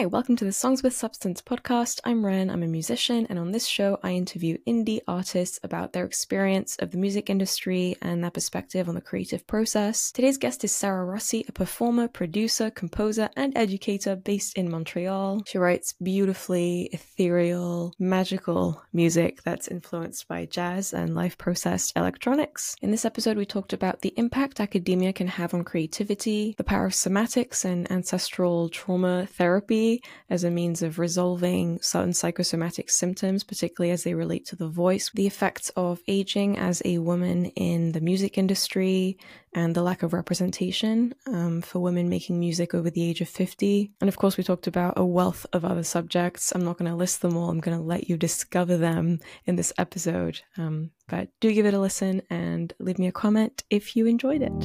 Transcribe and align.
Hi, 0.00 0.06
welcome 0.06 0.34
to 0.36 0.46
the 0.46 0.52
Songs 0.52 0.82
with 0.82 0.94
Substance 0.94 1.42
podcast. 1.42 2.00
I'm 2.04 2.24
Reine, 2.24 2.48
I'm 2.48 2.62
a 2.62 2.66
musician, 2.66 3.26
and 3.28 3.38
on 3.38 3.52
this 3.52 3.66
show, 3.66 3.98
I 4.02 4.12
interview 4.12 4.56
indie 4.66 5.00
artists 5.06 5.60
about 5.62 5.92
their 5.92 6.06
experience 6.06 6.74
of 6.76 6.90
the 6.90 6.96
music 6.96 7.28
industry 7.28 7.96
and 8.00 8.24
their 8.24 8.30
perspective 8.30 8.88
on 8.88 8.94
the 8.94 9.02
creative 9.02 9.46
process. 9.46 10.10
Today's 10.10 10.38
guest 10.38 10.64
is 10.64 10.72
Sarah 10.72 11.04
Rossy, 11.04 11.46
a 11.46 11.52
performer, 11.52 12.08
producer, 12.08 12.70
composer, 12.70 13.28
and 13.36 13.52
educator 13.54 14.16
based 14.16 14.56
in 14.56 14.70
Montreal. 14.70 15.42
She 15.46 15.58
writes 15.58 15.92
beautifully 16.02 16.88
ethereal, 16.92 17.94
magical 17.98 18.82
music 18.94 19.42
that's 19.42 19.68
influenced 19.68 20.26
by 20.26 20.46
jazz 20.46 20.94
and 20.94 21.14
life 21.14 21.36
processed 21.36 21.92
electronics. 21.94 22.74
In 22.80 22.90
this 22.90 23.04
episode, 23.04 23.36
we 23.36 23.44
talked 23.44 23.74
about 23.74 24.00
the 24.00 24.14
impact 24.16 24.60
academia 24.60 25.12
can 25.12 25.26
have 25.26 25.52
on 25.52 25.62
creativity, 25.62 26.54
the 26.56 26.64
power 26.64 26.86
of 26.86 26.92
somatics 26.92 27.66
and 27.66 27.90
ancestral 27.92 28.70
trauma 28.70 29.26
therapy 29.26 29.89
as 30.28 30.44
a 30.44 30.50
means 30.50 30.82
of 30.82 30.98
resolving 30.98 31.80
certain 31.80 32.12
psychosomatic 32.12 32.90
symptoms, 32.90 33.44
particularly 33.44 33.90
as 33.90 34.04
they 34.04 34.14
relate 34.14 34.46
to 34.46 34.56
the 34.56 34.68
voice, 34.68 35.10
the 35.14 35.26
effects 35.26 35.70
of 35.76 36.00
aging 36.06 36.58
as 36.58 36.82
a 36.84 36.98
woman 36.98 37.46
in 37.56 37.92
the 37.92 38.00
music 38.00 38.38
industry, 38.38 39.18
and 39.52 39.74
the 39.74 39.82
lack 39.82 40.02
of 40.02 40.12
representation 40.12 41.12
um, 41.26 41.60
for 41.60 41.80
women 41.80 42.08
making 42.08 42.38
music 42.38 42.72
over 42.72 42.88
the 42.88 43.02
age 43.08 43.20
of 43.20 43.28
50. 43.28 43.90
And 44.00 44.08
of 44.08 44.16
course, 44.16 44.36
we 44.36 44.44
talked 44.44 44.66
about 44.66 44.94
a 44.96 45.04
wealth 45.04 45.44
of 45.52 45.64
other 45.64 45.82
subjects. 45.82 46.52
I'm 46.52 46.64
not 46.64 46.78
going 46.78 46.90
to 46.90 46.96
list 46.96 47.20
them 47.20 47.36
all, 47.36 47.50
I'm 47.50 47.60
going 47.60 47.76
to 47.76 47.82
let 47.82 48.08
you 48.08 48.16
discover 48.16 48.76
them 48.76 49.18
in 49.46 49.56
this 49.56 49.72
episode. 49.78 50.40
Um, 50.56 50.90
but 51.08 51.28
do 51.40 51.52
give 51.52 51.66
it 51.66 51.74
a 51.74 51.80
listen 51.80 52.22
and 52.30 52.72
leave 52.78 52.98
me 52.98 53.08
a 53.08 53.12
comment 53.12 53.64
if 53.70 53.96
you 53.96 54.06
enjoyed 54.06 54.42
it. 54.42 54.60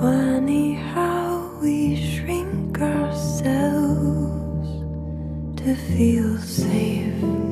Funny 0.00 0.74
how 0.74 1.11
to 5.56 5.74
feel 5.74 6.38
safe. 6.38 7.51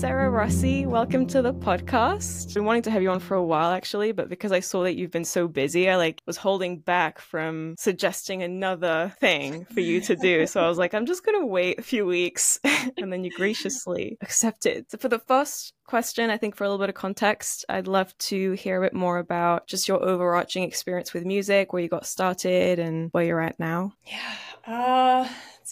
Sarah 0.00 0.30
Rossy, 0.30 0.86
welcome 0.86 1.26
to 1.26 1.42
the 1.42 1.52
podcast. 1.52 2.46
I've 2.48 2.54
been 2.54 2.64
wanting 2.64 2.80
to 2.84 2.90
have 2.90 3.02
you 3.02 3.10
on 3.10 3.20
for 3.20 3.34
a 3.34 3.44
while 3.44 3.70
actually, 3.70 4.12
but 4.12 4.30
because 4.30 4.50
I 4.50 4.60
saw 4.60 4.82
that 4.84 4.96
you've 4.96 5.10
been 5.10 5.26
so 5.26 5.46
busy, 5.46 5.90
I 5.90 5.96
like 5.96 6.22
was 6.24 6.38
holding 6.38 6.78
back 6.78 7.18
from 7.18 7.74
suggesting 7.78 8.42
another 8.42 9.14
thing 9.20 9.66
for 9.66 9.80
you 9.80 10.00
to 10.00 10.16
do. 10.16 10.46
so 10.46 10.64
I 10.64 10.68
was 10.68 10.78
like, 10.78 10.94
I'm 10.94 11.04
just 11.04 11.22
gonna 11.22 11.44
wait 11.44 11.78
a 11.78 11.82
few 11.82 12.06
weeks 12.06 12.58
and 12.64 13.12
then 13.12 13.24
you 13.24 13.30
graciously 13.30 14.16
accepted. 14.22 14.90
So 14.90 14.96
for 14.96 15.10
the 15.10 15.18
first 15.18 15.74
question, 15.86 16.30
I 16.30 16.38
think 16.38 16.56
for 16.56 16.64
a 16.64 16.68
little 16.70 16.82
bit 16.82 16.88
of 16.88 16.94
context, 16.94 17.66
I'd 17.68 17.86
love 17.86 18.16
to 18.16 18.52
hear 18.52 18.82
a 18.82 18.86
bit 18.86 18.94
more 18.94 19.18
about 19.18 19.66
just 19.66 19.86
your 19.86 20.02
overarching 20.02 20.62
experience 20.62 21.12
with 21.12 21.26
music, 21.26 21.74
where 21.74 21.82
you 21.82 21.90
got 21.90 22.06
started 22.06 22.78
and 22.78 23.10
where 23.12 23.24
you're 23.24 23.42
at 23.42 23.60
now. 23.60 23.92
Yeah. 24.06 24.34
Uh 24.66 25.28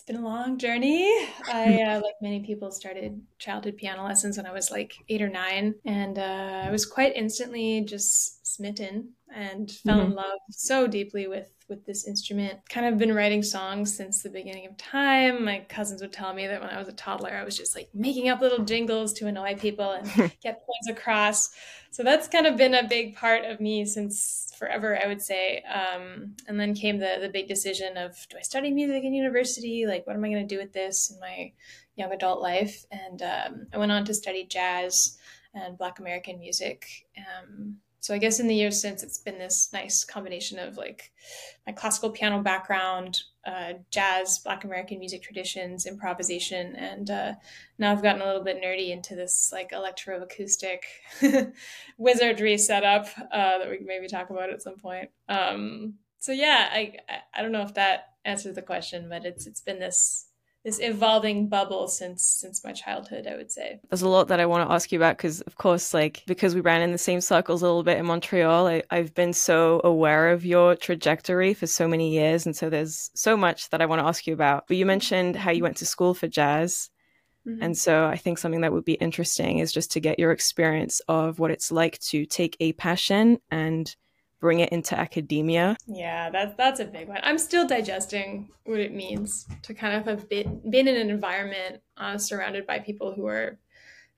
been 0.08 0.16
a 0.16 0.24
long 0.24 0.58
journey. 0.58 1.06
I, 1.52 1.82
uh, 1.82 2.00
like 2.00 2.14
many 2.20 2.40
people, 2.40 2.72
started 2.72 3.20
childhood 3.38 3.76
piano 3.76 4.04
lessons 4.04 4.36
when 4.36 4.46
I 4.46 4.52
was 4.52 4.70
like 4.70 4.94
eight 5.08 5.22
or 5.22 5.28
nine, 5.28 5.74
and 5.84 6.18
uh, 6.18 6.64
I 6.66 6.70
was 6.70 6.86
quite 6.86 7.12
instantly 7.14 7.82
just 7.82 8.46
smitten 8.46 9.12
and 9.32 9.70
fell 9.70 9.98
mm-hmm. 9.98 10.10
in 10.10 10.16
love 10.16 10.38
so 10.50 10.86
deeply 10.86 11.28
with 11.28 11.50
with 11.68 11.84
this 11.84 12.08
instrument. 12.08 12.58
Kind 12.70 12.86
of 12.86 12.98
been 12.98 13.14
writing 13.14 13.42
songs 13.42 13.94
since 13.94 14.22
the 14.22 14.30
beginning 14.30 14.66
of 14.66 14.76
time. 14.78 15.44
My 15.44 15.60
cousins 15.68 16.00
would 16.00 16.12
tell 16.12 16.32
me 16.32 16.46
that 16.46 16.60
when 16.60 16.70
I 16.70 16.78
was 16.78 16.88
a 16.88 16.92
toddler, 16.92 17.30
I 17.30 17.44
was 17.44 17.56
just 17.56 17.76
like 17.76 17.90
making 17.92 18.30
up 18.30 18.40
little 18.40 18.64
jingles 18.64 19.12
to 19.14 19.26
annoy 19.26 19.56
people 19.56 19.90
and 19.90 20.06
get 20.42 20.64
points 20.64 20.88
across. 20.88 21.50
So 21.90 22.02
that's 22.02 22.28
kind 22.28 22.46
of 22.46 22.56
been 22.56 22.74
a 22.74 22.86
big 22.86 23.16
part 23.16 23.44
of 23.44 23.60
me 23.60 23.84
since 23.84 24.54
forever, 24.58 24.98
I 25.02 25.06
would 25.06 25.22
say. 25.22 25.62
Um, 25.62 26.36
and 26.46 26.58
then 26.58 26.74
came 26.74 26.98
the 26.98 27.16
the 27.20 27.28
big 27.28 27.48
decision 27.48 27.96
of 27.96 28.14
do 28.28 28.36
I 28.38 28.42
study 28.42 28.70
music 28.70 29.04
in 29.04 29.14
university? 29.14 29.86
Like, 29.86 30.06
what 30.06 30.16
am 30.16 30.24
I 30.24 30.30
going 30.30 30.46
to 30.46 30.54
do 30.54 30.60
with 30.60 30.72
this 30.72 31.10
in 31.10 31.20
my 31.20 31.52
young 31.96 32.12
adult 32.12 32.40
life? 32.40 32.84
And 32.90 33.22
um, 33.22 33.66
I 33.72 33.78
went 33.78 33.92
on 33.92 34.04
to 34.04 34.14
study 34.14 34.44
jazz 34.44 35.18
and 35.54 35.78
Black 35.78 35.98
American 35.98 36.38
music. 36.38 36.86
Um, 37.16 37.76
so 38.00 38.14
I 38.14 38.18
guess 38.18 38.38
in 38.38 38.46
the 38.46 38.54
years 38.54 38.80
since, 38.80 39.02
it's 39.02 39.18
been 39.18 39.38
this 39.38 39.70
nice 39.72 40.04
combination 40.04 40.58
of 40.58 40.76
like 40.76 41.10
my 41.66 41.72
classical 41.72 42.10
piano 42.10 42.42
background, 42.42 43.22
uh, 43.44 43.74
jazz, 43.90 44.38
Black 44.38 44.64
American 44.64 44.98
music 44.98 45.22
traditions, 45.22 45.84
improvisation, 45.84 46.76
and 46.76 47.10
uh, 47.10 47.32
now 47.78 47.92
I've 47.92 48.02
gotten 48.02 48.22
a 48.22 48.26
little 48.26 48.44
bit 48.44 48.62
nerdy 48.62 48.90
into 48.90 49.16
this 49.16 49.50
like 49.52 49.72
electroacoustic 49.72 50.80
wizardry 51.98 52.56
setup 52.56 53.08
uh, 53.32 53.58
that 53.58 53.68
we 53.68 53.78
can 53.78 53.86
maybe 53.86 54.06
talk 54.06 54.30
about 54.30 54.50
at 54.50 54.62
some 54.62 54.76
point. 54.76 55.10
Um, 55.28 55.94
so 56.18 56.32
yeah, 56.32 56.68
I 56.72 56.94
I 57.34 57.42
don't 57.42 57.52
know 57.52 57.62
if 57.62 57.74
that 57.74 58.14
answers 58.24 58.54
the 58.54 58.62
question, 58.62 59.08
but 59.08 59.24
it's 59.24 59.46
it's 59.46 59.60
been 59.60 59.80
this 59.80 60.27
this 60.68 60.80
evolving 60.82 61.48
bubble 61.48 61.88
since 61.88 62.22
since 62.22 62.62
my 62.62 62.72
childhood 62.72 63.26
i 63.26 63.34
would 63.34 63.50
say. 63.50 63.80
There's 63.88 64.02
a 64.02 64.08
lot 64.08 64.28
that 64.28 64.38
i 64.38 64.44
want 64.44 64.68
to 64.68 64.74
ask 64.74 64.92
you 64.92 64.98
about 64.98 65.16
because 65.16 65.40
of 65.42 65.56
course 65.56 65.94
like 65.94 66.22
because 66.26 66.54
we 66.54 66.60
ran 66.60 66.82
in 66.82 66.92
the 66.92 66.98
same 66.98 67.22
circles 67.22 67.62
a 67.62 67.66
little 67.66 67.82
bit 67.82 67.96
in 67.96 68.04
montreal 68.04 68.66
I, 68.66 68.82
i've 68.90 69.14
been 69.14 69.32
so 69.32 69.80
aware 69.82 70.30
of 70.30 70.44
your 70.44 70.76
trajectory 70.76 71.54
for 71.54 71.66
so 71.66 71.88
many 71.88 72.12
years 72.12 72.44
and 72.44 72.54
so 72.54 72.68
there's 72.68 73.10
so 73.14 73.34
much 73.34 73.70
that 73.70 73.80
i 73.80 73.86
want 73.86 74.00
to 74.00 74.06
ask 74.06 74.26
you 74.26 74.34
about. 74.34 74.68
But 74.68 74.76
you 74.76 74.84
mentioned 74.84 75.36
how 75.36 75.52
you 75.52 75.62
went 75.62 75.78
to 75.78 75.86
school 75.86 76.12
for 76.12 76.28
jazz 76.28 76.90
mm-hmm. 77.46 77.62
and 77.62 77.74
so 77.74 78.04
i 78.04 78.16
think 78.16 78.36
something 78.36 78.60
that 78.60 78.72
would 78.74 78.84
be 78.84 79.04
interesting 79.06 79.60
is 79.60 79.72
just 79.72 79.92
to 79.92 80.00
get 80.00 80.18
your 80.18 80.32
experience 80.32 81.00
of 81.08 81.38
what 81.38 81.50
it's 81.50 81.72
like 81.72 81.98
to 82.10 82.26
take 82.26 82.58
a 82.60 82.74
passion 82.74 83.38
and 83.50 83.96
bring 84.40 84.60
it 84.60 84.70
into 84.70 84.98
academia? 84.98 85.76
Yeah, 85.86 86.30
that's 86.30 86.56
that's 86.56 86.80
a 86.80 86.84
big 86.84 87.08
one. 87.08 87.20
I'm 87.22 87.38
still 87.38 87.66
digesting 87.66 88.50
what 88.64 88.80
it 88.80 88.94
means 88.94 89.46
to 89.62 89.74
kind 89.74 89.96
of 89.96 90.04
have 90.06 90.28
been 90.28 90.60
been 90.70 90.88
in 90.88 90.96
an 90.96 91.10
environment 91.10 91.80
uh, 91.96 92.18
surrounded 92.18 92.66
by 92.66 92.78
people 92.78 93.12
who 93.12 93.26
are, 93.26 93.58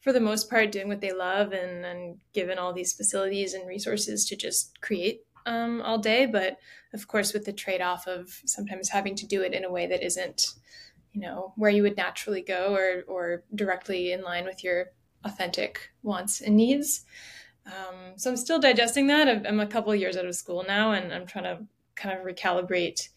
for 0.00 0.12
the 0.12 0.20
most 0.20 0.50
part, 0.50 0.72
doing 0.72 0.88
what 0.88 1.00
they 1.00 1.12
love 1.12 1.52
and 1.52 1.84
and 1.84 2.18
given 2.32 2.58
all 2.58 2.72
these 2.72 2.92
facilities 2.92 3.54
and 3.54 3.66
resources 3.66 4.26
to 4.26 4.36
just 4.36 4.80
create 4.80 5.22
um, 5.46 5.80
all 5.82 5.98
day. 5.98 6.26
But 6.26 6.58
of 6.92 7.08
course, 7.08 7.32
with 7.32 7.44
the 7.44 7.52
trade 7.52 7.80
off 7.80 8.06
of 8.06 8.28
sometimes 8.44 8.88
having 8.88 9.14
to 9.16 9.26
do 9.26 9.42
it 9.42 9.54
in 9.54 9.64
a 9.64 9.70
way 9.70 9.86
that 9.86 10.04
isn't, 10.04 10.54
you 11.12 11.20
know, 11.20 11.52
where 11.56 11.70
you 11.70 11.82
would 11.82 11.96
naturally 11.96 12.42
go 12.42 12.74
or 12.74 13.04
or 13.06 13.44
directly 13.54 14.12
in 14.12 14.22
line 14.22 14.44
with 14.44 14.62
your 14.62 14.86
authentic 15.24 15.90
wants 16.02 16.40
and 16.40 16.56
needs. 16.56 17.04
Um, 17.70 18.14
so 18.16 18.30
I'm 18.30 18.36
still 18.36 18.58
digesting 18.58 19.06
that. 19.08 19.46
I'm 19.46 19.60
a 19.60 19.66
couple 19.66 19.94
years 19.94 20.16
out 20.16 20.26
of 20.26 20.34
school 20.34 20.64
now, 20.66 20.92
and 20.92 21.12
I'm 21.12 21.26
trying 21.26 21.44
to 21.44 21.64
kind 21.94 22.18
of 22.18 22.26
recalibrate. 22.26 23.08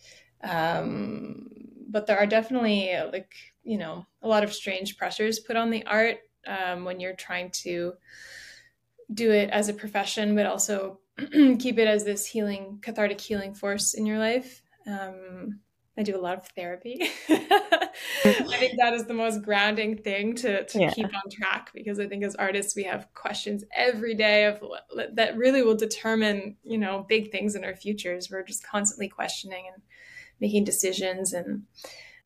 Um, 0.43 1.49
but 1.89 2.07
there 2.07 2.17
are 2.17 2.25
definitely 2.25 2.91
like 3.11 3.33
you 3.63 3.77
know 3.77 4.05
a 4.21 4.27
lot 4.27 4.43
of 4.43 4.53
strange 4.53 4.97
pressures 4.97 5.39
put 5.39 5.55
on 5.55 5.69
the 5.69 5.85
art 5.85 6.17
um, 6.47 6.85
when 6.85 6.99
you're 6.99 7.15
trying 7.15 7.51
to 7.51 7.93
do 9.13 9.31
it 9.31 9.49
as 9.49 9.69
a 9.69 9.73
profession, 9.73 10.35
but 10.35 10.45
also 10.45 10.99
keep 11.59 11.77
it 11.77 11.87
as 11.87 12.03
this 12.03 12.25
healing, 12.25 12.79
cathartic 12.81 13.21
healing 13.21 13.53
force 13.53 13.93
in 13.93 14.05
your 14.05 14.19
life. 14.19 14.61
Um, 14.87 15.59
I 15.97 16.03
do 16.03 16.17
a 16.17 16.21
lot 16.21 16.37
of 16.37 16.47
therapy. 16.47 17.09
That 18.83 18.95
is 18.95 19.05
the 19.05 19.13
most 19.13 19.43
grounding 19.43 19.95
thing 19.95 20.35
to, 20.35 20.65
to 20.65 20.77
yeah. 20.77 20.91
keep 20.91 21.05
on 21.05 21.31
track 21.31 21.71
because 21.73 22.01
I 22.01 22.07
think 22.09 22.21
as 22.21 22.35
artists 22.35 22.75
we 22.75 22.83
have 22.83 23.07
questions 23.13 23.63
every 23.73 24.13
day 24.13 24.43
of 24.43 24.61
that 25.13 25.37
really 25.37 25.63
will 25.63 25.77
determine 25.77 26.57
you 26.63 26.77
know 26.77 27.05
big 27.07 27.31
things 27.31 27.55
in 27.55 27.63
our 27.63 27.77
futures. 27.77 28.29
We're 28.29 28.43
just 28.43 28.67
constantly 28.67 29.07
questioning 29.07 29.69
and 29.73 29.81
making 30.41 30.65
decisions, 30.65 31.31
and 31.31 31.63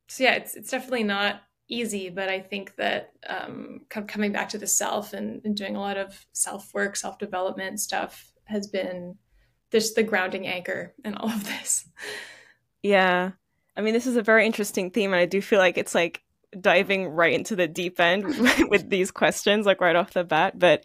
so 0.07 0.23
yeah, 0.23 0.33
it's 0.33 0.55
it's 0.55 0.71
definitely 0.71 1.03
not 1.03 1.41
easy. 1.67 2.09
But 2.09 2.27
I 2.27 2.39
think 2.39 2.75
that 2.77 3.11
um, 3.27 3.81
coming 3.89 4.31
back 4.31 4.49
to 4.49 4.57
the 4.57 4.65
self 4.65 5.13
and, 5.13 5.41
and 5.45 5.55
doing 5.55 5.75
a 5.75 5.79
lot 5.79 5.97
of 5.97 6.25
self 6.31 6.73
work, 6.73 6.95
self 6.95 7.19
development 7.19 7.79
stuff 7.79 8.31
has 8.45 8.65
been 8.65 9.15
just 9.71 9.93
the 9.93 10.01
grounding 10.01 10.47
anchor 10.47 10.95
in 11.05 11.13
all 11.13 11.29
of 11.29 11.43
this. 11.43 11.87
Yeah. 12.81 13.33
I 13.75 13.81
mean, 13.81 13.93
this 13.93 14.07
is 14.07 14.15
a 14.15 14.23
very 14.23 14.47
interesting 14.47 14.89
theme, 14.89 15.13
and 15.13 15.19
I 15.19 15.27
do 15.27 15.39
feel 15.39 15.59
like 15.59 15.77
it's 15.77 15.93
like 15.93 16.23
diving 16.59 17.07
right 17.07 17.33
into 17.33 17.55
the 17.55 17.67
deep 17.67 17.99
end 17.99 18.25
with 18.69 18.89
these 18.89 19.11
questions, 19.11 19.65
like 19.65 19.81
right 19.81 19.95
off 19.95 20.13
the 20.13 20.23
bat. 20.23 20.57
But 20.57 20.83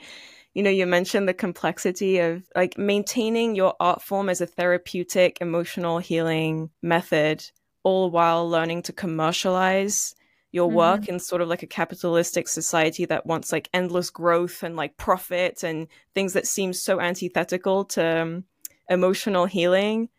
you 0.55 0.62
know, 0.62 0.70
you 0.70 0.87
mentioned 0.87 1.29
the 1.29 1.35
complexity 1.35 2.19
of 2.19 2.43
like 2.55 2.76
maintaining 2.76 3.55
your 3.55 3.75
art 3.81 4.03
form 4.03 4.29
as 4.29 4.41
a 4.41 4.47
therapeutic, 4.47 5.38
emotional 5.41 5.99
healing 5.99 6.70
method, 6.82 7.44
all 7.82 8.11
while 8.11 8.49
learning 8.49 8.82
to 8.82 8.93
commercialize 8.93 10.14
your 10.53 10.69
mm-hmm. 10.69 10.76
work 10.76 11.09
in 11.09 11.19
sort 11.19 11.41
of 11.41 11.49
like 11.49 11.62
a 11.62 11.67
capitalistic 11.67 12.47
society 12.47 13.06
that 13.06 13.25
wants 13.25 13.50
like 13.50 13.70
endless 13.73 14.11
growth 14.11 14.62
and 14.62 14.76
like 14.76 14.99
profit 14.99 15.64
and 15.64 15.88
things 16.14 16.35
that 16.35 16.47
seem 16.47 16.75
so 16.75 17.00
antithetical 17.00 17.87
to 17.87 18.23
um, 18.23 18.44
emotional 18.88 19.47
healing 19.47 20.11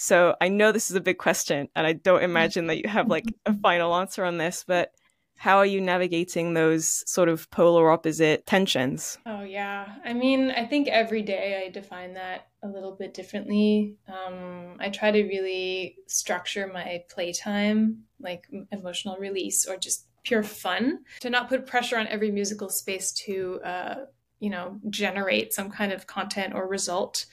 so 0.00 0.34
I 0.40 0.48
know 0.48 0.72
this 0.72 0.90
is 0.90 0.96
a 0.96 1.00
big 1.00 1.18
question, 1.18 1.68
and 1.76 1.86
I 1.86 1.92
don't 1.92 2.22
imagine 2.22 2.68
that 2.68 2.78
you 2.82 2.88
have 2.88 3.08
like 3.08 3.26
a 3.46 3.52
final 3.52 3.94
answer 3.94 4.24
on 4.24 4.38
this, 4.38 4.64
but 4.66 4.92
how 5.36 5.58
are 5.58 5.66
you 5.66 5.78
navigating 5.78 6.54
those 6.54 7.04
sort 7.06 7.28
of 7.28 7.50
polar 7.50 7.90
opposite 7.90 8.46
tensions? 8.46 9.18
Oh, 9.26 9.42
yeah. 9.42 9.96
I 10.02 10.14
mean, 10.14 10.50
I 10.50 10.64
think 10.64 10.88
every 10.88 11.20
day 11.20 11.62
I 11.66 11.70
define 11.70 12.14
that 12.14 12.48
a 12.62 12.68
little 12.68 12.92
bit 12.92 13.12
differently. 13.12 13.96
Um, 14.08 14.76
I 14.80 14.88
try 14.88 15.10
to 15.10 15.22
really 15.22 15.96
structure 16.06 16.66
my 16.66 17.04
playtime, 17.10 18.04
like 18.18 18.48
emotional 18.72 19.18
release 19.18 19.66
or 19.66 19.76
just 19.76 20.06
pure 20.24 20.42
fun, 20.42 21.00
to 21.20 21.28
not 21.28 21.50
put 21.50 21.66
pressure 21.66 21.98
on 21.98 22.06
every 22.06 22.30
musical 22.30 22.70
space 22.70 23.12
to, 23.12 23.60
uh, 23.62 23.94
you 24.38 24.48
know, 24.48 24.78
generate 24.88 25.52
some 25.52 25.70
kind 25.70 25.92
of 25.92 26.06
content 26.06 26.54
or 26.54 26.66
result. 26.66 27.26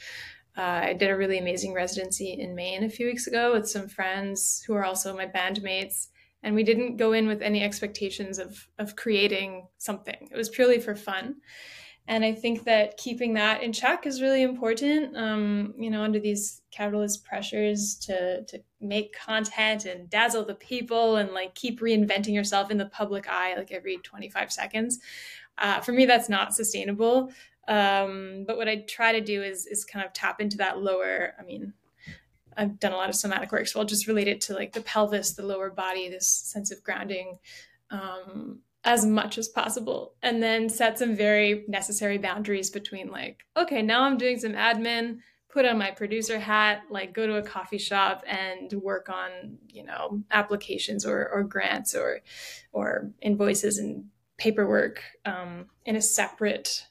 Uh, 0.58 0.82
I 0.86 0.94
did 0.94 1.12
a 1.12 1.16
really 1.16 1.38
amazing 1.38 1.74
residency 1.74 2.34
in 2.34 2.56
Maine 2.56 2.84
a 2.84 2.90
few 2.90 3.06
weeks 3.06 3.28
ago 3.28 3.54
with 3.54 3.70
some 3.70 3.88
friends 3.88 4.64
who 4.66 4.74
are 4.74 4.84
also 4.84 5.16
my 5.16 5.28
bandmates. 5.28 6.08
And 6.42 6.56
we 6.56 6.64
didn't 6.64 6.98
go 6.98 7.14
in 7.14 7.28
with 7.28 7.42
any 7.42 7.64
expectations 7.64 8.40
of, 8.40 8.68
of 8.80 8.96
creating 8.96 9.68
something. 9.78 10.30
It 10.32 10.36
was 10.36 10.50
purely 10.50 10.80
for 10.80 10.96
fun. 10.96 11.36
And 12.08 12.24
I 12.24 12.34
think 12.34 12.64
that 12.64 12.98
keeping 12.98 13.34
that 13.34 13.62
in 13.62 13.74
check 13.74 14.08
is 14.08 14.22
really 14.22 14.42
important, 14.42 15.16
um, 15.18 15.74
you 15.78 15.90
know, 15.90 16.04
under 16.04 16.20
these 16.20 16.62
capitalist 16.72 17.26
pressures 17.26 17.96
to, 18.06 18.46
to 18.46 18.64
make 18.80 19.14
content 19.14 19.86
and 19.86 20.10
dazzle 20.10 20.46
the 20.46 20.56
people 20.56 21.18
and 21.18 21.32
like 21.32 21.54
keep 21.54 21.82
reinventing 21.82 22.34
yourself 22.34 22.72
in 22.72 22.78
the 22.78 22.86
public 22.86 23.28
eye 23.28 23.56
like 23.56 23.74
every 23.74 23.98
25 23.98 24.52
seconds. 24.54 25.00
Uh, 25.58 25.82
for 25.82 25.92
me, 25.92 26.06
that's 26.06 26.30
not 26.30 26.54
sustainable. 26.54 27.32
Um, 27.68 28.46
but 28.48 28.58
what 28.58 28.70
I 28.70 28.84
try 28.88 29.12
to 29.12 29.22
do 29.22 29.44
is 29.44 29.66
is 29.66 29.84
kind 29.84 30.06
of 30.06 30.14
tap 30.14 30.40
into 30.40 30.58
that 30.58 30.80
lower. 30.80 31.34
I 31.40 31.44
mean, 31.44 31.74
I've 32.56 32.80
done 32.80 32.94
a 32.94 32.98
lot 32.98 33.10
of 33.10 33.16
somatic 33.16 33.52
work, 33.52 33.68
so 33.68 33.80
I'll 33.80 33.86
just 33.86 34.08
relate 34.08 34.28
it 34.28 34.42
to 34.42 34.54
like 34.54 34.74
the 34.74 34.82
pelvis, 34.82 35.34
the 35.34 35.46
lower 35.46 35.70
body, 35.70 36.10
this 36.10 36.28
sense 36.28 36.72
of 36.72 36.84
grounding, 36.84 37.38
um, 37.92 38.60
as 38.84 39.06
much 39.06 39.38
as 39.38 39.50
possible, 39.50 40.16
and 40.24 40.42
then 40.42 40.70
set 40.70 40.98
some 40.98 41.16
very 41.16 41.66
necessary 41.68 42.18
boundaries 42.18 42.70
between 42.70 43.10
like, 43.12 43.44
okay, 43.56 43.82
now 43.82 44.04
I'm 44.04 44.18
doing 44.18 44.40
some 44.40 44.54
admin, 44.54 45.20
put 45.50 45.66
on 45.66 45.78
my 45.78 45.92
producer 45.92 46.40
hat, 46.40 46.84
like 46.90 47.14
go 47.14 47.28
to 47.28 47.38
a 47.38 47.44
coffee 47.44 47.78
shop 47.78 48.24
and 48.28 48.72
work 48.74 49.10
on 49.10 49.58
you 49.68 49.84
know 49.84 50.24
applications 50.32 51.06
or 51.06 51.30
or 51.30 51.44
grants 51.44 51.94
or 51.96 52.22
or 52.72 53.12
invoices 53.22 53.78
and 53.78 54.06
paperwork 54.38 55.02
um, 55.26 55.66
in 55.86 55.96
a 55.96 56.02
separate 56.02 56.86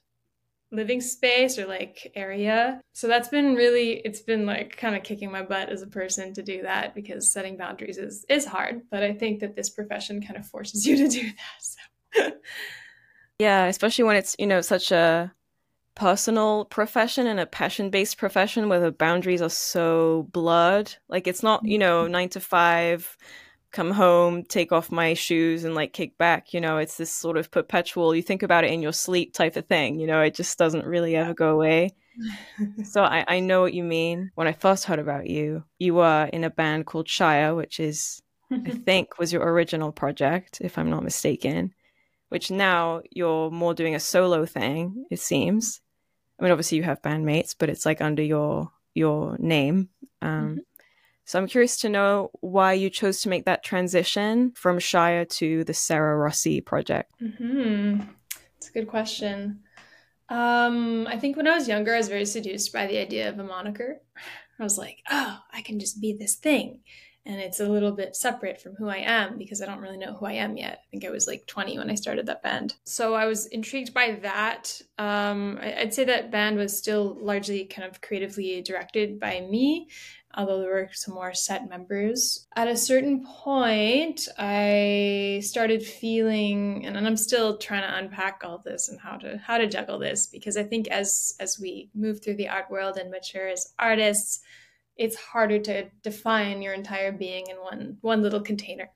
living 0.73 1.01
space 1.01 1.59
or 1.59 1.67
like 1.67 2.13
area. 2.15 2.81
So 2.93 3.07
that's 3.07 3.29
been 3.29 3.55
really 3.55 4.01
it's 4.05 4.21
been 4.21 4.47
like 4.47 4.77
kind 4.77 4.97
of 4.97 5.03
kicking 5.03 5.31
my 5.31 5.43
butt 5.43 5.69
as 5.69 5.83
a 5.83 5.87
person 5.87 6.35
to 6.35 6.43
do 6.43 6.63
that 6.63 6.95
because 6.95 7.33
setting 7.33 7.57
boundaries 7.57 7.99
is 7.99 8.25
is 8.29 8.45
hard, 8.45 8.83
but 8.91 9.03
I 9.03 9.13
think 9.13 9.41
that 9.41 9.57
this 9.57 9.71
profession 9.71 10.21
kind 10.21 10.37
of 10.37 10.47
forces 10.47 10.87
you 10.87 10.97
to 11.09 11.09
do 11.09 11.23
that. 11.23 11.61
So 11.61 12.31
Yeah, 13.39 13.67
especially 13.67 14.05
when 14.05 14.17
it's, 14.17 14.35
you 14.39 14.47
know, 14.47 14.61
such 14.61 14.91
a 14.91 15.33
personal 15.95 16.67
profession 16.67 17.27
and 17.27 17.41
a 17.41 17.47
passion-based 17.47 18.19
profession 18.19 18.69
where 18.69 18.81
the 18.81 18.93
boundaries 18.93 19.43
are 19.43 19.51
so 19.51 20.29
blurred. 20.33 20.95
Like 21.09 21.27
it's 21.27 21.43
not, 21.43 21.65
you 21.65 21.79
know, 21.79 22.05
mm-hmm. 22.05 22.13
9 22.13 22.29
to 22.31 22.41
5 22.41 23.17
come 23.77 23.91
home, 23.91 24.43
take 24.43 24.73
off 24.73 24.91
my 24.91 25.13
shoes 25.13 25.65
and 25.65 25.75
like 25.75 25.93
kick 25.93 26.17
back. 26.17 26.55
You 26.55 26.63
know, 26.63 26.79
it's 26.79 26.97
this 26.97 27.11
sort 27.11 27.37
of 27.37 27.51
perpetual, 27.51 28.15
you 28.15 28.23
think 28.23 28.43
about 28.43 28.65
it 28.65 28.73
in 28.73 28.81
your 28.81 28.95
sleep 28.95 29.35
type 29.35 29.55
of 29.57 29.67
thing. 29.67 30.01
You 30.01 30.07
know, 30.07 30.23
it 30.23 30.35
just 30.35 30.57
doesn't 30.57 30.87
really 30.87 31.15
ever 31.15 31.35
go 31.35 31.51
away. 31.51 31.91
so 32.85 33.03
I, 33.03 33.25
I 33.29 33.41
know 33.41 33.61
what 33.61 33.75
you 33.75 33.85
mean. 33.85 34.31
When 34.35 34.49
I 34.49 34.53
first 34.53 34.87
heard 34.87 34.99
about 34.99 35.27
you, 35.29 35.63
you 35.79 35.95
were 35.95 36.31
in 36.33 36.43
a 36.43 36.51
band 36.51 36.87
called 36.87 37.07
Shire, 37.07 37.55
which 37.55 37.79
is, 37.79 38.23
I 38.51 38.71
think, 38.87 39.19
was 39.19 39.31
your 39.31 39.43
original 39.43 39.93
project, 39.93 40.59
if 40.63 40.79
I'm 40.79 40.89
not 40.89 41.05
mistaken, 41.05 41.75
which 42.31 42.51
now 42.51 43.03
you're 43.11 43.51
more 43.51 43.75
doing 43.75 43.95
a 43.95 44.01
solo 44.01 44.47
thing, 44.47 45.05
it 45.11 45.21
seems. 45.21 45.83
I 46.41 46.45
mean, 46.45 46.53
obviously 46.53 46.79
you 46.79 46.85
have 46.85 47.03
bandmates, 47.03 47.55
but 47.59 47.69
it's 47.69 47.85
like 47.85 48.01
under 48.01 48.23
your 48.23 48.73
your 48.95 49.37
name. 49.39 49.91
Um, 50.23 50.31
mm-hmm. 50.31 50.59
So 51.27 51.41
I'm 51.41 51.49
curious 51.49 51.77
to 51.79 51.89
know 51.89 52.31
why 52.41 52.75
you 52.75 52.89
chose 52.89 53.21
to 53.23 53.29
make 53.29 53.47
that 53.47 53.65
transition 53.65 54.53
from 54.53 54.79
Shire 54.79 55.25
to 55.25 55.65
the 55.65 55.75
Sarah 55.75 56.17
Rossy 56.17 56.65
project. 56.65 57.13
Mm-hmm. 57.21 58.03
A 58.03 58.73
good 58.73 58.87
question. 58.87 59.61
Um, 60.29 61.09
I 61.09 61.19
think 61.19 61.37
when 61.37 61.49
I 61.49 61.57
was 61.57 61.67
younger, 61.67 61.95
I 61.95 61.99
was 61.99 62.09
very 62.09 62.27
seduced 62.27 62.73
by 62.73 62.87
the 62.87 62.99
idea 62.99 63.29
of 63.29 63.41
a 63.41 63.45
moniker. 63.45 64.01
I 64.59 64.63
was 64.63 64.79
like, 64.79 64.99
oh, 65.11 65.41
I 65.53 65.63
can 65.63 65.81
just 65.81 66.01
be 66.01 66.13
this 66.13 66.37
thing. 66.37 66.81
And 67.27 67.41
it's 67.41 67.59
a 67.59 67.69
little 67.69 67.91
bit 67.91 68.15
separate 68.15 68.61
from 68.61 68.77
who 68.77 68.89
I 68.89 68.99
am 68.99 69.37
because 69.37 69.61
I 69.61 69.67
don't 69.67 69.81
really 69.81 69.97
know 69.97 70.15
who 70.15 70.27
I 70.27 70.35
am 70.35 70.57
yet. 70.57 70.79
I 70.87 70.87
think 70.93 71.05
I 71.05 71.11
was 71.11 71.27
like 71.27 71.45
20 71.49 71.77
when 71.77 71.91
I 71.91 71.97
started 71.97 72.27
that 72.27 72.45
band. 72.45 72.77
So 72.85 73.15
I 73.15 73.27
was 73.27 73.47
intrigued 73.47 73.93
by 73.93 74.21
that. 74.23 74.81
Um, 74.97 75.59
I'd 75.61 75.93
say 75.93 76.05
that 76.05 76.31
band 76.31 76.57
was 76.57 76.79
still 76.79 77.19
largely 77.21 77.65
kind 77.65 77.89
of 77.89 78.01
creatively 78.01 78.63
directed 78.63 79.19
by 79.19 79.41
me 79.41 79.89
although 80.37 80.61
there 80.61 80.71
were 80.71 80.91
some 80.93 81.15
more 81.15 81.33
set 81.33 81.69
members. 81.69 82.47
At 82.55 82.69
a 82.69 82.77
certain 82.77 83.25
point, 83.25 84.29
I 84.39 85.41
started 85.43 85.83
feeling, 85.83 86.85
and 86.87 86.97
I'm 87.07 87.17
still 87.17 87.57
trying 87.57 87.83
to 87.83 87.97
unpack 87.97 88.43
all 88.45 88.63
this 88.65 88.89
and 88.89 89.01
how 89.01 89.17
to 89.19 89.39
how 89.39 89.59
to 89.59 89.67
juggle 89.67 89.99
this 89.99 90.27
because 90.27 90.57
I 90.57 90.63
think 90.63 90.89
as 90.89 91.35
as 91.41 91.59
we 91.59 91.91
move 91.95 92.23
through 92.23 92.37
the 92.37 92.49
art 92.49 92.71
world 92.71 92.99
and 92.99 93.11
mature 93.11 93.49
as 93.49 93.73
artists, 93.79 94.41
it's 94.97 95.17
harder 95.17 95.59
to 95.61 95.89
define 96.03 96.63
your 96.63 96.75
entire 96.75 97.13
being 97.13 97.47
in 97.49 97.57
one 97.57 97.99
one 98.03 98.23
little 98.23 98.41
container. 98.41 98.91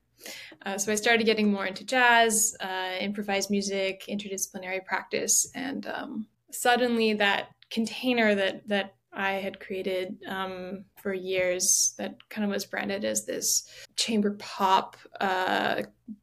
Uh, 0.67 0.77
so 0.77 0.93
I 0.93 0.97
started 0.97 1.25
getting 1.25 1.51
more 1.51 1.65
into 1.65 1.85
jazz, 1.85 2.55
uh, 2.61 2.97
improvised 3.01 3.51
music, 3.51 4.05
interdisciplinary 4.07 4.85
practice, 4.85 5.51
and 5.55 5.87
um, 5.87 6.27
suddenly 6.53 7.15
that 7.15 7.49
container 7.71 8.35
that 8.35 8.69
that 8.69 8.95
I 9.13 9.33
had 9.33 9.61
created 9.61 10.19
um, 10.29 10.85
for 10.97 11.13
years 11.13 11.95
that 11.99 12.29
kind 12.29 12.45
of 12.45 12.51
was 12.51 12.65
branded 12.65 13.05
as 13.05 13.27
this 13.27 13.69
chamber 13.97 14.37
pop 14.39 14.97
uh, 15.21 15.83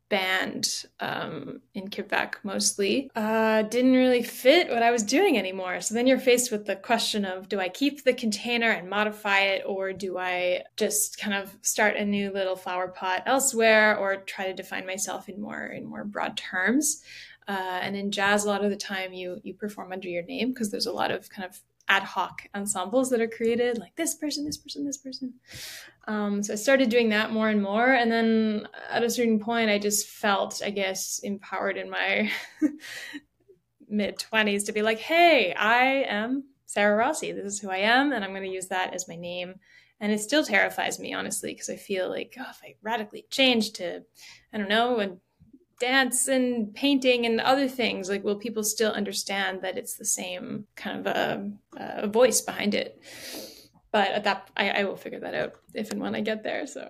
band 0.10 0.86
um, 1.02 1.60
in 1.74 1.90
Quebec 1.90 2.40
mostly 2.44 3.12
uh, 3.16 3.64
didn't 3.64 3.94
really 3.94 4.24
fit 4.24 4.70
what 4.70 4.84
I 4.84 4.92
was 4.92 5.04
doing 5.04 5.38
anymore. 5.38 5.82
So 5.82 5.94
then 5.94 6.08
you're 6.08 6.18
faced 6.18 6.52
with 6.52 6.66
the 6.66 6.78
question 6.78 7.26
of 7.26 7.50
do 7.50 7.60
I 7.60 7.68
keep 7.68 8.04
the 8.04 8.14
container 8.14 8.72
and 8.72 8.90
modify 8.90 9.40
it, 9.42 9.64
or 9.66 9.92
do 9.92 10.18
I 10.18 10.64
just 10.78 11.20
kind 11.20 11.34
of 11.34 11.54
start 11.62 11.98
a 11.98 12.06
new 12.06 12.32
little 12.32 12.56
flower 12.56 12.88
pot 12.88 13.24
elsewhere, 13.26 13.98
or 13.98 14.18
try 14.18 14.46
to 14.48 14.54
define 14.54 14.86
myself 14.86 15.28
in 15.28 15.42
more 15.42 15.66
in 15.66 15.86
more 15.86 16.06
broad 16.06 16.38
terms? 16.38 17.04
Uh, 17.48 17.80
and 17.82 17.96
in 17.96 18.12
jazz, 18.12 18.44
a 18.44 18.48
lot 18.48 18.64
of 18.64 18.70
the 18.70 18.78
time 18.78 19.14
you 19.14 19.40
you 19.44 19.54
perform 19.54 19.92
under 19.92 20.08
your 20.08 20.24
name 20.24 20.50
because 20.50 20.72
there's 20.72 20.86
a 20.86 20.92
lot 20.92 21.12
of 21.12 21.30
kind 21.30 21.48
of 21.48 21.60
ad 21.88 22.04
hoc 22.04 22.44
ensembles 22.54 23.10
that 23.10 23.22
are 23.22 23.28
created, 23.28 23.78
like 23.78 23.96
this 23.96 24.16
person, 24.16 24.46
this 24.46 24.58
person, 24.58 24.86
this 24.86 24.98
person. 24.98 25.34
Um, 26.08 26.44
so 26.44 26.54
I 26.54 26.56
started 26.56 26.90
doing 26.90 27.10
that 27.10 27.32
more 27.32 27.50
and 27.50 27.62
more. 27.62 27.94
And 27.94 28.12
then 28.12 28.68
at 28.90 29.04
a 29.04 29.10
certain 29.10 29.40
point, 29.40 29.70
I 29.70 29.80
just 29.80 30.08
felt, 30.08 30.62
I 30.64 30.70
guess, 30.70 31.20
empowered 31.24 31.78
in 31.78 31.90
my 31.90 32.32
mid 33.90 34.18
20s 34.18 34.66
to 34.66 34.72
be 34.72 34.82
like, 34.82 35.00
hey, 35.00 35.54
I 35.54 36.04
am 36.08 36.44
Sarah 36.66 36.98
Rossy. 36.98 37.34
This 37.34 37.46
is 37.46 37.60
who 37.60 37.70
I 37.70 37.78
am. 37.78 38.12
And 38.12 38.24
I'm 38.24 38.32
going 38.32 38.44
to 38.44 38.50
use 38.50 38.68
that 38.68 38.94
as 38.94 39.08
my 39.08 39.16
name. 39.16 39.56
And 40.00 40.12
it 40.12 40.20
still 40.20 40.44
terrifies 40.44 41.00
me, 41.00 41.14
honestly, 41.14 41.54
because 41.54 41.70
I 41.70 41.76
feel 41.76 42.10
like, 42.10 42.36
oh, 42.40 42.46
if 42.50 42.60
I 42.64 42.76
radically 42.84 43.26
change 43.32 43.74
to, 43.74 44.04
I 44.54 44.58
don't 44.58 44.70
know, 44.70 45.00
a 45.00 45.18
dance 45.80 46.28
and 46.28 46.74
painting 46.74 47.26
and 47.26 47.40
other 47.40 47.68
things 47.68 48.10
like 48.10 48.24
will 48.24 48.36
people 48.36 48.64
still 48.64 48.92
understand 48.92 49.62
that 49.62 49.78
it's 49.78 49.96
the 49.96 50.06
same 50.06 50.66
kind 50.76 51.06
of 51.06 51.08
a, 51.08 51.52
a 51.78 52.08
voice 52.08 52.42
behind 52.42 52.74
it 52.74 53.00
but 53.92 54.10
at 54.12 54.24
that 54.24 54.50
I, 54.58 54.70
I, 54.70 54.84
will 54.86 54.96
figure 54.96 55.20
that 55.20 55.36
out 55.36 55.54
if 55.74 55.92
and 55.92 56.02
when 56.02 56.16
i 56.16 56.22
get 56.22 56.44
there 56.44 56.66
so 56.66 56.90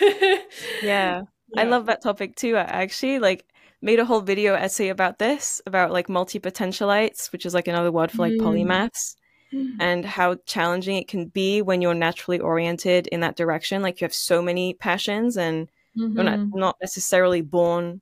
yeah. 0.00 0.36
yeah 0.82 1.22
i 1.56 1.64
love 1.64 1.86
that 1.86 2.02
topic 2.02 2.36
too 2.36 2.56
i 2.56 2.62
actually 2.62 3.18
like 3.18 3.44
made 3.82 3.98
a 3.98 4.04
whole 4.04 4.20
video 4.20 4.54
essay 4.54 4.88
about 4.88 5.18
this 5.18 5.60
about 5.66 5.92
like 5.92 6.08
multi-potentialites 6.08 7.32
which 7.32 7.44
is 7.44 7.54
like 7.54 7.68
another 7.68 7.92
word 7.92 8.10
for 8.10 8.22
like 8.22 8.32
mm. 8.32 8.40
polymaths 8.40 9.16
mm. 9.52 9.72
and 9.80 10.04
how 10.04 10.36
challenging 10.46 10.96
it 10.96 11.08
can 11.08 11.26
be 11.26 11.60
when 11.60 11.82
you're 11.82 11.94
naturally 11.94 12.38
oriented 12.38 13.08
in 13.08 13.20
that 13.20 13.36
direction 13.36 13.82
like 13.82 14.00
you 14.00 14.04
have 14.04 14.14
so 14.14 14.40
many 14.40 14.74
passions 14.74 15.36
and 15.36 15.68
mm-hmm. 15.96 16.14
you're 16.14 16.24
not, 16.24 16.38
mm-hmm. 16.38 16.58
not 16.58 16.76
necessarily 16.80 17.40
born 17.40 18.00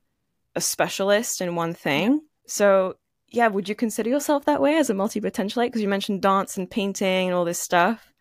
a 0.57 0.61
specialist 0.61 1.41
in 1.41 1.55
one 1.55 1.75
thing. 1.75 2.23
So, 2.47 2.97
yeah, 3.29 3.47
would 3.49 3.69
you 3.69 3.75
consider 3.75 4.11
yourself 4.11 4.47
that 4.47 4.61
way 4.61 4.77
as 4.77 4.91
a 4.91 4.95
multi 4.95 5.21
potentialite? 5.21 5.67
Because 5.67 5.83
you 5.83 5.89
mentioned 5.89 6.23
dance 6.23 6.57
and 6.57 6.69
painting 6.69 7.29
and 7.29 7.35
all 7.35 7.45
this 7.45 7.61
stuff. 7.61 8.13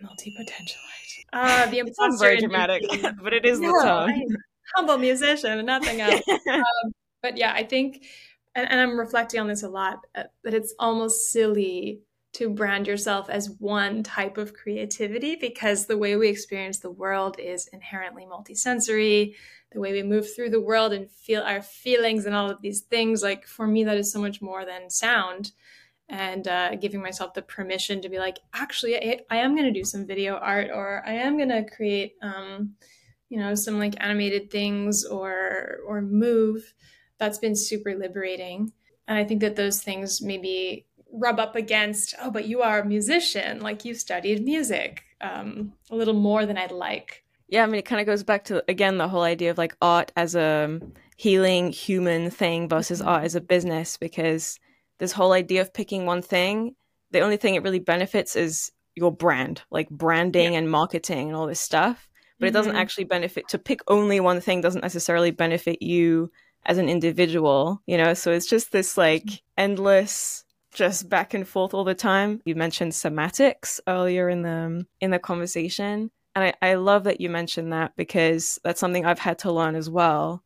Multi 0.00 0.34
potentialite. 0.40 1.24
Ah, 1.32 1.64
uh, 1.64 1.70
the 1.70 1.78
imposter. 1.80 2.24
very 2.24 2.38
dramatic, 2.38 2.82
but 3.22 3.34
it 3.34 3.44
is 3.44 3.60
no, 3.60 3.72
the 3.72 3.84
tone. 3.84 4.36
Humble 4.76 4.98
musician 4.98 5.58
and 5.58 5.66
nothing 5.66 6.00
else. 6.00 6.22
um, 6.50 6.92
but 7.20 7.36
yeah, 7.36 7.52
I 7.52 7.64
think, 7.64 8.04
and, 8.54 8.70
and 8.70 8.80
I'm 8.80 8.98
reflecting 8.98 9.40
on 9.40 9.48
this 9.48 9.62
a 9.62 9.68
lot, 9.68 9.98
uh, 10.14 10.24
that 10.44 10.54
it's 10.54 10.74
almost 10.78 11.32
silly 11.32 12.00
to 12.34 12.50
brand 12.50 12.86
yourself 12.86 13.30
as 13.30 13.50
one 13.60 14.02
type 14.02 14.38
of 14.38 14.54
creativity 14.54 15.36
because 15.36 15.86
the 15.86 15.96
way 15.96 16.16
we 16.16 16.28
experience 16.28 16.78
the 16.78 16.90
world 16.90 17.36
is 17.38 17.68
inherently 17.72 18.26
multisensory 18.26 19.34
the 19.74 19.80
way 19.80 19.92
we 19.92 20.02
move 20.02 20.26
through 20.34 20.50
the 20.50 20.60
world 20.60 20.92
and 20.92 21.10
feel 21.10 21.42
our 21.42 21.60
feelings 21.60 22.24
and 22.24 22.34
all 22.34 22.50
of 22.50 22.62
these 22.62 22.80
things 22.80 23.22
like 23.22 23.46
for 23.46 23.66
me 23.66 23.84
that 23.84 23.96
is 23.96 24.10
so 24.10 24.20
much 24.20 24.40
more 24.40 24.64
than 24.64 24.88
sound 24.88 25.52
and 26.08 26.46
uh, 26.48 26.74
giving 26.76 27.00
myself 27.00 27.34
the 27.34 27.42
permission 27.42 28.02
to 28.02 28.08
be 28.08 28.18
like, 28.18 28.38
actually, 28.52 28.96
I, 28.96 29.20
I 29.30 29.36
am 29.38 29.54
going 29.54 29.72
to 29.72 29.78
do 29.78 29.84
some 29.84 30.06
video 30.06 30.36
art 30.36 30.70
or 30.72 31.02
I 31.06 31.12
am 31.14 31.36
going 31.36 31.48
to 31.48 31.64
create, 31.64 32.14
um, 32.22 32.74
you 33.28 33.38
know, 33.38 33.54
some 33.54 33.78
like 33.78 33.94
animated 33.98 34.50
things 34.50 35.04
or 35.04 35.78
or 35.86 36.02
move. 36.02 36.74
That's 37.18 37.38
been 37.38 37.56
super 37.56 37.94
liberating, 37.94 38.72
and 39.08 39.16
I 39.16 39.24
think 39.24 39.40
that 39.40 39.56
those 39.56 39.82
things 39.82 40.20
maybe 40.20 40.86
rub 41.12 41.38
up 41.38 41.54
against, 41.56 42.14
oh, 42.20 42.30
but 42.30 42.46
you 42.46 42.60
are 42.60 42.80
a 42.80 42.86
musician, 42.86 43.60
like 43.60 43.84
you 43.84 43.94
studied 43.94 44.44
music 44.44 45.04
um, 45.20 45.72
a 45.90 45.96
little 45.96 46.14
more 46.14 46.44
than 46.44 46.58
I'd 46.58 46.72
like. 46.72 47.23
Yeah, 47.54 47.62
I 47.62 47.66
mean, 47.66 47.76
it 47.76 47.84
kind 47.84 48.00
of 48.00 48.06
goes 48.06 48.24
back 48.24 48.46
to 48.46 48.64
again 48.66 48.98
the 48.98 49.06
whole 49.06 49.22
idea 49.22 49.52
of 49.52 49.58
like 49.58 49.76
art 49.80 50.10
as 50.16 50.34
a 50.34 50.80
healing 51.16 51.70
human 51.70 52.28
thing 52.28 52.68
versus 52.68 52.98
mm-hmm. 52.98 53.08
art 53.08 53.22
as 53.22 53.36
a 53.36 53.40
business 53.40 53.96
because 53.96 54.58
this 54.98 55.12
whole 55.12 55.30
idea 55.30 55.60
of 55.60 55.72
picking 55.72 56.04
one 56.04 56.20
thing, 56.20 56.74
the 57.12 57.20
only 57.20 57.36
thing 57.36 57.54
it 57.54 57.62
really 57.62 57.78
benefits 57.78 58.34
is 58.34 58.72
your 58.96 59.12
brand, 59.12 59.62
like 59.70 59.88
branding 59.88 60.54
yeah. 60.54 60.58
and 60.58 60.68
marketing 60.68 61.28
and 61.28 61.36
all 61.36 61.46
this 61.46 61.60
stuff. 61.60 62.08
But 62.40 62.46
mm-hmm. 62.46 62.48
it 62.48 62.58
doesn't 62.58 62.72
mm-hmm. 62.72 62.80
actually 62.80 63.04
benefit 63.04 63.46
to 63.50 63.58
pick 63.60 63.82
only 63.86 64.18
one 64.18 64.40
thing 64.40 64.60
doesn't 64.60 64.82
necessarily 64.82 65.30
benefit 65.30 65.80
you 65.80 66.32
as 66.66 66.78
an 66.78 66.88
individual, 66.88 67.80
you 67.86 67.96
know? 67.96 68.14
So 68.14 68.32
it's 68.32 68.48
just 68.48 68.72
this 68.72 68.98
like 68.98 69.28
endless 69.56 70.44
just 70.74 71.08
back 71.08 71.34
and 71.34 71.46
forth 71.46 71.72
all 71.72 71.84
the 71.84 71.94
time. 71.94 72.40
You 72.44 72.56
mentioned 72.56 72.90
somatics 72.90 73.78
earlier 73.86 74.28
in 74.28 74.42
the 74.42 74.84
in 75.00 75.12
the 75.12 75.20
conversation. 75.20 76.10
And 76.34 76.44
I, 76.44 76.70
I 76.70 76.74
love 76.74 77.04
that 77.04 77.20
you 77.20 77.30
mentioned 77.30 77.72
that 77.72 77.92
because 77.96 78.58
that's 78.64 78.80
something 78.80 79.04
I've 79.04 79.18
had 79.18 79.38
to 79.40 79.52
learn 79.52 79.76
as 79.76 79.88
well. 79.88 80.42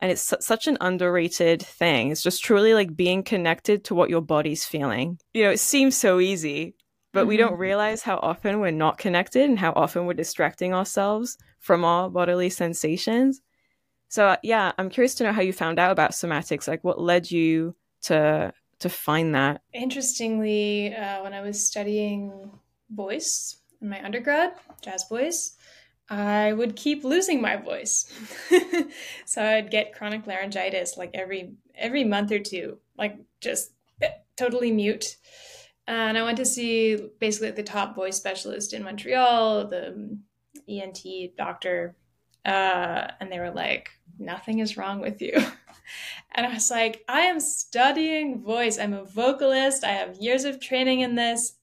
And 0.00 0.10
it's 0.10 0.22
su- 0.22 0.36
such 0.40 0.66
an 0.66 0.78
underrated 0.80 1.62
thing. 1.62 2.10
It's 2.10 2.22
just 2.22 2.44
truly 2.44 2.74
like 2.74 2.96
being 2.96 3.22
connected 3.22 3.84
to 3.84 3.94
what 3.94 4.10
your 4.10 4.22
body's 4.22 4.64
feeling. 4.64 5.18
You 5.34 5.44
know 5.44 5.50
it 5.50 5.60
seems 5.60 5.96
so 5.96 6.20
easy 6.20 6.74
but 7.12 7.20
mm-hmm. 7.20 7.28
we 7.28 7.36
don't 7.36 7.52
mm-hmm. 7.52 7.62
realize 7.62 8.02
how 8.02 8.18
often 8.18 8.60
we're 8.60 8.70
not 8.70 8.98
connected 8.98 9.48
and 9.48 9.58
how 9.58 9.72
often 9.74 10.06
we're 10.06 10.14
distracting 10.14 10.72
ourselves 10.74 11.36
from 11.58 11.84
our 11.84 12.08
bodily 12.08 12.50
sensations. 12.50 13.40
So 14.08 14.26
uh, 14.28 14.36
yeah 14.42 14.72
i'm 14.78 14.90
curious 14.90 15.14
to 15.16 15.24
know 15.24 15.32
how 15.32 15.42
you 15.42 15.52
found 15.52 15.78
out 15.78 15.92
about 15.92 16.12
somatics. 16.12 16.68
Like 16.68 16.84
what 16.84 17.00
led 17.00 17.30
you 17.30 17.74
to 18.02 18.52
to 18.80 18.88
find 18.88 19.34
that? 19.34 19.62
Interestingly 19.72 20.94
uh, 20.94 21.22
when 21.22 21.32
i 21.32 21.40
was 21.40 21.64
studying 21.66 22.50
voice 22.90 23.59
in 23.80 23.88
my 23.88 24.04
undergrad 24.04 24.52
jazz 24.82 25.08
voice 25.08 25.56
I 26.10 26.52
would 26.52 26.74
keep 26.74 27.04
losing 27.04 27.40
my 27.40 27.54
voice. 27.54 28.12
so 29.24 29.44
I'd 29.44 29.70
get 29.70 29.94
chronic 29.94 30.26
laryngitis 30.26 30.96
like 30.96 31.12
every 31.14 31.54
every 31.76 32.02
month 32.02 32.32
or 32.32 32.40
two, 32.40 32.78
like 32.98 33.16
just 33.40 33.70
totally 34.36 34.72
mute. 34.72 35.16
And 35.86 36.18
I 36.18 36.24
went 36.24 36.38
to 36.38 36.44
see 36.44 37.10
basically 37.20 37.52
the 37.52 37.62
top 37.62 37.94
voice 37.94 38.16
specialist 38.16 38.72
in 38.74 38.82
Montreal, 38.82 39.68
the 39.68 40.18
ENT 40.68 41.36
doctor, 41.36 41.96
uh, 42.44 43.06
and 43.20 43.30
they 43.30 43.38
were 43.38 43.52
like, 43.52 43.90
"Nothing 44.18 44.58
is 44.58 44.76
wrong 44.76 45.00
with 45.00 45.22
you." 45.22 45.34
and 46.34 46.44
I 46.44 46.52
was 46.52 46.72
like, 46.72 47.04
"I 47.08 47.20
am 47.22 47.38
studying 47.38 48.42
voice. 48.42 48.78
I'm 48.78 48.94
a 48.94 49.04
vocalist. 49.04 49.84
I 49.84 49.92
have 49.92 50.16
years 50.16 50.44
of 50.44 50.60
training 50.60 51.00
in 51.00 51.14
this 51.14 51.54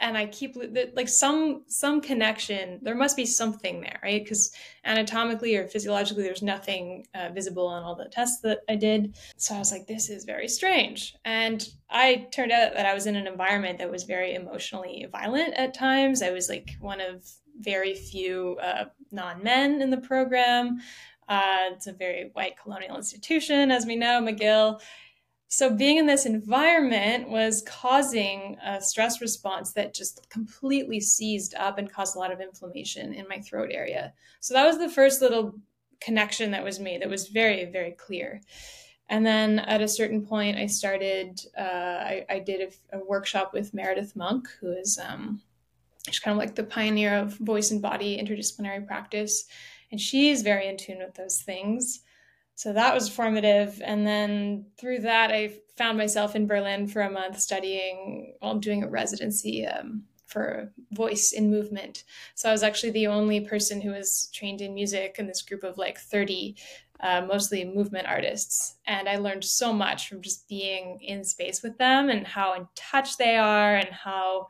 and 0.00 0.16
I 0.16 0.26
keep 0.26 0.56
like 0.94 1.08
some 1.08 1.62
some 1.66 2.00
connection. 2.00 2.78
There 2.82 2.94
must 2.94 3.16
be 3.16 3.26
something 3.26 3.80
there, 3.80 4.00
right? 4.02 4.22
Because 4.22 4.52
anatomically 4.84 5.56
or 5.56 5.68
physiologically, 5.68 6.22
there's 6.22 6.42
nothing 6.42 7.06
uh, 7.14 7.28
visible 7.34 7.66
on 7.66 7.82
all 7.82 7.94
the 7.94 8.06
tests 8.06 8.40
that 8.40 8.60
I 8.68 8.76
did. 8.76 9.16
So 9.36 9.54
I 9.54 9.58
was 9.58 9.70
like, 9.70 9.86
this 9.86 10.08
is 10.08 10.24
very 10.24 10.48
strange. 10.48 11.14
And 11.24 11.68
I 11.90 12.28
turned 12.32 12.52
out 12.52 12.74
that 12.74 12.86
I 12.86 12.94
was 12.94 13.06
in 13.06 13.16
an 13.16 13.26
environment 13.26 13.78
that 13.78 13.90
was 13.90 14.04
very 14.04 14.34
emotionally 14.34 15.06
violent 15.12 15.54
at 15.54 15.74
times. 15.74 16.22
I 16.22 16.30
was 16.30 16.48
like 16.48 16.70
one 16.80 17.00
of 17.00 17.28
very 17.58 17.94
few 17.94 18.56
uh, 18.62 18.86
non 19.12 19.42
men 19.42 19.82
in 19.82 19.90
the 19.90 19.98
program. 19.98 20.80
Uh, 21.28 21.70
it's 21.72 21.86
a 21.86 21.92
very 21.92 22.30
white 22.32 22.56
colonial 22.60 22.96
institution, 22.96 23.70
as 23.70 23.86
we 23.86 23.94
know, 23.94 24.20
McGill. 24.20 24.80
So 25.52 25.68
being 25.74 25.96
in 25.96 26.06
this 26.06 26.26
environment 26.26 27.28
was 27.28 27.64
causing 27.66 28.56
a 28.64 28.80
stress 28.80 29.20
response 29.20 29.72
that 29.72 29.92
just 29.92 30.30
completely 30.30 31.00
seized 31.00 31.56
up 31.56 31.76
and 31.76 31.92
caused 31.92 32.14
a 32.14 32.20
lot 32.20 32.30
of 32.30 32.40
inflammation 32.40 33.12
in 33.12 33.26
my 33.28 33.40
throat 33.40 33.70
area. 33.72 34.14
So 34.38 34.54
that 34.54 34.64
was 34.64 34.78
the 34.78 34.88
first 34.88 35.20
little 35.20 35.56
connection 36.00 36.52
that 36.52 36.62
was 36.62 36.78
made 36.78 37.02
that 37.02 37.10
was 37.10 37.26
very, 37.26 37.64
very 37.64 37.90
clear. 37.90 38.40
And 39.08 39.26
then 39.26 39.58
at 39.58 39.80
a 39.80 39.88
certain 39.88 40.24
point, 40.24 40.56
I 40.56 40.66
started, 40.66 41.40
uh, 41.58 41.62
I, 41.62 42.24
I, 42.30 42.38
did 42.38 42.72
a, 42.92 42.98
a, 42.98 43.04
workshop 43.04 43.52
with 43.52 43.74
Meredith 43.74 44.14
Monk, 44.14 44.48
who 44.60 44.70
is 44.70 45.00
um, 45.04 45.42
she's 46.06 46.20
kind 46.20 46.32
of 46.32 46.38
like 46.38 46.54
the 46.54 46.62
pioneer 46.62 47.18
of 47.18 47.36
voice 47.38 47.72
and 47.72 47.82
body 47.82 48.22
interdisciplinary 48.22 48.86
practice. 48.86 49.46
And 49.90 50.00
she's 50.00 50.42
very 50.42 50.68
in 50.68 50.76
tune 50.76 50.98
with 50.98 51.14
those 51.14 51.42
things 51.42 52.02
so 52.60 52.74
that 52.74 52.92
was 52.92 53.08
formative. 53.08 53.80
And 53.82 54.06
then 54.06 54.66
through 54.76 54.98
that 55.00 55.30
i 55.32 55.54
found 55.78 55.96
myself 55.96 56.36
in 56.36 56.46
berlin 56.46 56.86
for 56.86 57.00
a 57.00 57.10
month 57.10 57.40
studying 57.40 58.34
well, 58.42 58.58
doing 58.58 58.82
a 58.82 58.88
residency 58.88 59.66
um, 59.66 60.02
for 60.26 60.70
voice 60.92 61.32
in 61.32 61.50
movement. 61.50 62.04
So 62.34 62.50
i 62.50 62.52
was 62.52 62.62
actually 62.62 62.90
the 62.90 63.06
only 63.06 63.40
person 63.40 63.80
who 63.80 63.92
was 63.92 64.28
trained 64.34 64.60
in 64.60 64.74
music 64.74 65.16
in 65.18 65.26
this 65.26 65.40
group 65.40 65.64
of 65.64 65.78
like 65.78 65.98
30 65.98 66.54
uh, 67.00 67.22
mostly 67.22 67.64
movement 67.64 68.06
artists. 68.06 68.76
And 68.86 69.08
i 69.08 69.16
learned 69.16 69.44
so 69.44 69.72
much 69.72 70.06
from 70.06 70.20
just 70.20 70.46
being 70.46 71.00
in 71.00 71.24
space 71.24 71.62
with 71.62 71.78
them 71.78 72.10
and 72.10 72.26
how 72.26 72.52
in 72.52 72.68
touch 72.74 73.16
they 73.16 73.36
are 73.36 73.76
and 73.76 73.88
how 73.88 74.48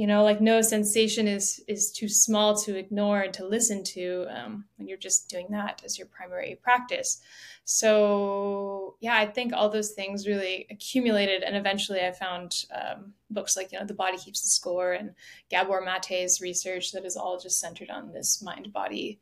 you 0.00 0.06
know 0.06 0.24
like 0.24 0.40
no 0.40 0.62
sensation 0.62 1.28
is 1.28 1.62
is 1.68 1.92
too 1.92 2.08
small 2.08 2.56
to 2.56 2.78
ignore 2.78 3.20
and 3.20 3.34
to 3.34 3.46
listen 3.46 3.84
to 3.84 4.26
um, 4.30 4.64
when 4.76 4.88
you're 4.88 5.06
just 5.08 5.28
doing 5.28 5.46
that 5.50 5.82
as 5.84 5.98
your 5.98 6.06
primary 6.06 6.58
practice. 6.62 7.20
So 7.64 8.96
yeah 9.00 9.16
i 9.16 9.26
think 9.26 9.52
all 9.52 9.68
those 9.68 9.92
things 9.92 10.26
really 10.26 10.66
accumulated 10.70 11.42
and 11.42 11.54
eventually 11.56 12.00
i 12.00 12.10
found 12.10 12.64
um, 12.74 13.12
books 13.28 13.56
like 13.56 13.70
you 13.70 13.78
know 13.78 13.84
the 13.84 13.94
body 13.94 14.18
keeps 14.18 14.42
the 14.42 14.48
score 14.48 14.92
and 14.92 15.14
gabor 15.50 15.80
mate's 15.80 16.40
research 16.40 16.90
that 16.92 17.04
is 17.04 17.16
all 17.16 17.38
just 17.38 17.60
centered 17.60 17.90
on 17.90 18.12
this 18.12 18.42
mind 18.42 18.72
body 18.72 19.20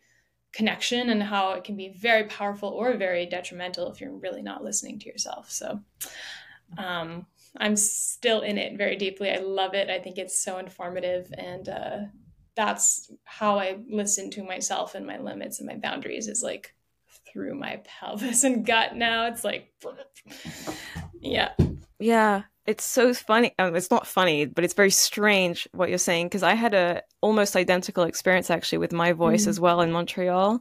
connection 0.53 1.11
and 1.11 1.23
how 1.23 1.53
it 1.53 1.65
can 1.65 1.77
be 1.77 1.91
very 1.91 2.25
powerful 2.25 2.71
or 2.71 2.97
very 2.97 3.27
detrimental 3.27 3.91
if 3.91 4.01
you're 4.01 4.13
really 4.13 4.43
not 4.43 4.65
listening 4.65 4.99
to 4.99 5.07
yourself. 5.07 5.51
So 5.51 5.81
um, 6.77 7.27
I'm 7.57 7.77
still 7.77 8.41
in 8.41 8.59
it 8.59 8.77
very 8.77 8.97
deeply. 8.97 9.31
I 9.31 9.39
love 9.39 9.75
it. 9.75 9.91
I 9.91 9.99
think 9.99 10.19
it's 10.19 10.43
so 10.43 10.59
informative. 10.59 11.33
And 11.37 11.69
uh, 11.69 11.99
that's 12.55 13.11
how 13.25 13.59
I 13.59 13.79
listen 13.89 14.31
to 14.33 14.43
myself 14.43 14.95
and 14.95 15.07
my 15.07 15.19
limits 15.19 15.59
and 15.59 15.69
my 15.69 15.77
boundaries 15.77 16.29
is 16.29 16.43
like 16.43 16.75
through 17.33 17.55
my 17.55 17.81
pelvis 17.85 18.45
and 18.45 18.67
gut 18.67 18.97
now. 18.97 19.27
It's 19.27 19.45
like, 19.45 19.73
yeah. 21.21 21.53
Yeah. 21.99 22.43
It's 22.67 22.85
so 22.85 23.15
funny. 23.15 23.55
Um, 23.59 23.75
it's 23.75 23.91
not 23.91 24.07
funny, 24.07 24.45
but 24.45 24.63
it's 24.63 24.75
very 24.75 24.91
strange 24.91 25.67
what 25.73 25.89
you're 25.89 25.97
saying 25.97 26.27
because 26.27 26.43
I 26.43 26.53
had 26.55 26.75
a 26.75 27.03
almost 27.23 27.57
identical 27.57 28.05
experience 28.05 28.51
actually 28.51 28.79
with 28.79 28.93
my 28.93 29.13
voice 29.13 29.43
mm-hmm. 29.43 29.51
as 29.51 29.59
well 29.61 29.81
in 29.81 29.91
Montreal. 29.91 30.61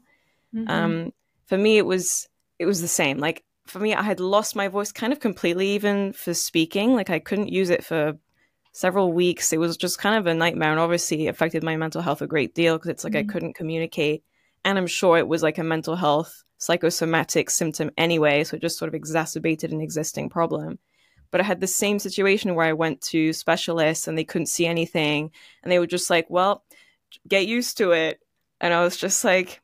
Mm-hmm. 0.55 0.69
Um, 0.69 1.13
for 1.47 1.57
me, 1.57 1.77
it 1.77 1.85
was 1.85 2.29
it 2.59 2.65
was 2.65 2.81
the 2.81 2.87
same. 2.87 3.17
Like 3.17 3.43
for 3.67 3.79
me, 3.79 3.93
I 3.93 4.01
had 4.01 4.19
lost 4.19 4.55
my 4.55 4.67
voice 4.67 4.91
kind 4.91 5.13
of 5.13 5.19
completely, 5.19 5.69
even 5.69 6.13
for 6.13 6.33
speaking. 6.33 6.95
Like 6.95 7.09
I 7.09 7.19
couldn't 7.19 7.51
use 7.51 7.69
it 7.69 7.83
for 7.83 8.17
several 8.71 9.11
weeks. 9.11 9.51
It 9.51 9.59
was 9.59 9.77
just 9.77 9.99
kind 9.99 10.15
of 10.15 10.27
a 10.27 10.33
nightmare, 10.33 10.71
and 10.71 10.79
obviously 10.79 11.27
affected 11.27 11.63
my 11.63 11.77
mental 11.77 12.01
health 12.01 12.21
a 12.21 12.27
great 12.27 12.53
deal 12.53 12.77
because 12.77 12.89
it's 12.89 13.03
like 13.03 13.13
mm-hmm. 13.13 13.29
I 13.29 13.33
couldn't 13.33 13.55
communicate, 13.55 14.23
and 14.63 14.77
I'm 14.77 14.87
sure 14.87 15.17
it 15.17 15.27
was 15.27 15.43
like 15.43 15.57
a 15.57 15.63
mental 15.63 15.95
health 15.95 16.43
psychosomatic 16.59 17.49
symptom 17.49 17.91
anyway, 17.97 18.43
so 18.43 18.55
it 18.55 18.61
just 18.61 18.79
sort 18.79 18.89
of 18.89 18.95
exacerbated 18.95 19.71
an 19.71 19.81
existing 19.81 20.29
problem. 20.29 20.79
But 21.29 21.41
I 21.41 21.43
had 21.43 21.59
the 21.59 21.67
same 21.67 21.99
situation 21.99 22.55
where 22.55 22.65
I 22.65 22.73
went 22.73 23.01
to 23.01 23.33
specialists 23.33 24.07
and 24.07 24.17
they 24.17 24.23
couldn't 24.23 24.47
see 24.47 24.65
anything, 24.65 25.31
and 25.63 25.71
they 25.71 25.79
were 25.79 25.87
just 25.87 26.09
like, 26.09 26.29
"Well, 26.29 26.63
get 27.27 27.47
used 27.47 27.77
to 27.77 27.91
it," 27.91 28.19
and 28.61 28.73
I 28.73 28.83
was 28.83 28.97
just 28.97 29.23
like 29.23 29.61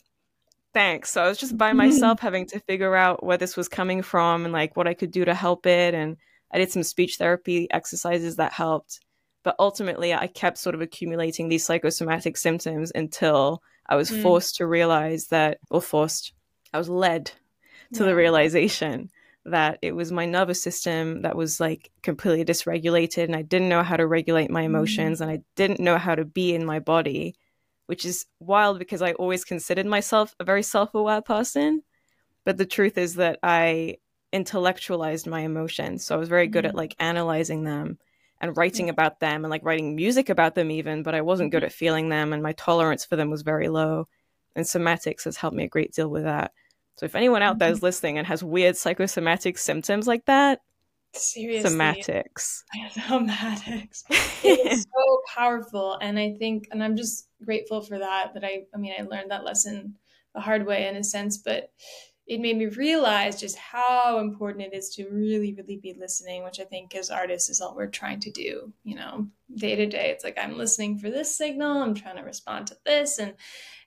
thanks. 0.74 1.12
So 1.12 1.24
I 1.24 1.28
was 1.28 1.38
just 1.38 1.58
by 1.58 1.74
myself 1.84 2.20
having 2.20 2.46
to 2.48 2.60
figure 2.60 2.96
out 2.96 3.24
where 3.24 3.38
this 3.38 3.56
was 3.56 3.70
coming 3.70 4.02
from 4.02 4.46
and 4.46 4.54
like 4.54 4.76
what 4.76 4.88
I 4.88 4.94
could 4.94 5.12
do 5.12 5.26
to 5.26 5.34
help 5.34 5.66
it. 5.66 5.94
And 5.94 6.18
I 6.52 6.58
did 6.58 6.72
some 6.72 6.84
speech 6.84 7.18
therapy 7.18 7.68
exercises 7.72 8.36
that 8.38 8.54
helped. 8.54 9.00
But 9.44 9.56
ultimately, 9.60 10.14
I 10.14 10.28
kept 10.28 10.58
sort 10.58 10.76
of 10.76 10.82
accumulating 10.82 11.50
these 11.50 11.66
psychosomatic 11.66 12.38
symptoms 12.38 12.92
until 12.96 13.62
I 13.88 13.96
was 13.96 14.10
mm. 14.10 14.22
forced 14.22 14.56
to 14.56 14.68
realize 14.68 15.28
that, 15.28 15.58
or 15.70 15.82
forced, 15.82 16.32
I 16.74 16.78
was 16.78 16.88
led 16.88 17.26
to 17.26 17.34
yeah. 18.00 18.06
the 18.06 18.16
realization 18.16 19.10
that 19.46 19.80
it 19.82 19.94
was 19.94 20.12
my 20.12 20.26
nervous 20.26 20.64
system 20.64 21.24
that 21.24 21.36
was 21.36 21.60
like 21.60 21.92
completely 22.02 22.46
dysregulated 22.46 23.26
and 23.26 23.36
I 23.36 23.42
didn't 23.42 23.68
know 23.68 23.84
how 23.84 23.98
to 23.98 24.08
regulate 24.08 24.50
my 24.50 24.62
mm. 24.62 24.68
emotions 24.68 25.20
mm. 25.20 25.24
and 25.24 25.32
I 25.32 25.42
didn't 25.56 25.82
know 25.82 25.98
how 25.98 26.16
to 26.16 26.24
be 26.24 26.56
in 26.56 26.66
my 26.66 26.80
body 26.80 27.36
which 27.86 28.06
is 28.06 28.26
wild 28.40 28.80
because 28.80 29.02
I 29.02 29.14
always 29.14 29.44
considered 29.44 29.86
myself 29.86 30.36
a 30.40 30.44
very 30.44 30.64
self 30.64 30.94
aware 30.94 31.22
person. 31.22 31.84
But 32.46 32.58
the 32.58 32.66
truth 32.66 32.98
is 32.98 33.16
that 33.16 33.40
I 33.42 33.98
intellectualized 34.34 35.28
my 35.28 35.42
emotions. 35.42 36.06
So 36.06 36.16
I 36.16 36.18
was 36.18 36.30
very 36.30 36.48
good 36.48 36.66
mm-hmm. 36.66 36.70
at 36.70 36.76
like 36.76 36.96
analyzing 37.00 37.64
them. 37.64 38.00
and 38.42 38.58
writing 38.58 38.90
about 38.90 39.22
them 39.22 39.46
and 39.46 39.50
like 39.50 39.64
writing 39.64 39.96
music 39.96 40.30
about 40.30 40.54
them 40.54 40.70
even, 40.70 41.02
but 41.02 41.16
I 41.16 41.22
wasn't 41.22 41.52
good 41.52 41.60
mm-hmm. 41.60 41.68
at 41.68 41.72
feeling 41.72 42.10
them 42.10 42.34
and 42.34 42.44
my 42.44 42.52
tolerance 42.54 43.06
for 43.06 43.16
them 43.16 43.30
was 43.30 43.42
very 43.42 43.70
low. 43.70 44.08
And 44.56 44.66
somatics 44.66 45.24
has 45.24 45.38
helped 45.38 45.56
me 45.56 45.64
a 45.64 45.70
great 45.70 45.94
deal 45.94 46.10
with 46.10 46.24
that. 46.24 46.52
So 46.98 47.06
if 47.06 47.16
anyone 47.16 47.42
out 47.42 47.58
there 47.58 47.70
is 47.70 47.78
mm-hmm. 47.78 47.86
listening 47.86 48.18
and 48.18 48.28
has 48.28 48.44
weird 48.44 48.76
psychosomatic 48.76 49.58
symptoms 49.58 50.08
like 50.08 50.26
that, 50.26 50.60
Seriously. 51.14 51.70
Somatics. 51.70 52.64
Somatics. 52.96 54.04
it's 54.44 54.84
so 54.84 55.22
powerful. 55.34 55.98
And 56.02 56.18
I 56.18 56.36
think, 56.40 56.68
and 56.72 56.84
I'm 56.84 56.96
just 56.96 57.28
grateful 57.44 57.82
for 57.82 58.00
that, 58.00 58.34
that 58.34 58.44
I, 58.44 58.64
I 58.74 58.78
mean, 58.78 58.94
I 58.98 59.04
learned 59.04 59.32
that 59.32 59.44
lesson 59.44 59.96
the 60.34 60.42
hard 60.42 60.66
way 60.66 60.88
in 60.88 60.96
a 60.96 61.04
sense, 61.04 61.38
but 61.38 61.72
it 62.26 62.40
made 62.40 62.58
me 62.58 62.68
realize 62.68 63.40
just 63.40 63.58
how 63.58 64.20
important 64.20 64.64
it 64.64 64.74
is 64.74 64.90
to 64.96 65.10
really, 65.10 65.54
really 65.54 65.78
be 65.78 65.94
listening, 66.00 66.44
which 66.44 66.60
I 66.60 66.64
think 66.64 66.96
as 66.96 67.10
artists 67.10 67.50
is 67.50 67.60
all 67.60 67.76
we're 67.76 67.88
trying 67.88 68.22
to 68.22 68.32
do, 68.32 68.72
you 68.84 68.96
know, 68.96 69.28
day 69.56 69.76
to 69.76 69.86
day. 69.86 70.10
It's 70.10 70.24
like 70.24 70.38
I'm 70.38 70.58
listening 70.58 70.98
for 70.98 71.10
this 71.10 71.38
signal, 71.38 71.82
I'm 71.82 71.94
trying 71.94 72.16
to 72.16 72.24
respond 72.24 72.68
to 72.68 72.78
this 72.86 73.20
and 73.20 73.34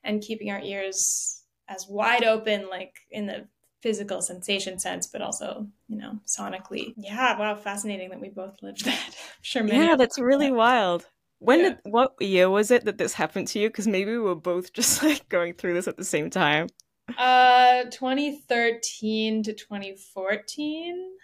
and 0.04 0.22
keeping 0.22 0.50
our 0.50 0.60
ears 0.60 1.42
as 1.68 1.86
wide 1.88 2.24
open, 2.24 2.68
like 2.68 2.94
in 3.10 3.26
the 3.26 3.48
physical 3.82 4.22
sensation 4.22 4.78
sense, 4.78 5.06
but 5.06 5.22
also, 5.22 5.66
you 5.88 5.96
know, 5.96 6.18
sonically. 6.26 6.94
Yeah, 6.96 7.38
wow, 7.38 7.54
fascinating 7.54 8.10
that 8.10 8.20
we 8.20 8.28
both 8.30 8.56
lived 8.62 8.84
that. 8.84 8.98
I'm 8.98 9.42
sure 9.42 9.64
Yeah, 9.66 9.96
that's 9.96 10.18
really 10.18 10.48
that. 10.48 10.54
wild. 10.54 11.06
When 11.38 11.60
yeah. 11.60 11.68
did 11.70 11.78
what 11.84 12.14
year 12.20 12.48
was 12.48 12.70
it 12.70 12.84
that 12.86 12.98
this 12.98 13.12
happened 13.12 13.48
to 13.48 13.58
you? 13.58 13.68
Because 13.68 13.86
maybe 13.86 14.12
we 14.12 14.18
were 14.18 14.34
both 14.34 14.72
just 14.72 15.02
like 15.04 15.28
going 15.28 15.54
through 15.54 15.74
this 15.74 15.88
at 15.88 15.96
the 15.96 16.04
same 16.04 16.30
time. 16.30 16.68
Uh 17.16 17.84
2013 17.90 19.42
to 19.44 19.52
2014. 19.52 21.16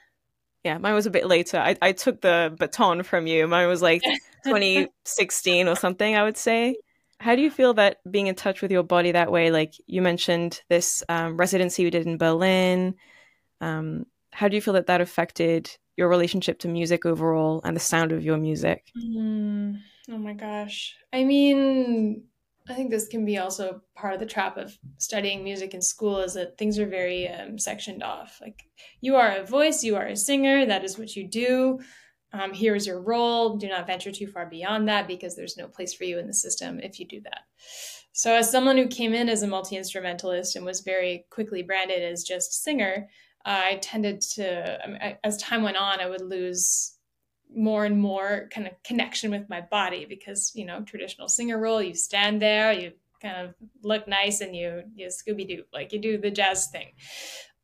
Yeah, 0.64 0.78
mine 0.78 0.94
was 0.94 1.06
a 1.06 1.10
bit 1.10 1.26
later. 1.26 1.58
I, 1.58 1.76
I 1.82 1.92
took 1.92 2.20
the 2.20 2.54
baton 2.58 3.02
from 3.02 3.26
you. 3.26 3.46
Mine 3.48 3.66
was 3.68 3.82
like 3.82 4.02
2016 4.44 5.66
or 5.68 5.74
something, 5.76 6.14
I 6.16 6.22
would 6.22 6.36
say. 6.36 6.76
How 7.22 7.36
do 7.36 7.42
you 7.42 7.52
feel 7.52 7.74
that 7.74 7.98
being 8.10 8.26
in 8.26 8.34
touch 8.34 8.62
with 8.62 8.72
your 8.72 8.82
body 8.82 9.12
that 9.12 9.30
way? 9.30 9.52
Like 9.52 9.74
you 9.86 10.02
mentioned 10.02 10.60
this 10.68 11.04
um, 11.08 11.36
residency 11.36 11.84
you 11.84 11.90
did 11.90 12.04
in 12.04 12.18
Berlin. 12.18 12.96
Um, 13.60 14.06
how 14.32 14.48
do 14.48 14.56
you 14.56 14.60
feel 14.60 14.74
that 14.74 14.88
that 14.88 15.00
affected 15.00 15.70
your 15.96 16.08
relationship 16.08 16.58
to 16.60 16.68
music 16.68 17.06
overall 17.06 17.60
and 17.62 17.76
the 17.76 17.80
sound 17.80 18.10
of 18.10 18.24
your 18.24 18.38
music? 18.38 18.90
Mm, 18.98 19.78
oh 20.10 20.18
my 20.18 20.32
gosh. 20.32 20.96
I 21.12 21.22
mean, 21.22 22.24
I 22.68 22.74
think 22.74 22.90
this 22.90 23.06
can 23.06 23.24
be 23.24 23.38
also 23.38 23.82
part 23.94 24.14
of 24.14 24.18
the 24.18 24.26
trap 24.26 24.56
of 24.56 24.76
studying 24.98 25.44
music 25.44 25.74
in 25.74 25.80
school 25.80 26.18
is 26.18 26.34
that 26.34 26.58
things 26.58 26.76
are 26.80 26.88
very 26.88 27.28
um, 27.28 27.56
sectioned 27.56 28.02
off. 28.02 28.38
Like, 28.40 28.64
you 29.00 29.14
are 29.14 29.36
a 29.36 29.46
voice, 29.46 29.84
you 29.84 29.94
are 29.94 30.06
a 30.06 30.16
singer, 30.16 30.66
that 30.66 30.82
is 30.82 30.98
what 30.98 31.14
you 31.14 31.28
do 31.28 31.78
um, 32.32 32.52
here 32.52 32.74
is 32.74 32.86
your 32.86 33.00
role. 33.00 33.56
Do 33.56 33.68
not 33.68 33.86
venture 33.86 34.12
too 34.12 34.26
far 34.26 34.46
beyond 34.46 34.88
that 34.88 35.06
because 35.06 35.36
there's 35.36 35.56
no 35.56 35.68
place 35.68 35.92
for 35.92 36.04
you 36.04 36.18
in 36.18 36.26
the 36.26 36.34
system 36.34 36.80
if 36.80 36.98
you 36.98 37.06
do 37.06 37.20
that. 37.22 37.42
So, 38.12 38.34
as 38.34 38.50
someone 38.50 38.76
who 38.76 38.86
came 38.86 39.14
in 39.14 39.28
as 39.28 39.42
a 39.42 39.46
multi 39.46 39.76
instrumentalist 39.76 40.56
and 40.56 40.64
was 40.64 40.80
very 40.80 41.26
quickly 41.30 41.62
branded 41.62 42.02
as 42.02 42.24
just 42.24 42.62
singer, 42.62 43.08
I 43.44 43.78
tended 43.82 44.20
to, 44.32 45.16
as 45.24 45.36
time 45.38 45.62
went 45.62 45.76
on, 45.76 46.00
I 46.00 46.08
would 46.08 46.20
lose 46.20 46.96
more 47.54 47.84
and 47.84 47.98
more 47.98 48.48
kind 48.50 48.66
of 48.66 48.72
connection 48.82 49.30
with 49.30 49.48
my 49.48 49.60
body 49.60 50.06
because, 50.08 50.52
you 50.54 50.64
know, 50.64 50.82
traditional 50.82 51.28
singer 51.28 51.58
role, 51.58 51.82
you 51.82 51.94
stand 51.94 52.40
there, 52.40 52.72
you 52.72 52.92
kind 53.20 53.46
of 53.46 53.54
look 53.82 54.06
nice 54.08 54.40
and 54.40 54.54
you, 54.54 54.82
you 54.94 55.06
Scooby 55.08 55.46
Doo, 55.46 55.64
like 55.72 55.92
you 55.92 55.98
do 55.98 56.18
the 56.18 56.30
jazz 56.30 56.68
thing. 56.68 56.92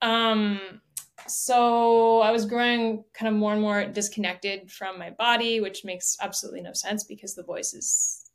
Um, 0.02 0.80
so 1.26 2.20
I 2.20 2.30
was 2.30 2.46
growing 2.46 3.04
kind 3.14 3.28
of 3.28 3.38
more 3.38 3.52
and 3.52 3.60
more 3.60 3.84
disconnected 3.86 4.70
from 4.70 4.98
my 4.98 5.10
body, 5.10 5.60
which 5.60 5.84
makes 5.84 6.16
absolutely 6.20 6.62
no 6.62 6.72
sense 6.72 7.04
because 7.04 7.34
the 7.34 7.42
voice 7.42 7.74
is 7.74 8.30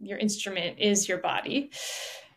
your 0.00 0.18
instrument 0.18 0.78
is 0.78 1.08
your 1.08 1.18
body. 1.18 1.70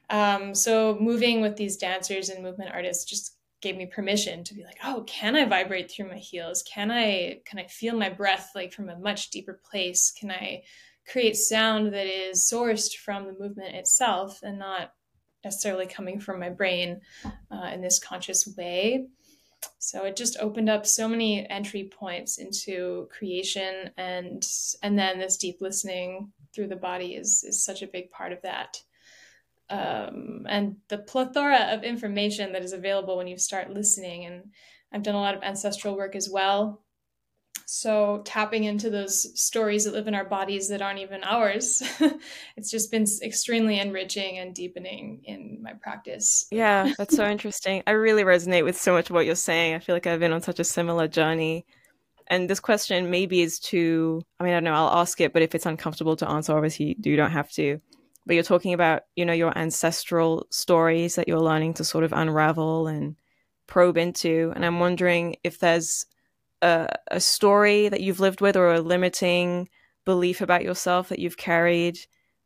Um, 0.10 0.54
so 0.54 0.98
moving 1.00 1.42
with 1.42 1.56
these 1.58 1.78
dancers 1.78 2.30
and 2.30 2.44
movement 2.44 2.72
artists 2.72 3.06
just 3.06 3.38
gave 3.62 3.76
me 3.76 3.88
permission 3.88 4.44
to 4.44 4.54
be 4.54 4.64
like, 4.64 4.78
oh, 4.84 5.04
can 5.08 5.36
I 5.36 5.46
vibrate 5.46 5.90
through 5.90 6.10
my 6.10 6.18
heels? 6.18 6.64
Can 6.72 6.92
I 6.92 7.40
can 7.46 7.58
I 7.58 7.66
feel 7.66 7.98
my 7.98 8.10
breath 8.10 8.52
like 8.54 8.72
from 8.72 8.90
a 8.90 9.00
much 9.00 9.32
deeper 9.32 9.60
place? 9.70 10.12
Can 10.12 10.30
I 10.30 10.64
create 11.08 11.36
sound 11.36 11.94
that 11.94 12.06
is 12.06 12.50
sourced 12.52 12.96
from 12.96 13.26
the 13.26 13.36
movement 13.40 13.76
itself 13.76 14.42
and 14.44 14.60
not 14.60 14.92
necessarily 15.44 15.88
coming 15.88 16.20
from 16.20 16.40
my 16.40 16.50
brain 16.50 17.02
uh, 17.52 17.72
in 17.74 17.82
this 17.82 18.00
conscious 18.00 18.48
way? 18.56 19.08
So 19.80 20.04
it 20.04 20.16
just 20.16 20.38
opened 20.40 20.70
up 20.70 20.86
so 20.86 21.08
many 21.08 21.48
entry 21.50 21.90
points 21.92 22.38
into 22.38 23.08
creation 23.12 23.92
and 23.98 24.46
and 24.82 24.98
then 24.98 25.20
this 25.20 25.38
deep 25.38 25.58
listening 25.62 26.32
through 26.54 26.68
the 26.68 26.76
body 26.76 27.16
is 27.16 27.44
is 27.44 27.64
such 27.64 27.82
a 27.82 27.88
big 27.88 28.10
part 28.12 28.32
of 28.32 28.42
that. 28.42 28.82
Um, 29.70 30.46
and 30.48 30.78
the 30.90 31.00
plethora 31.00 31.70
of 31.72 31.84
information 31.84 32.54
that 32.54 32.64
is 32.64 32.74
available 32.74 33.18
when 33.18 33.28
you 33.28 33.38
start 33.38 33.72
listening. 33.72 34.26
And 34.26 34.52
i've 34.92 35.04
done 35.04 35.16
a 35.16 35.22
lot 35.22 35.36
of 35.36 35.44
ancestral 35.44 35.98
work 35.98 36.16
as 36.16 36.30
well 36.30 36.85
so 37.66 38.22
tapping 38.26 38.64
into 38.64 38.90
those 38.90 39.40
stories 39.40 39.86
that 39.86 39.94
live 39.94 40.08
in 40.08 40.14
our 40.14 40.24
bodies 40.24 40.70
that 40.70 40.82
aren't 40.82 41.00
even 41.00 41.24
ours, 41.24 41.82
it's 42.56 42.70
just 42.70 42.92
been 42.92 43.06
extremely 43.24 43.80
enriching 43.80 44.38
and 44.38 44.54
deepening 44.54 45.22
in 45.24 45.60
my 45.62 45.74
practice. 45.74 46.46
Yeah, 46.52 46.94
that's 46.98 47.16
so 47.16 47.28
interesting. 47.28 47.82
I 47.88 47.92
really 47.92 48.24
resonate 48.24 48.64
with 48.64 48.80
so 48.80 48.94
much 48.94 49.10
of 49.10 49.16
what 49.16 49.26
you're 49.26 49.36
saying. 49.36 49.74
I 49.74 49.80
feel 49.80 49.96
like 49.96 50.06
I've 50.06 50.20
been 50.20 50.32
on 50.32 50.42
such 50.42 50.60
a 50.60 50.64
similar 50.64 51.08
journey. 51.08 51.66
And 52.28 52.50
this 52.50 52.60
question 52.60 53.10
maybe 53.10 53.42
is 53.42 53.60
too, 53.60 54.22
I 54.40 54.44
mean, 54.44 54.54
I 54.54 54.58
don't 54.58 54.66
know, 54.66 54.74
I'll 54.74 55.00
ask 55.00 55.20
it, 55.20 55.34
but 55.34 55.42
if 55.42 55.56
it's 55.56 55.66
uncomfortable 55.66 56.16
to 56.18 56.30
answer, 56.30 56.56
obviously 56.56 56.96
you 57.04 57.16
don't 57.18 57.32
have 57.32 57.52
to. 57.54 57.82
But 58.28 58.34
you're 58.34 58.44
talking 58.44 58.74
about, 58.74 59.04
you 59.16 59.26
know, 59.26 59.34
your 59.34 59.56
ancestral 59.56 60.48
stories 60.50 61.16
that 61.16 61.28
you're 61.28 61.40
learning 61.40 61.76
to 61.76 61.84
sort 61.84 62.04
of 62.04 62.14
unravel 62.14 62.88
and 62.88 63.16
probe 63.68 63.98
into. 63.98 64.52
And 64.56 64.66
I'm 64.66 64.80
wondering 64.80 65.36
if 65.44 65.60
there's 65.60 66.08
a, 66.66 66.90
a 67.12 67.20
story 67.20 67.90
that 67.90 68.02
you've 68.02 68.20
lived 68.20 68.42
with 68.42 68.56
or 68.56 68.74
a 68.74 68.82
limiting 68.82 69.70
belief 70.04 70.42
about 70.42 70.64
yourself 70.64 71.10
that 71.10 71.20
you've 71.20 71.38
carried 71.38 72.00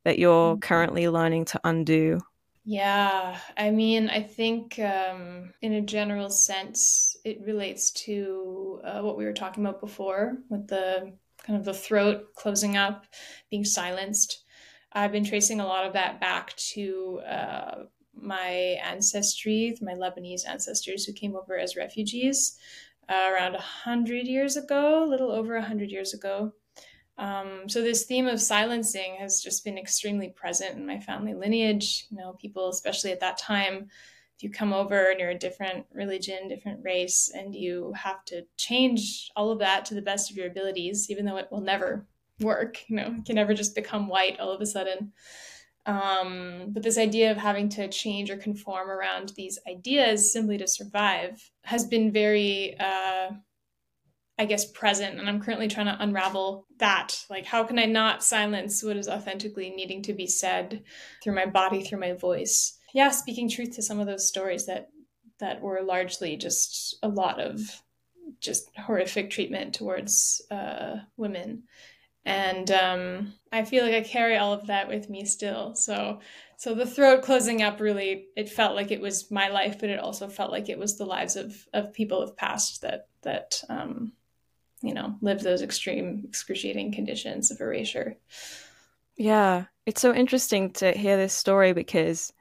that 0.03 0.19
you're 0.19 0.53
mm-hmm. 0.53 0.59
currently 0.59 1.07
learning 1.09 1.45
to 1.45 1.61
undo? 1.63 2.19
Yeah, 2.65 3.37
I 3.57 3.71
mean, 3.71 4.09
I 4.09 4.21
think 4.21 4.77
um, 4.79 5.53
in 5.61 5.73
a 5.73 5.81
general 5.81 6.29
sense, 6.29 7.17
it 7.23 7.41
relates 7.45 7.91
to 7.91 8.81
uh, 8.83 9.01
what 9.01 9.17
we 9.17 9.25
were 9.25 9.33
talking 9.33 9.65
about 9.65 9.79
before 9.79 10.37
with 10.49 10.67
the 10.67 11.13
kind 11.45 11.57
of 11.57 11.65
the 11.65 11.73
throat 11.73 12.35
closing 12.35 12.77
up, 12.77 13.05
being 13.49 13.65
silenced. 13.65 14.43
I've 14.91 15.11
been 15.11 15.23
tracing 15.25 15.61
a 15.61 15.65
lot 15.65 15.85
of 15.85 15.93
that 15.93 16.19
back 16.19 16.55
to 16.73 17.21
uh, 17.27 17.75
my 18.13 18.77
ancestry, 18.83 19.75
my 19.81 19.93
Lebanese 19.93 20.47
ancestors 20.47 21.05
who 21.05 21.13
came 21.13 21.35
over 21.35 21.57
as 21.57 21.75
refugees 21.75 22.57
uh, 23.09 23.31
around 23.33 23.53
100 23.53 24.27
years 24.27 24.55
ago, 24.55 25.03
a 25.03 25.09
little 25.09 25.31
over 25.31 25.55
100 25.55 25.91
years 25.91 26.13
ago. 26.13 26.53
Um, 27.17 27.67
so 27.67 27.81
this 27.81 28.05
theme 28.05 28.27
of 28.27 28.39
silencing 28.39 29.17
has 29.19 29.41
just 29.41 29.65
been 29.65 29.77
extremely 29.77 30.29
present 30.29 30.77
in 30.77 30.85
my 30.85 30.99
family 30.99 31.33
lineage. 31.33 32.07
You 32.09 32.17
know, 32.17 32.33
people, 32.33 32.69
especially 32.69 33.11
at 33.11 33.19
that 33.19 33.37
time, 33.37 33.89
if 34.37 34.43
you 34.43 34.49
come 34.49 34.71
over 34.71 35.11
and 35.11 35.19
you're 35.19 35.31
a 35.31 35.37
different 35.37 35.85
religion, 35.91 36.47
different 36.47 36.79
race, 36.81 37.29
and 37.33 37.53
you 37.53 37.91
have 37.93 38.23
to 38.25 38.45
change 38.55 39.29
all 39.35 39.51
of 39.51 39.59
that 39.59 39.83
to 39.85 39.95
the 39.95 40.01
best 40.01 40.31
of 40.31 40.37
your 40.37 40.47
abilities, 40.47 41.09
even 41.09 41.25
though 41.25 41.35
it 41.35 41.49
will 41.51 41.59
never 41.59 42.07
work. 42.39 42.77
You 42.87 42.95
know, 42.95 43.09
you 43.09 43.23
can 43.23 43.35
never 43.35 43.53
just 43.53 43.75
become 43.75 44.07
white 44.07 44.39
all 44.39 44.51
of 44.51 44.61
a 44.61 44.65
sudden. 44.65 45.11
Um, 45.85 46.67
but 46.69 46.83
this 46.83 46.97
idea 46.97 47.31
of 47.31 47.37
having 47.37 47.69
to 47.69 47.87
change 47.87 48.29
or 48.29 48.37
conform 48.37 48.89
around 48.89 49.33
these 49.35 49.57
ideas 49.67 50.31
simply 50.31 50.57
to 50.57 50.67
survive 50.67 51.41
has 51.63 51.85
been 51.85 52.11
very, 52.11 52.77
uh, 52.79 53.31
I 54.37 54.45
guess, 54.45 54.65
present. 54.71 55.19
And 55.19 55.27
I'm 55.27 55.41
currently 55.41 55.67
trying 55.67 55.87
to 55.87 55.97
unravel 55.99 56.67
that. 56.77 57.25
Like, 57.29 57.45
how 57.45 57.63
can 57.63 57.79
I 57.79 57.85
not 57.85 58.23
silence 58.23 58.83
what 58.83 58.97
is 58.97 59.07
authentically 59.07 59.71
needing 59.71 60.01
to 60.03 60.13
be 60.13 60.27
said 60.27 60.83
through 61.23 61.35
my 61.35 61.45
body, 61.45 61.83
through 61.83 61.99
my 61.99 62.13
voice? 62.13 62.77
Yeah, 62.93 63.09
speaking 63.09 63.49
truth 63.49 63.75
to 63.75 63.81
some 63.81 63.99
of 63.99 64.07
those 64.07 64.27
stories 64.27 64.65
that 64.65 64.89
that 65.39 65.61
were 65.61 65.81
largely 65.81 66.35
just 66.35 66.97
a 67.01 67.07
lot 67.07 67.39
of 67.39 67.81
just 68.41 68.69
horrific 68.77 69.29
treatment 69.29 69.73
towards 69.73 70.41
uh, 70.51 70.97
women 71.17 71.63
and 72.25 72.69
um, 72.71 73.33
I 73.51 73.63
feel 73.63 73.83
like 73.83 73.95
I 73.95 74.01
carry 74.01 74.37
all 74.37 74.53
of 74.53 74.67
that 74.67 74.87
with 74.87 75.09
me 75.09 75.25
still. 75.25 75.75
So, 75.75 76.19
so 76.57 76.75
the 76.75 76.85
throat 76.85 77.23
closing 77.23 77.61
up 77.61 77.79
really, 77.79 78.27
it 78.35 78.49
felt 78.49 78.75
like 78.75 78.91
it 78.91 79.01
was 79.01 79.31
my 79.31 79.47
life, 79.47 79.77
but 79.79 79.89
it 79.89 79.99
also 79.99 80.27
felt 80.27 80.51
like 80.51 80.69
it 80.69 80.77
was 80.77 80.97
the 80.97 81.05
lives 81.05 81.35
of 81.35 81.67
of 81.73 81.93
people 81.93 82.21
of 82.21 82.35
past 82.35 82.81
that 82.81 83.07
that 83.21 83.63
um, 83.69 84.13
you 84.81 84.93
know 84.93 85.15
lived 85.21 85.43
those 85.43 85.61
extreme, 85.61 86.23
excruciating 86.27 86.91
conditions 86.93 87.51
of 87.51 87.61
erasure. 87.61 88.17
Yeah, 89.15 89.65
it's 89.85 90.01
so 90.01 90.13
interesting 90.13 90.71
to 90.73 90.91
hear 90.91 91.17
this 91.17 91.33
story 91.33 91.73
because, 91.73 92.31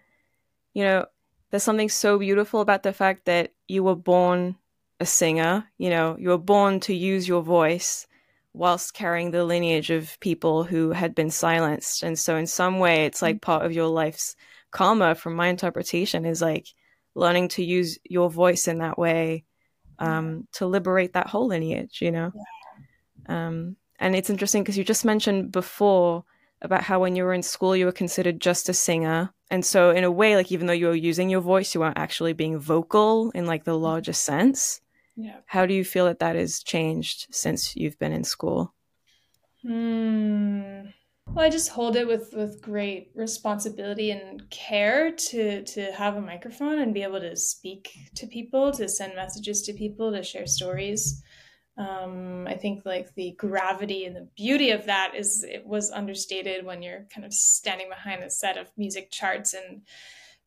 you 0.75 0.85
know, 0.85 1.07
there's 1.51 1.65
something 1.65 1.89
so 1.89 2.19
beautiful 2.19 2.61
about 2.61 2.83
the 2.83 2.93
fact 2.93 3.25
that 3.25 3.53
you 3.67 3.83
were 3.83 3.97
born 3.97 4.57
a 5.01 5.07
singer. 5.07 5.65
You 5.77 5.91
know, 5.91 6.17
you 6.19 6.29
were 6.29 6.39
born 6.39 6.79
to 6.81 6.95
use 6.95 7.27
your 7.27 7.43
voice 7.43 8.07
whilst 8.53 8.95
carrying 8.95 9.31
the 9.31 9.45
lineage 9.45 9.91
of 9.91 10.19
people 10.21 10.65
who 10.65 10.91
had 10.91 11.15
been 11.15 11.31
silenced. 11.31 12.03
And 12.03 12.19
so, 12.19 12.37
in 12.37 12.47
some 12.47 12.79
way, 12.79 13.05
it's 13.05 13.23
like 13.23 13.41
part 13.41 13.65
of 13.65 13.73
your 13.73 13.89
life's 13.89 14.37
karma, 14.71 15.15
from 15.15 15.35
my 15.35 15.49
interpretation, 15.49 16.25
is 16.25 16.43
like 16.43 16.69
learning 17.15 17.49
to 17.49 17.65
use 17.65 17.99
your 18.05 18.31
voice 18.31 18.69
in 18.69 18.79
that 18.79 18.99
way 18.99 19.45
um, 19.99 20.47
to 20.53 20.67
liberate 20.67 21.15
that 21.15 21.27
whole 21.27 21.47
lineage, 21.49 21.99
you 22.01 22.11
know? 22.11 22.33
Um, 23.27 23.77
and 23.99 24.15
it's 24.15 24.31
interesting 24.31 24.63
because 24.63 24.79
you 24.79 24.85
just 24.85 25.05
mentioned 25.05 25.53
before 25.53 26.25
about 26.63 26.83
how 26.83 27.01
when 27.01 27.17
you 27.17 27.25
were 27.25 27.35
in 27.35 27.43
school, 27.43 27.77
you 27.77 27.87
were 27.87 27.93
considered 27.93 28.41
just 28.41 28.69
a 28.69 28.75
singer. 28.75 29.33
And 29.51 29.65
so, 29.65 29.91
in 29.91 30.05
a 30.05 30.11
way, 30.11 30.37
like 30.37 30.53
even 30.53 30.67
though 30.67 30.73
you 30.73 30.87
were 30.87 30.95
using 30.95 31.31
your 31.31 31.41
voice, 31.41 31.75
you 31.75 31.81
weren't 31.81 31.99
actually 31.99 32.33
being 32.33 32.59
vocal 32.59 33.31
in 33.31 33.47
like 33.47 33.65
the 33.65 33.79
largest 33.79 34.25
sense. 34.25 34.81
Yeah. 35.21 35.41
How 35.47 35.67
do 35.67 35.75
you 35.75 35.85
feel 35.85 36.05
that 36.05 36.21
that 36.21 36.37
has 36.37 36.63
changed 36.63 37.27
since 37.33 37.75
you've 37.75 37.99
been 37.99 38.13
in 38.13 38.23
school? 38.23 38.73
Hmm. 39.63 40.83
Well, 41.27 41.45
I 41.45 41.51
just 41.51 41.71
hold 41.71 41.97
it 41.97 42.07
with 42.07 42.33
with 42.35 42.63
great 42.63 43.11
responsibility 43.17 44.13
and 44.13 44.49
care 44.51 45.11
to 45.11 45.65
to 45.65 45.93
have 45.93 46.15
a 46.15 46.21
microphone 46.21 46.79
and 46.79 46.95
be 46.95 47.03
able 47.03 47.19
to 47.19 47.35
speak 47.35 47.91
to 48.15 48.29
people, 48.29 48.71
to 48.73 48.89
send 48.89 49.17
messages 49.17 49.63
to 49.63 49.73
people, 49.73 50.13
to 50.13 50.23
share 50.23 50.47
stories. 50.47 51.21
Um, 51.77 52.47
I 52.47 52.55
think 52.55 52.87
like 52.87 53.13
the 53.17 53.35
gravity 53.39 54.05
and 54.05 54.15
the 54.15 54.29
beauty 54.37 54.71
of 54.71 54.87
that 54.87 55.15
is 55.17 55.43
it 55.43 55.67
was 55.67 55.91
understated 55.91 56.65
when 56.65 56.81
you're 56.81 57.07
kind 57.13 57.27
of 57.27 57.33
standing 57.33 57.89
behind 57.89 58.23
a 58.23 58.31
set 58.31 58.57
of 58.57 58.71
music 58.77 59.11
charts 59.11 59.53
and 59.53 59.83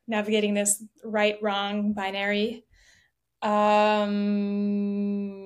navigating 0.08 0.54
this 0.54 0.82
right 1.04 1.38
wrong 1.42 1.92
binary. 1.92 2.64
Um, 3.42 5.38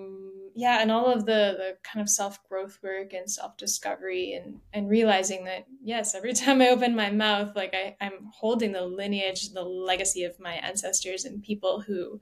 yeah 0.57 0.81
and 0.81 0.91
all 0.91 1.07
of 1.07 1.25
the 1.25 1.55
the 1.57 1.77
kind 1.83 2.01
of 2.01 2.09
self-growth 2.09 2.79
work 2.81 3.13
and 3.13 3.29
self-discovery 3.29 4.33
and 4.33 4.59
and 4.73 4.89
realizing 4.89 5.43
that 5.45 5.65
yes 5.83 6.15
every 6.15 6.33
time 6.41 6.61
i 6.61 6.69
open 6.69 6.95
my 6.95 7.09
mouth 7.09 7.55
like 7.55 7.73
I, 7.73 7.95
i'm 7.99 8.29
holding 8.33 8.71
the 8.71 8.81
lineage 8.81 9.51
the 9.51 9.63
legacy 9.63 10.23
of 10.23 10.39
my 10.39 10.53
ancestors 10.53 11.25
and 11.25 11.43
people 11.43 11.81
who 11.81 12.21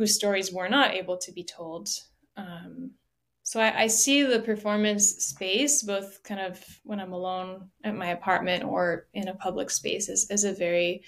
whose 0.00 0.14
stories 0.14 0.50
were 0.50 0.66
not 0.66 0.94
able 0.94 1.18
to 1.18 1.30
be 1.30 1.44
told. 1.44 1.90
Um, 2.34 2.92
so 3.42 3.60
I, 3.60 3.82
I 3.82 3.86
see 3.88 4.22
the 4.22 4.40
performance 4.40 5.10
space 5.16 5.82
both 5.82 6.22
kind 6.22 6.40
of 6.40 6.64
when 6.84 7.00
i'm 7.00 7.12
alone 7.12 7.68
at 7.84 7.94
my 7.94 8.06
apartment 8.06 8.64
or 8.64 9.08
in 9.12 9.28
a 9.28 9.34
public 9.34 9.68
space 9.68 10.08
as, 10.08 10.26
as 10.30 10.44
a 10.44 10.54
very 10.54 11.02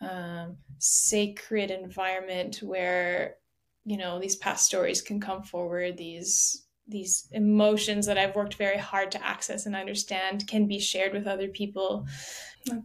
um, 0.00 0.56
sacred 0.78 1.70
environment 1.70 2.60
where 2.62 3.36
you 3.84 3.96
know 3.96 4.18
these 4.18 4.36
past 4.36 4.66
stories 4.66 5.02
can 5.02 5.20
come 5.20 5.42
forward 5.42 5.96
these 5.96 6.64
these 6.90 7.28
emotions 7.32 8.06
that 8.06 8.18
I've 8.18 8.34
worked 8.34 8.54
very 8.54 8.78
hard 8.78 9.12
to 9.12 9.24
access 9.24 9.66
and 9.66 9.76
understand 9.76 10.48
can 10.48 10.66
be 10.66 10.80
shared 10.80 11.12
with 11.12 11.26
other 11.26 11.48
people. 11.48 12.06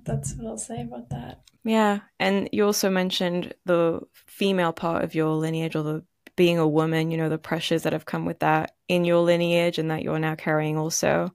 That's 0.03 0.35
what 0.35 0.47
I'll 0.47 0.57
say 0.57 0.81
about 0.81 1.09
that. 1.09 1.41
Yeah, 1.63 2.01
and 2.19 2.47
you 2.51 2.65
also 2.65 2.91
mentioned 2.91 3.55
the 3.65 4.01
female 4.13 4.73
part 4.73 5.03
of 5.03 5.15
your 5.15 5.29
lineage 5.29 5.75
or 5.75 5.83
the 5.83 6.03
being 6.35 6.59
a 6.59 6.67
woman, 6.67 7.11
you 7.11 7.17
know, 7.17 7.29
the 7.29 7.37
pressures 7.37 7.83
that 7.83 7.93
have 7.93 8.05
come 8.05 8.25
with 8.25 8.39
that 8.39 8.75
in 8.87 9.05
your 9.05 9.21
lineage 9.23 9.79
and 9.79 9.89
that 9.89 10.03
you're 10.03 10.19
now 10.19 10.35
carrying 10.35 10.77
also. 10.77 11.33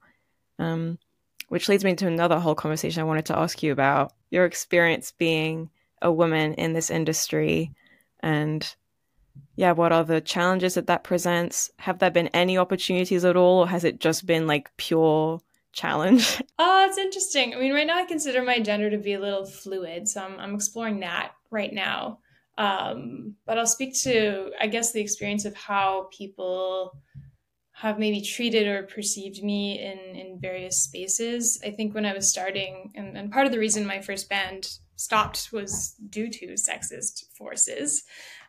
Um, 0.59 0.99
which 1.51 1.69
leads 1.69 1.85
me 1.85 1.97
to 1.97 2.07
another 2.07 2.39
whole 2.39 2.55
conversation 2.55 3.01
I 3.01 3.07
wanted 3.07 3.27
to 3.27 3.39
ask 3.39 3.61
you 3.61 3.73
about 3.73 4.13
your 4.31 4.45
experience 4.45 5.13
being 5.19 5.69
a 6.01 6.11
woman 6.11 6.55
in 6.55 6.73
this 6.73 6.91
industry 6.91 7.73
and 8.21 8.75
yeah, 9.57 9.73
what 9.73 9.93
are 9.93 10.05
the 10.05 10.21
challenges 10.21 10.75
that 10.75 10.87
that 10.87 11.05
presents? 11.05 11.71
Have 11.81 11.99
there 11.99 12.11
been 12.11 12.29
any 12.29 12.57
opportunities 12.57 13.25
at 13.25 13.37
all, 13.37 13.61
or 13.61 13.69
has 13.69 13.85
it 13.85 14.01
just 14.01 14.27
been 14.27 14.47
like 14.47 14.75
pure 14.77 15.41
challenge? 15.73 16.43
Oh, 16.63 16.87
it's 16.87 16.99
interesting. 16.99 17.55
I 17.55 17.59
mean, 17.59 17.73
right 17.73 17.87
now 17.87 17.97
I 17.97 18.05
consider 18.05 18.43
my 18.43 18.59
gender 18.61 18.91
to 18.91 18.99
be 18.99 19.15
a 19.15 19.21
little 19.21 19.47
fluid, 19.47 20.09
so 20.09 20.23
I'm, 20.23 20.39
I'm 20.39 20.55
exploring 20.55 21.01
that 21.01 21.33
right 21.51 21.73
now. 21.73 22.19
Um, 22.59 23.37
but 23.47 23.57
I'll 23.57 23.67
speak 23.67 23.95
to, 24.03 24.51
I 24.61 24.67
guess, 24.67 24.93
the 24.93 25.01
experience 25.01 25.47
of 25.47 25.55
how 25.55 26.09
people 26.13 26.99
have 27.81 27.99
maybe 27.99 28.21
treated 28.21 28.67
or 28.67 28.83
perceived 28.83 29.43
me 29.43 29.81
in 29.81 30.15
in 30.15 30.39
various 30.41 30.83
spaces. 30.83 31.61
I 31.65 31.71
think 31.71 31.95
when 31.95 32.07
I 32.07 32.13
was 32.13 32.31
starting, 32.31 32.93
and, 32.95 33.17
and 33.17 33.33
part 33.33 33.47
of 33.47 33.53
the 33.53 33.59
reason 33.59 33.87
my 33.87 34.01
first 34.01 34.29
band 34.29 34.79
stopped 34.97 35.49
was 35.51 35.95
due 36.11 36.31
to 36.31 36.55
sexist 36.55 37.25
forces 37.35 38.03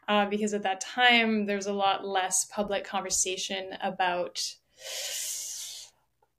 uh, 0.09 0.25
because 0.25 0.53
at 0.53 0.63
that 0.63 0.81
time 0.81 1.45
there's 1.45 1.67
a 1.67 1.73
lot 1.73 2.05
less 2.05 2.45
public 2.45 2.83
conversation 2.83 3.69
about 3.81 4.43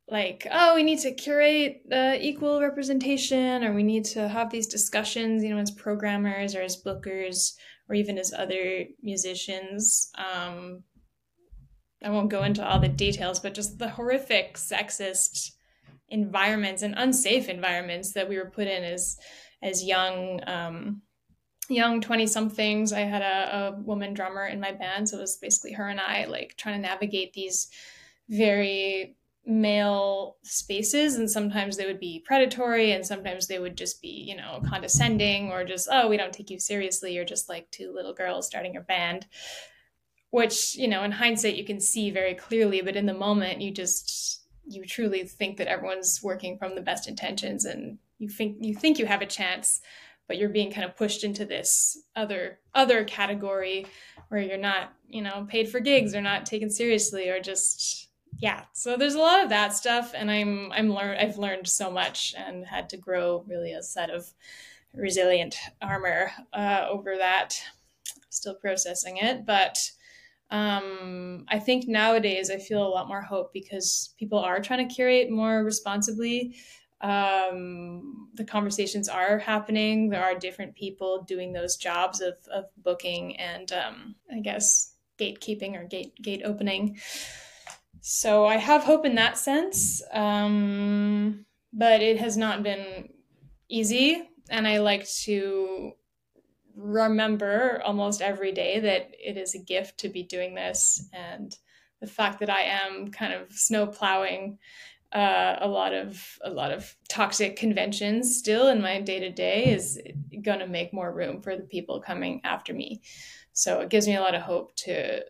like 0.08 0.46
oh 0.52 0.74
we 0.74 0.82
need 0.82 0.98
to 0.98 1.14
curate 1.14 1.80
uh, 1.90 2.14
equal 2.20 2.60
representation 2.60 3.64
or 3.64 3.72
we 3.72 3.82
need 3.82 4.04
to 4.04 4.28
have 4.28 4.50
these 4.50 4.66
discussions 4.66 5.42
you 5.42 5.48
know 5.48 5.58
as 5.58 5.70
programmers 5.70 6.54
or 6.54 6.60
as 6.60 6.82
bookers 6.82 7.54
or 7.88 7.94
even 7.94 8.18
as 8.18 8.34
other 8.34 8.84
musicians 9.02 10.10
um, 10.18 10.82
i 12.04 12.10
won't 12.10 12.30
go 12.30 12.42
into 12.42 12.66
all 12.66 12.78
the 12.78 12.88
details 12.88 13.40
but 13.40 13.54
just 13.54 13.78
the 13.78 13.88
horrific 13.88 14.56
sexist 14.56 15.52
environments 16.08 16.82
and 16.82 16.94
unsafe 16.96 17.48
environments 17.48 18.12
that 18.12 18.28
we 18.28 18.36
were 18.36 18.50
put 18.50 18.66
in 18.66 18.84
as 18.84 19.16
as 19.62 19.84
young 19.84 20.40
um, 20.46 21.02
young 21.68 22.00
20 22.00 22.26
somethings 22.26 22.92
i 22.92 23.00
had 23.00 23.22
a, 23.22 23.56
a 23.56 23.80
woman 23.80 24.12
drummer 24.14 24.46
in 24.46 24.60
my 24.60 24.72
band 24.72 25.08
so 25.08 25.16
it 25.16 25.20
was 25.20 25.38
basically 25.38 25.72
her 25.72 25.88
and 25.88 26.00
i 26.00 26.24
like 26.24 26.54
trying 26.56 26.74
to 26.74 26.88
navigate 26.88 27.32
these 27.32 27.68
very 28.28 29.16
male 29.44 30.36
spaces 30.44 31.16
and 31.16 31.28
sometimes 31.28 31.76
they 31.76 31.86
would 31.86 31.98
be 31.98 32.22
predatory 32.24 32.92
and 32.92 33.04
sometimes 33.04 33.48
they 33.48 33.58
would 33.58 33.76
just 33.76 34.00
be 34.00 34.08
you 34.08 34.36
know 34.36 34.62
condescending 34.68 35.50
or 35.50 35.64
just 35.64 35.88
oh 35.90 36.08
we 36.08 36.16
don't 36.16 36.32
take 36.32 36.50
you 36.50 36.60
seriously. 36.60 37.14
You're 37.14 37.24
just 37.24 37.48
like 37.48 37.68
two 37.70 37.92
little 37.92 38.14
girls 38.14 38.46
starting 38.46 38.76
a 38.76 38.80
band 38.80 39.26
which 40.32 40.74
you 40.76 40.88
know 40.88 41.04
in 41.04 41.12
hindsight 41.12 41.56
you 41.56 41.64
can 41.64 41.78
see 41.78 42.10
very 42.10 42.34
clearly 42.34 42.80
but 42.80 42.96
in 42.96 43.06
the 43.06 43.14
moment 43.14 43.60
you 43.60 43.70
just 43.70 44.42
you 44.66 44.84
truly 44.84 45.24
think 45.24 45.58
that 45.58 45.68
everyone's 45.68 46.20
working 46.22 46.56
from 46.58 46.74
the 46.74 46.80
best 46.80 47.06
intentions 47.06 47.64
and 47.64 47.98
you 48.18 48.28
think 48.28 48.56
you 48.60 48.74
think 48.74 48.98
you 48.98 49.06
have 49.06 49.22
a 49.22 49.26
chance 49.26 49.80
but 50.26 50.38
you're 50.38 50.48
being 50.48 50.72
kind 50.72 50.84
of 50.84 50.96
pushed 50.96 51.22
into 51.22 51.44
this 51.44 51.98
other 52.16 52.58
other 52.74 53.04
category 53.04 53.86
where 54.28 54.40
you're 54.40 54.56
not 54.56 54.92
you 55.06 55.20
know 55.20 55.46
paid 55.48 55.68
for 55.68 55.80
gigs 55.80 56.14
or 56.14 56.22
not 56.22 56.46
taken 56.46 56.70
seriously 56.70 57.28
or 57.28 57.38
just 57.38 58.08
yeah. 58.38 58.64
So 58.72 58.96
there's 58.96 59.14
a 59.14 59.20
lot 59.20 59.44
of 59.44 59.50
that 59.50 59.74
stuff 59.74 60.12
and 60.14 60.30
i'm 60.30 60.72
i'm 60.72 60.92
learned 60.92 61.20
i've 61.20 61.36
learned 61.36 61.68
so 61.68 61.90
much 61.90 62.34
and 62.36 62.66
had 62.66 62.88
to 62.88 62.96
grow 62.96 63.44
really 63.46 63.72
a 63.72 63.82
set 63.82 64.08
of 64.08 64.32
resilient 64.94 65.56
armor 65.80 66.32
uh, 66.52 66.86
over 66.90 67.16
that. 67.18 67.62
Still 68.30 68.54
processing 68.54 69.18
it 69.18 69.44
but 69.44 69.78
um, 70.52 71.44
I 71.48 71.58
think 71.58 71.88
nowadays 71.88 72.50
I 72.50 72.58
feel 72.58 72.86
a 72.86 72.88
lot 72.88 73.08
more 73.08 73.22
hope 73.22 73.52
because 73.52 74.14
people 74.18 74.38
are 74.38 74.60
trying 74.60 74.86
to 74.86 74.94
curate 74.94 75.30
more 75.30 75.64
responsibly 75.64 76.54
um, 77.02 78.28
the 78.34 78.44
conversations 78.44 79.08
are 79.08 79.38
happening. 79.38 80.08
There 80.08 80.22
are 80.22 80.38
different 80.38 80.76
people 80.76 81.24
doing 81.24 81.52
those 81.52 81.76
jobs 81.76 82.20
of, 82.20 82.34
of 82.52 82.66
booking 82.76 83.36
and 83.38 83.72
um, 83.72 84.14
I 84.32 84.38
guess 84.38 84.94
gatekeeping 85.18 85.74
or 85.74 85.84
gate 85.84 86.14
gate 86.22 86.42
opening. 86.44 86.98
So 88.00 88.46
I 88.46 88.56
have 88.56 88.84
hope 88.84 89.04
in 89.04 89.16
that 89.16 89.36
sense, 89.36 90.02
um, 90.12 91.44
but 91.72 92.02
it 92.02 92.18
has 92.18 92.36
not 92.36 92.62
been 92.62 93.08
easy. 93.68 94.28
And 94.48 94.66
I 94.66 94.78
like 94.78 95.08
to 95.24 95.92
remember 96.76 97.80
almost 97.84 98.22
every 98.22 98.52
day 98.52 98.80
that 98.80 99.10
it 99.12 99.36
is 99.36 99.54
a 99.54 99.58
gift 99.58 99.98
to 99.98 100.08
be 100.08 100.22
doing 100.22 100.54
this. 100.54 101.08
And 101.12 101.56
the 102.00 102.06
fact 102.06 102.40
that 102.40 102.50
I 102.50 102.62
am 102.62 103.10
kind 103.10 103.32
of 103.32 103.52
snow 103.52 103.86
plowing 103.86 104.58
uh, 105.12 105.58
a 105.60 105.68
lot 105.68 105.92
of 105.92 106.38
a 106.42 106.50
lot 106.50 106.72
of 106.72 106.96
toxic 107.08 107.56
conventions 107.56 108.36
still 108.36 108.68
in 108.68 108.80
my 108.80 109.00
day 109.00 109.20
to 109.20 109.30
day 109.30 109.66
is 109.66 110.00
going 110.42 110.58
to 110.58 110.66
make 110.66 110.94
more 110.94 111.12
room 111.12 111.42
for 111.42 111.54
the 111.54 111.64
people 111.64 112.00
coming 112.00 112.40
after 112.44 112.72
me. 112.72 113.02
So 113.52 113.80
it 113.80 113.90
gives 113.90 114.06
me 114.06 114.16
a 114.16 114.22
lot 114.22 114.34
of 114.34 114.42
hope 114.42 114.74
to 114.76 115.22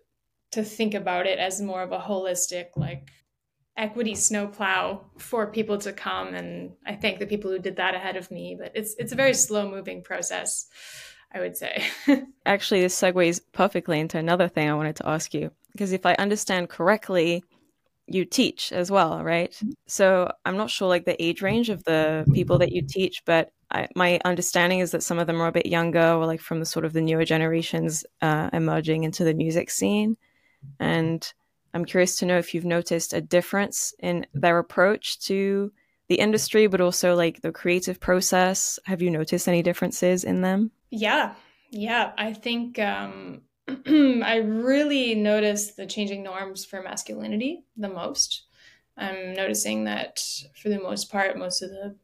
to 0.52 0.62
think 0.62 0.94
about 0.94 1.26
it 1.26 1.38
as 1.38 1.60
more 1.60 1.82
of 1.82 1.90
a 1.90 1.98
holistic 1.98 2.66
like 2.76 3.10
equity 3.76 4.14
snowplow 4.14 5.04
for 5.18 5.50
people 5.50 5.78
to 5.78 5.92
come. 5.92 6.34
And 6.34 6.72
I 6.86 6.94
thank 6.94 7.18
the 7.18 7.26
people 7.26 7.50
who 7.50 7.58
did 7.58 7.76
that 7.76 7.94
ahead 7.94 8.16
of 8.16 8.30
me 8.30 8.56
but 8.58 8.70
it's 8.74 8.94
it's 8.98 9.12
a 9.12 9.16
very 9.16 9.34
slow 9.34 9.68
moving 9.68 10.04
process 10.04 10.68
I 11.34 11.40
would 11.40 11.56
say. 11.56 11.84
Actually 12.46 12.82
this 12.82 13.00
segues 13.00 13.40
perfectly 13.52 14.00
into 14.00 14.18
another 14.18 14.48
thing 14.48 14.68
I 14.68 14.74
wanted 14.74 14.96
to 14.96 15.08
ask 15.08 15.32
you 15.34 15.50
because 15.72 15.92
if 15.92 16.06
I 16.06 16.14
understand 16.14 16.68
correctly 16.68 17.42
you 18.06 18.24
teach 18.24 18.72
as 18.72 18.90
well, 18.90 19.22
right? 19.22 19.52
Mm-hmm. 19.52 19.70
So 19.86 20.32
I'm 20.44 20.56
not 20.56 20.70
sure 20.70 20.88
like 20.88 21.04
the 21.04 21.22
age 21.22 21.40
range 21.40 21.70
of 21.70 21.84
the 21.84 22.26
people 22.34 22.58
that 22.58 22.72
you 22.72 22.82
teach, 22.82 23.24
but 23.24 23.52
I, 23.70 23.88
my 23.96 24.20
understanding 24.24 24.80
is 24.80 24.90
that 24.90 25.02
some 25.02 25.18
of 25.18 25.26
them 25.26 25.40
are 25.40 25.48
a 25.48 25.52
bit 25.52 25.66
younger 25.66 26.12
or 26.12 26.26
like 26.26 26.40
from 26.40 26.60
the 26.60 26.66
sort 26.66 26.84
of 26.84 26.92
the 26.92 27.00
newer 27.00 27.24
generations 27.24 28.04
uh, 28.20 28.50
emerging 28.52 29.04
into 29.04 29.24
the 29.24 29.34
music 29.34 29.70
scene. 29.70 30.16
And 30.78 31.32
I'm 31.72 31.84
curious 31.84 32.16
to 32.18 32.26
know 32.26 32.38
if 32.38 32.54
you've 32.54 32.64
noticed 32.64 33.14
a 33.14 33.20
difference 33.20 33.94
in 33.98 34.26
their 34.34 34.58
approach 34.58 35.20
to 35.20 35.72
the 36.12 36.20
industry, 36.20 36.66
but 36.66 36.82
also 36.82 37.14
like 37.14 37.40
the 37.40 37.50
creative 37.50 37.98
process. 37.98 38.78
Have 38.84 39.00
you 39.00 39.10
noticed 39.10 39.48
any 39.48 39.62
differences 39.62 40.24
in 40.24 40.42
them? 40.42 40.70
Yeah, 40.90 41.32
yeah. 41.70 42.12
I 42.18 42.34
think 42.34 42.78
um, 42.78 43.40
I 43.86 44.36
really 44.44 45.14
noticed 45.14 45.78
the 45.78 45.86
changing 45.86 46.22
norms 46.22 46.66
for 46.66 46.82
masculinity 46.82 47.64
the 47.78 47.88
most. 47.88 48.42
I'm 48.98 49.32
noticing 49.32 49.84
that 49.84 50.20
for 50.54 50.68
the 50.68 50.80
most 50.80 51.10
part, 51.10 51.38
most 51.38 51.62
of 51.62 51.70
the 51.70 51.96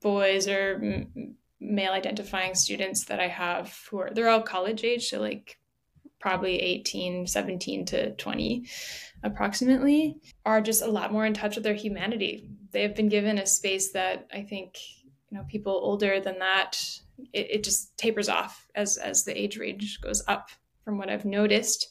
boys 0.00 0.46
or 0.46 0.76
m- 0.76 1.34
male 1.58 1.90
identifying 1.90 2.54
students 2.54 3.06
that 3.06 3.18
I 3.18 3.26
have 3.26 3.76
who 3.90 3.98
are, 3.98 4.10
they're 4.14 4.28
all 4.28 4.40
college 4.40 4.84
age. 4.84 5.08
So 5.08 5.18
like 5.18 5.58
probably 6.20 6.60
18, 6.60 7.26
17 7.26 7.86
to 7.86 8.14
20 8.14 8.68
approximately, 9.24 10.14
are 10.44 10.60
just 10.60 10.82
a 10.82 10.86
lot 10.86 11.12
more 11.12 11.26
in 11.26 11.34
touch 11.34 11.56
with 11.56 11.64
their 11.64 11.74
humanity. 11.74 12.48
They 12.76 12.82
have 12.82 12.94
been 12.94 13.08
given 13.08 13.38
a 13.38 13.46
space 13.46 13.92
that 13.92 14.28
I 14.30 14.42
think, 14.42 14.76
you 15.30 15.38
know, 15.38 15.46
people 15.48 15.72
older 15.72 16.20
than 16.20 16.40
that, 16.40 16.78
it, 17.32 17.50
it 17.50 17.64
just 17.64 17.96
tapers 17.96 18.28
off 18.28 18.68
as, 18.74 18.98
as 18.98 19.24
the 19.24 19.34
age 19.34 19.56
range 19.56 19.98
goes 20.02 20.22
up 20.28 20.50
from 20.84 20.98
what 20.98 21.08
I've 21.08 21.24
noticed. 21.24 21.88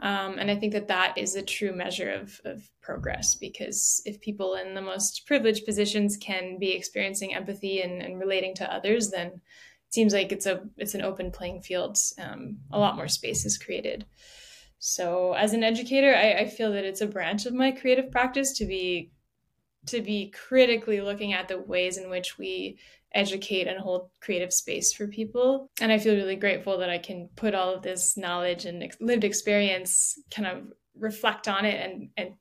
Um, 0.00 0.40
and 0.40 0.50
I 0.50 0.56
think 0.56 0.72
that 0.72 0.88
that 0.88 1.16
is 1.16 1.36
a 1.36 1.42
true 1.42 1.72
measure 1.72 2.10
of, 2.10 2.40
of 2.44 2.68
progress 2.82 3.36
because 3.36 4.02
if 4.04 4.20
people 4.20 4.56
in 4.56 4.74
the 4.74 4.82
most 4.82 5.26
privileged 5.26 5.64
positions 5.64 6.16
can 6.16 6.58
be 6.58 6.72
experiencing 6.72 7.32
empathy 7.32 7.82
and, 7.82 8.02
and 8.02 8.18
relating 8.18 8.56
to 8.56 8.74
others, 8.74 9.10
then 9.10 9.28
it 9.28 9.94
seems 9.94 10.12
like 10.12 10.32
it's 10.32 10.46
a 10.46 10.64
it's 10.76 10.94
an 10.94 11.02
open 11.02 11.30
playing 11.30 11.62
field. 11.62 11.98
Um, 12.18 12.58
a 12.72 12.80
lot 12.80 12.96
more 12.96 13.06
space 13.06 13.44
is 13.44 13.58
created. 13.58 14.06
So 14.80 15.34
as 15.34 15.52
an 15.52 15.62
educator, 15.62 16.12
I, 16.16 16.32
I 16.32 16.46
feel 16.48 16.72
that 16.72 16.84
it's 16.84 17.00
a 17.00 17.06
branch 17.06 17.46
of 17.46 17.54
my 17.54 17.70
creative 17.70 18.10
practice 18.10 18.52
to 18.54 18.66
be 18.66 19.12
to 19.86 20.00
be 20.00 20.30
critically 20.30 21.00
looking 21.00 21.32
at 21.32 21.48
the 21.48 21.58
ways 21.58 21.96
in 21.96 22.10
which 22.10 22.38
we 22.38 22.78
educate 23.12 23.66
and 23.66 23.78
hold 23.78 24.10
creative 24.20 24.52
space 24.52 24.92
for 24.92 25.06
people. 25.06 25.70
And 25.80 25.90
I 25.90 25.98
feel 25.98 26.14
really 26.14 26.36
grateful 26.36 26.78
that 26.78 26.90
I 26.90 26.98
can 26.98 27.28
put 27.36 27.54
all 27.54 27.74
of 27.74 27.82
this 27.82 28.16
knowledge 28.16 28.66
and 28.66 28.92
lived 29.00 29.24
experience 29.24 30.18
kind 30.30 30.46
of 30.46 30.72
reflect 30.98 31.48
on 31.48 31.64
it 31.64 31.80
and, 31.80 32.08
and 32.16 32.34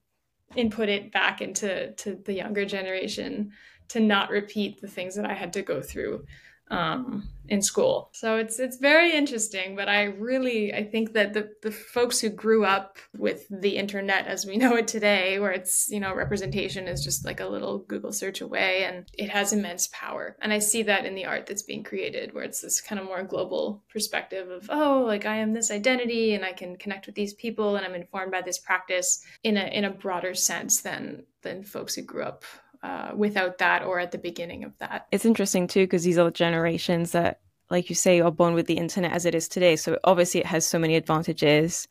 input 0.55 0.89
it 0.89 1.11
back 1.11 1.41
into 1.41 1.91
to 1.93 2.15
the 2.25 2.33
younger 2.33 2.65
generation 2.65 3.51
to 3.89 3.99
not 3.99 4.29
repeat 4.29 4.81
the 4.81 4.87
things 4.87 5.15
that 5.15 5.25
I 5.25 5.33
had 5.33 5.53
to 5.53 5.61
go 5.61 5.81
through 5.81 6.25
um, 6.71 7.27
in 7.47 7.61
school. 7.61 8.09
So 8.13 8.37
it's 8.37 8.59
it's 8.59 8.77
very 8.77 9.15
interesting, 9.15 9.75
but 9.75 9.87
I 9.87 10.05
really 10.05 10.73
I 10.73 10.83
think 10.83 11.13
that 11.13 11.33
the 11.33 11.51
the 11.61 11.71
folks 11.71 12.19
who 12.19 12.29
grew 12.29 12.65
up 12.65 12.97
with 13.15 13.45
the 13.49 13.77
internet 13.77 14.25
as 14.25 14.45
we 14.45 14.57
know 14.65 14.75
it 14.75 14.87
today, 14.87 15.39
where 15.39 15.51
it's 15.51 15.87
you 15.89 15.99
know 15.99 16.13
representation 16.13 16.87
is 16.87 17.03
just 17.03 17.25
like 17.25 17.39
a 17.39 17.45
little 17.45 17.79
Google 17.79 18.11
search 18.11 18.41
away, 18.41 18.85
and 18.85 19.05
it 19.13 19.29
has 19.29 19.53
immense 19.53 19.89
power. 19.91 20.35
And 20.41 20.51
I 20.51 20.59
see 20.59 20.83
that 20.83 21.05
in 21.05 21.15
the 21.15 21.25
art 21.25 21.45
that's 21.45 21.63
being 21.63 21.83
created, 21.83 22.33
where 22.33 22.43
it's 22.43 22.61
this 22.61 22.81
kind 22.81 22.99
of 22.99 23.05
more 23.05 23.23
global 23.23 23.83
perspective 23.89 24.49
of 24.49 24.67
oh, 24.69 25.03
like 25.05 25.25
I 25.25 25.37
am 25.37 25.53
this 25.53 25.71
identity, 25.71 26.33
and 26.33 26.43
I 26.43 26.53
can 26.53 26.77
connect 26.77 27.05
with 27.05 27.15
these 27.15 27.33
people, 27.33 27.75
and 27.75 27.85
I'm 27.85 27.95
informed 27.95 28.31
by 28.31 28.41
this 28.41 28.57
practice 28.57 29.23
in 29.43 29.57
a 29.57 29.65
in 29.65 29.85
a 29.85 29.91
broader 29.91 30.33
sense 30.33 30.81
than 30.81 31.25
than 31.41 31.63
folks 31.63 31.93
who 31.93 32.01
grew 32.01 32.23
up 32.23 32.43
uh, 32.85 33.11
without 33.15 33.57
that 33.57 33.83
or 33.83 33.99
at 33.99 34.11
the 34.11 34.17
beginning 34.17 34.63
of 34.63 34.77
that. 34.77 35.07
It's 35.11 35.25
interesting 35.25 35.67
too 35.67 35.83
because 35.83 36.03
these 36.03 36.17
are 36.17 36.25
the 36.25 36.31
generations 36.31 37.11
that, 37.11 37.39
like 37.69 37.89
you 37.89 37.95
say, 37.95 38.21
are 38.21 38.31
born 38.31 38.53
with 38.53 38.67
the 38.67 38.77
internet 38.77 39.11
as 39.11 39.25
it 39.25 39.33
is 39.33 39.47
today. 39.47 39.75
So 39.75 39.97
obviously, 40.03 40.41
it 40.41 40.45
has 40.45 40.65
so 40.65 40.79
many 40.79 40.95
advantages. 40.95 41.87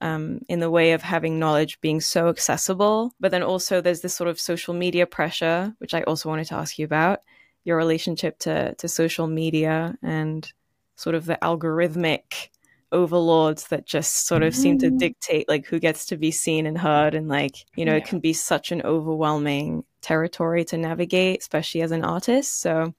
Um, 0.00 0.40
in 0.48 0.58
the 0.58 0.72
way 0.72 0.92
of 0.92 1.02
having 1.02 1.38
knowledge 1.38 1.80
being 1.80 2.00
so 2.00 2.28
accessible. 2.28 3.14
But 3.20 3.30
then 3.30 3.44
also 3.44 3.80
there's 3.80 4.00
this 4.00 4.14
sort 4.14 4.28
of 4.28 4.40
social 4.40 4.74
media 4.74 5.06
pressure, 5.06 5.72
which 5.78 5.94
I 5.94 6.02
also 6.02 6.28
wanted 6.28 6.48
to 6.48 6.56
ask 6.56 6.78
you 6.78 6.84
about 6.84 7.20
your 7.62 7.76
relationship 7.76 8.38
to, 8.40 8.74
to 8.74 8.88
social 8.88 9.28
media 9.28 9.96
and 10.02 10.52
sort 10.96 11.14
of 11.14 11.26
the 11.26 11.38
algorithmic 11.40 12.48
overlords 12.92 13.68
that 13.68 13.86
just 13.86 14.26
sort 14.26 14.42
of 14.42 14.52
mm-hmm. 14.52 14.62
seem 14.62 14.78
to 14.78 14.88
mm-hmm. 14.88 14.98
dictate 14.98 15.48
like 15.48 15.66
who 15.66 15.78
gets 15.78 16.06
to 16.06 16.16
be 16.16 16.30
seen 16.30 16.66
and 16.66 16.76
heard. 16.76 17.14
And 17.14 17.28
like, 17.28 17.64
you 17.76 17.84
know, 17.84 17.92
yeah. 17.92 17.98
it 17.98 18.06
can 18.06 18.18
be 18.18 18.32
such 18.32 18.72
an 18.72 18.82
overwhelming 18.82 19.84
territory 20.04 20.64
to 20.66 20.76
navigate, 20.76 21.40
especially 21.40 21.82
as 21.82 21.90
an 21.90 22.04
artist. 22.04 22.60
So, 22.60 22.94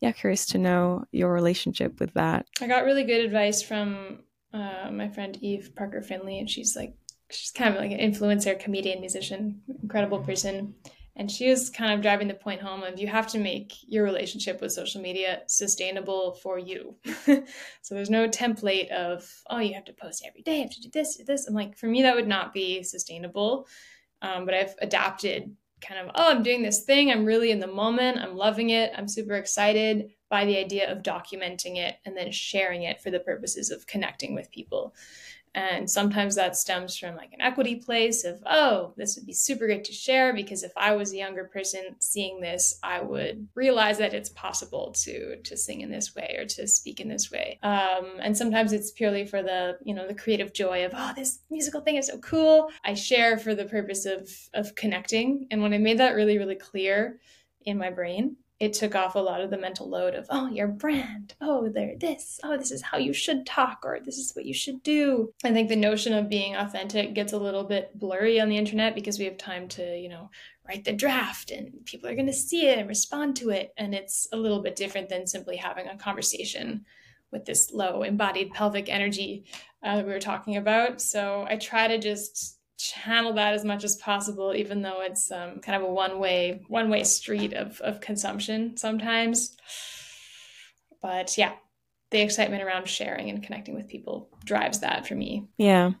yeah, 0.00 0.12
curious 0.12 0.46
to 0.46 0.58
know 0.58 1.04
your 1.12 1.32
relationship 1.32 2.00
with 2.00 2.12
that. 2.14 2.46
I 2.60 2.66
got 2.66 2.84
really 2.84 3.04
good 3.04 3.24
advice 3.24 3.62
from 3.62 4.20
uh, 4.52 4.90
my 4.90 5.08
friend 5.08 5.38
Eve 5.40 5.70
Parker 5.76 6.02
Finley, 6.02 6.38
and 6.38 6.50
she's 6.50 6.74
like, 6.76 6.94
she's 7.30 7.52
kind 7.52 7.74
of 7.74 7.80
like 7.80 7.92
an 7.92 7.98
influencer, 8.00 8.58
comedian, 8.58 9.00
musician, 9.00 9.62
incredible 9.82 10.18
person. 10.18 10.74
And 11.16 11.30
she 11.30 11.50
was 11.50 11.70
kind 11.70 11.92
of 11.92 12.00
driving 12.00 12.28
the 12.28 12.34
point 12.34 12.62
home 12.62 12.82
of 12.82 12.98
you 12.98 13.06
have 13.08 13.26
to 13.28 13.38
make 13.38 13.74
your 13.86 14.04
relationship 14.04 14.60
with 14.60 14.72
social 14.72 15.02
media 15.02 15.42
sustainable 15.48 16.32
for 16.42 16.58
you. 16.58 16.96
so 17.82 17.94
there's 17.94 18.10
no 18.10 18.28
template 18.28 18.90
of, 18.90 19.28
oh, 19.50 19.58
you 19.58 19.74
have 19.74 19.84
to 19.84 19.92
post 19.92 20.24
every 20.26 20.42
day, 20.42 20.56
you 20.56 20.62
have 20.62 20.70
to 20.70 20.80
do 20.80 20.90
this, 20.92 21.16
do 21.16 21.24
this. 21.24 21.46
I'm 21.46 21.54
like, 21.54 21.76
for 21.76 21.86
me, 21.86 22.02
that 22.02 22.16
would 22.16 22.28
not 22.28 22.52
be 22.52 22.82
sustainable. 22.82 23.66
Um, 24.22 24.44
but 24.44 24.54
I've 24.54 24.74
adapted 24.80 25.54
kind 25.80 26.00
of, 26.00 26.14
oh, 26.14 26.30
I'm 26.30 26.42
doing 26.42 26.62
this 26.62 26.84
thing. 26.84 27.10
I'm 27.10 27.24
really 27.24 27.50
in 27.50 27.60
the 27.60 27.66
moment. 27.66 28.18
I'm 28.18 28.36
loving 28.36 28.70
it. 28.70 28.92
I'm 28.96 29.08
super 29.08 29.34
excited 29.34 30.10
by 30.28 30.44
the 30.44 30.58
idea 30.58 30.90
of 30.90 31.02
documenting 31.02 31.76
it 31.76 31.96
and 32.04 32.16
then 32.16 32.30
sharing 32.30 32.84
it 32.84 33.00
for 33.00 33.10
the 33.10 33.20
purposes 33.20 33.70
of 33.70 33.86
connecting 33.86 34.34
with 34.34 34.50
people. 34.50 34.94
And 35.54 35.90
sometimes 35.90 36.36
that 36.36 36.56
stems 36.56 36.96
from 36.96 37.16
like 37.16 37.32
an 37.32 37.40
equity 37.40 37.76
place 37.76 38.24
of, 38.24 38.40
oh, 38.46 38.94
this 38.96 39.16
would 39.16 39.26
be 39.26 39.32
super 39.32 39.66
great 39.66 39.84
to 39.84 39.92
share 39.92 40.32
because 40.32 40.62
if 40.62 40.72
I 40.76 40.94
was 40.94 41.12
a 41.12 41.16
younger 41.16 41.44
person 41.44 41.96
seeing 41.98 42.40
this, 42.40 42.78
I 42.82 43.00
would 43.00 43.48
realize 43.54 43.98
that 43.98 44.14
it's 44.14 44.30
possible 44.30 44.94
to 45.02 45.36
to 45.42 45.56
sing 45.56 45.80
in 45.80 45.90
this 45.90 46.14
way 46.14 46.36
or 46.38 46.44
to 46.44 46.68
speak 46.68 47.00
in 47.00 47.08
this 47.08 47.30
way. 47.32 47.58
Um, 47.62 48.12
and 48.20 48.36
sometimes 48.36 48.72
it's 48.72 48.92
purely 48.92 49.26
for 49.26 49.42
the, 49.42 49.76
you 49.82 49.94
know, 49.94 50.06
the 50.06 50.14
creative 50.14 50.52
joy 50.52 50.84
of, 50.84 50.92
oh, 50.94 51.12
this 51.16 51.40
musical 51.50 51.80
thing 51.80 51.96
is 51.96 52.06
so 52.06 52.18
cool. 52.18 52.70
I 52.84 52.94
share 52.94 53.36
for 53.36 53.54
the 53.54 53.64
purpose 53.64 54.06
of 54.06 54.30
of 54.54 54.74
connecting. 54.76 55.48
And 55.50 55.62
when 55.62 55.74
I 55.74 55.78
made 55.78 55.98
that 55.98 56.14
really, 56.14 56.38
really 56.38 56.54
clear 56.54 57.18
in 57.64 57.76
my 57.76 57.90
brain, 57.90 58.36
it 58.60 58.74
took 58.74 58.94
off 58.94 59.14
a 59.14 59.18
lot 59.18 59.40
of 59.40 59.48
the 59.50 59.58
mental 59.58 59.88
load 59.88 60.14
of 60.14 60.26
oh 60.28 60.46
your 60.48 60.68
brand. 60.68 61.34
Oh 61.40 61.70
they're 61.70 61.96
this. 61.98 62.38
Oh 62.44 62.56
this 62.58 62.70
is 62.70 62.82
how 62.82 62.98
you 62.98 63.14
should 63.14 63.46
talk 63.46 63.80
or 63.84 63.98
this 64.04 64.18
is 64.18 64.32
what 64.36 64.44
you 64.44 64.52
should 64.52 64.82
do. 64.82 65.32
I 65.42 65.52
think 65.52 65.70
the 65.70 65.76
notion 65.76 66.12
of 66.12 66.28
being 66.28 66.54
authentic 66.54 67.14
gets 67.14 67.32
a 67.32 67.38
little 67.38 67.64
bit 67.64 67.98
blurry 67.98 68.38
on 68.38 68.50
the 68.50 68.58
internet 68.58 68.94
because 68.94 69.18
we 69.18 69.24
have 69.24 69.38
time 69.38 69.66
to 69.68 69.98
you 69.98 70.10
know 70.10 70.30
write 70.68 70.84
the 70.84 70.92
draft 70.92 71.50
and 71.50 71.84
people 71.86 72.08
are 72.08 72.14
going 72.14 72.26
to 72.26 72.32
see 72.32 72.68
it 72.68 72.78
and 72.78 72.88
respond 72.88 73.34
to 73.36 73.50
it. 73.50 73.72
And 73.78 73.94
it's 73.94 74.28
a 74.32 74.36
little 74.36 74.62
bit 74.62 74.76
different 74.76 75.08
than 75.08 75.26
simply 75.26 75.56
having 75.56 75.88
a 75.88 75.96
conversation 75.96 76.84
with 77.32 77.44
this 77.46 77.72
low 77.72 78.02
embodied 78.02 78.52
pelvic 78.52 78.88
energy 78.88 79.44
uh, 79.82 79.96
that 79.96 80.06
we 80.06 80.12
were 80.12 80.20
talking 80.20 80.56
about. 80.56 81.00
So 81.00 81.46
i 81.48 81.56
try 81.56 81.88
to 81.88 81.98
just 81.98 82.59
channel 82.80 83.34
that 83.34 83.54
as 83.54 83.64
much 83.64 83.84
as 83.84 83.96
possible 83.96 84.54
even 84.54 84.82
though 84.82 85.00
it's 85.02 85.30
um, 85.30 85.60
kind 85.60 85.82
of 85.82 85.88
a 85.88 85.92
one 85.92 86.18
way 86.18 86.62
one 86.68 86.88
way 86.88 87.04
street 87.04 87.52
of, 87.52 87.80
of 87.80 88.00
consumption 88.00 88.76
sometimes. 88.76 89.56
But 91.02 91.36
yeah 91.38 91.52
the 92.10 92.20
excitement 92.20 92.62
around 92.62 92.88
sharing 92.88 93.30
and 93.30 93.42
connecting 93.42 93.74
with 93.74 93.88
people 93.88 94.28
drives 94.44 94.80
that 94.80 95.06
for 95.06 95.14
me. 95.14 95.46
Yeah. 95.58 95.92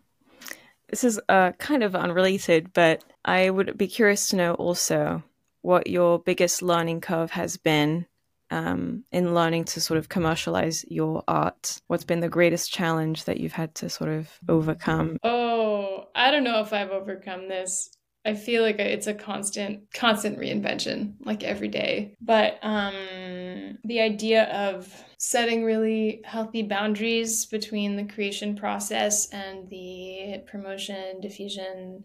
This 0.88 1.04
is 1.04 1.20
uh, 1.28 1.52
kind 1.52 1.84
of 1.84 1.94
unrelated 1.94 2.72
but 2.72 3.04
i 3.24 3.48
would 3.48 3.76
be 3.76 3.86
curious 3.86 4.28
to 4.28 4.36
know 4.36 4.54
also 4.54 5.22
what 5.62 5.86
your 5.86 6.18
biggest 6.18 6.62
learning 6.62 7.00
curve 7.00 7.30
has 7.30 7.56
been 7.56 8.06
um, 8.50 9.04
in 9.12 9.34
learning 9.34 9.64
to 9.64 9.80
sort 9.80 9.98
of 9.98 10.08
commercialize 10.08 10.84
your 10.88 11.22
art? 11.28 11.80
What's 11.86 12.04
been 12.04 12.20
the 12.20 12.28
greatest 12.28 12.72
challenge 12.72 13.24
that 13.24 13.38
you've 13.38 13.52
had 13.52 13.74
to 13.76 13.88
sort 13.88 14.10
of 14.10 14.28
overcome? 14.48 15.18
Oh, 15.22 16.08
I 16.14 16.30
don't 16.30 16.44
know 16.44 16.60
if 16.60 16.72
I've 16.72 16.90
overcome 16.90 17.48
this. 17.48 17.90
I 18.24 18.34
feel 18.34 18.62
like 18.62 18.78
it's 18.78 19.06
a 19.06 19.14
constant, 19.14 19.84
constant 19.94 20.38
reinvention, 20.38 21.14
like 21.24 21.42
every 21.42 21.68
day. 21.68 22.16
But 22.20 22.58
um, 22.62 23.78
the 23.84 24.00
idea 24.00 24.44
of 24.44 25.04
setting 25.16 25.64
really 25.64 26.20
healthy 26.24 26.62
boundaries 26.62 27.46
between 27.46 27.96
the 27.96 28.04
creation 28.04 28.56
process 28.56 29.30
and 29.30 29.70
the 29.70 30.42
promotion, 30.46 31.20
diffusion, 31.22 32.04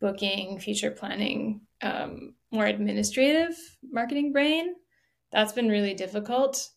booking, 0.00 0.58
future 0.58 0.90
planning, 0.90 1.62
um, 1.80 2.34
more 2.50 2.66
administrative 2.66 3.56
marketing 3.90 4.32
brain 4.32 4.74
that's 5.34 5.52
been 5.52 5.68
really 5.68 5.94
difficult. 5.94 6.70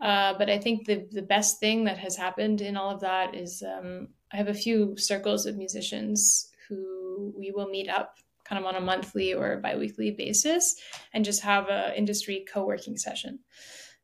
Uh, 0.00 0.34
but 0.38 0.48
I 0.48 0.58
think 0.58 0.86
the 0.86 1.06
the 1.12 1.22
best 1.22 1.60
thing 1.60 1.84
that 1.84 1.98
has 1.98 2.16
happened 2.16 2.60
in 2.60 2.76
all 2.76 2.90
of 2.90 3.00
that 3.00 3.34
is 3.34 3.62
um, 3.62 4.08
I 4.32 4.36
have 4.36 4.48
a 4.48 4.54
few 4.54 4.96
circles 4.96 5.46
of 5.46 5.56
musicians 5.56 6.50
who 6.68 7.34
we 7.36 7.50
will 7.50 7.68
meet 7.68 7.88
up 7.88 8.16
kind 8.44 8.58
of 8.58 8.66
on 8.66 8.76
a 8.76 8.80
monthly 8.80 9.32
or 9.32 9.58
biweekly 9.58 10.10
basis 10.10 10.76
and 11.12 11.24
just 11.24 11.42
have 11.42 11.68
a 11.68 11.96
industry 11.96 12.44
co-working 12.52 12.96
session. 12.96 13.38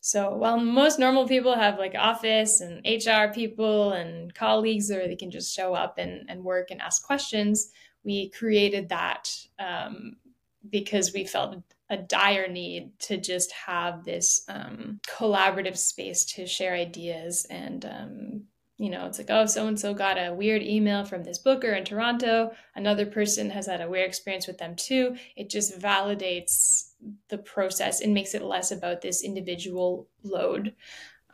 So 0.00 0.34
while 0.34 0.58
most 0.58 0.98
normal 0.98 1.28
people 1.28 1.54
have 1.54 1.78
like 1.78 1.94
office 1.94 2.62
and 2.62 2.80
HR 2.86 3.32
people 3.34 3.92
and 3.92 4.34
colleagues 4.34 4.90
or 4.90 5.06
they 5.06 5.16
can 5.16 5.30
just 5.30 5.54
show 5.54 5.74
up 5.74 5.98
and, 5.98 6.24
and 6.30 6.42
work 6.42 6.70
and 6.70 6.80
ask 6.80 7.04
questions, 7.04 7.70
we 8.02 8.30
created 8.30 8.88
that 8.88 9.30
um, 9.58 10.16
because 10.70 11.12
we 11.12 11.26
felt 11.26 11.62
a 11.90 11.96
dire 11.96 12.48
need 12.48 12.98
to 13.00 13.16
just 13.16 13.50
have 13.52 14.04
this 14.04 14.44
um, 14.48 15.00
collaborative 15.06 15.76
space 15.76 16.24
to 16.24 16.46
share 16.46 16.72
ideas 16.72 17.46
and 17.50 17.84
um, 17.84 18.42
you 18.78 18.88
know 18.88 19.06
it's 19.06 19.18
like 19.18 19.28
oh 19.28 19.44
so 19.44 19.66
and 19.66 19.78
so 19.78 19.92
got 19.92 20.16
a 20.16 20.32
weird 20.32 20.62
email 20.62 21.04
from 21.04 21.24
this 21.24 21.38
booker 21.38 21.72
in 21.72 21.84
toronto. 21.84 22.52
Another 22.76 23.04
person 23.04 23.50
has 23.50 23.66
had 23.66 23.80
a 23.80 23.88
weird 23.88 24.08
experience 24.08 24.46
with 24.46 24.58
them 24.58 24.76
too. 24.76 25.16
It 25.36 25.50
just 25.50 25.78
validates 25.78 26.92
the 27.28 27.38
process 27.38 28.00
and 28.00 28.14
makes 28.14 28.34
it 28.34 28.42
less 28.42 28.70
about 28.70 29.00
this 29.00 29.24
individual 29.24 30.08
load 30.22 30.74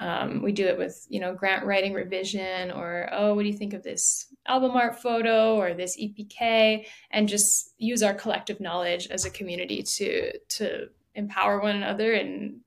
um, 0.00 0.42
we 0.42 0.52
do 0.52 0.66
it 0.66 0.78
with 0.78 1.06
you 1.08 1.20
know 1.20 1.34
grant 1.34 1.64
writing 1.64 1.94
revision 1.94 2.70
or 2.70 3.08
oh 3.12 3.34
what 3.34 3.42
do 3.42 3.48
you 3.48 3.56
think 3.56 3.72
of 3.72 3.82
this 3.82 4.26
album 4.46 4.72
art 4.72 5.00
photo 5.00 5.56
or 5.56 5.74
this 5.74 5.98
epk 5.98 6.86
and 7.10 7.28
just 7.28 7.72
use 7.78 8.02
our 8.02 8.14
collective 8.14 8.60
knowledge 8.60 9.08
as 9.08 9.24
a 9.24 9.30
community 9.30 9.82
to 9.82 10.38
to 10.48 10.88
empower 11.16 11.60
one 11.60 11.74
another. 11.76 12.12
And 12.12 12.60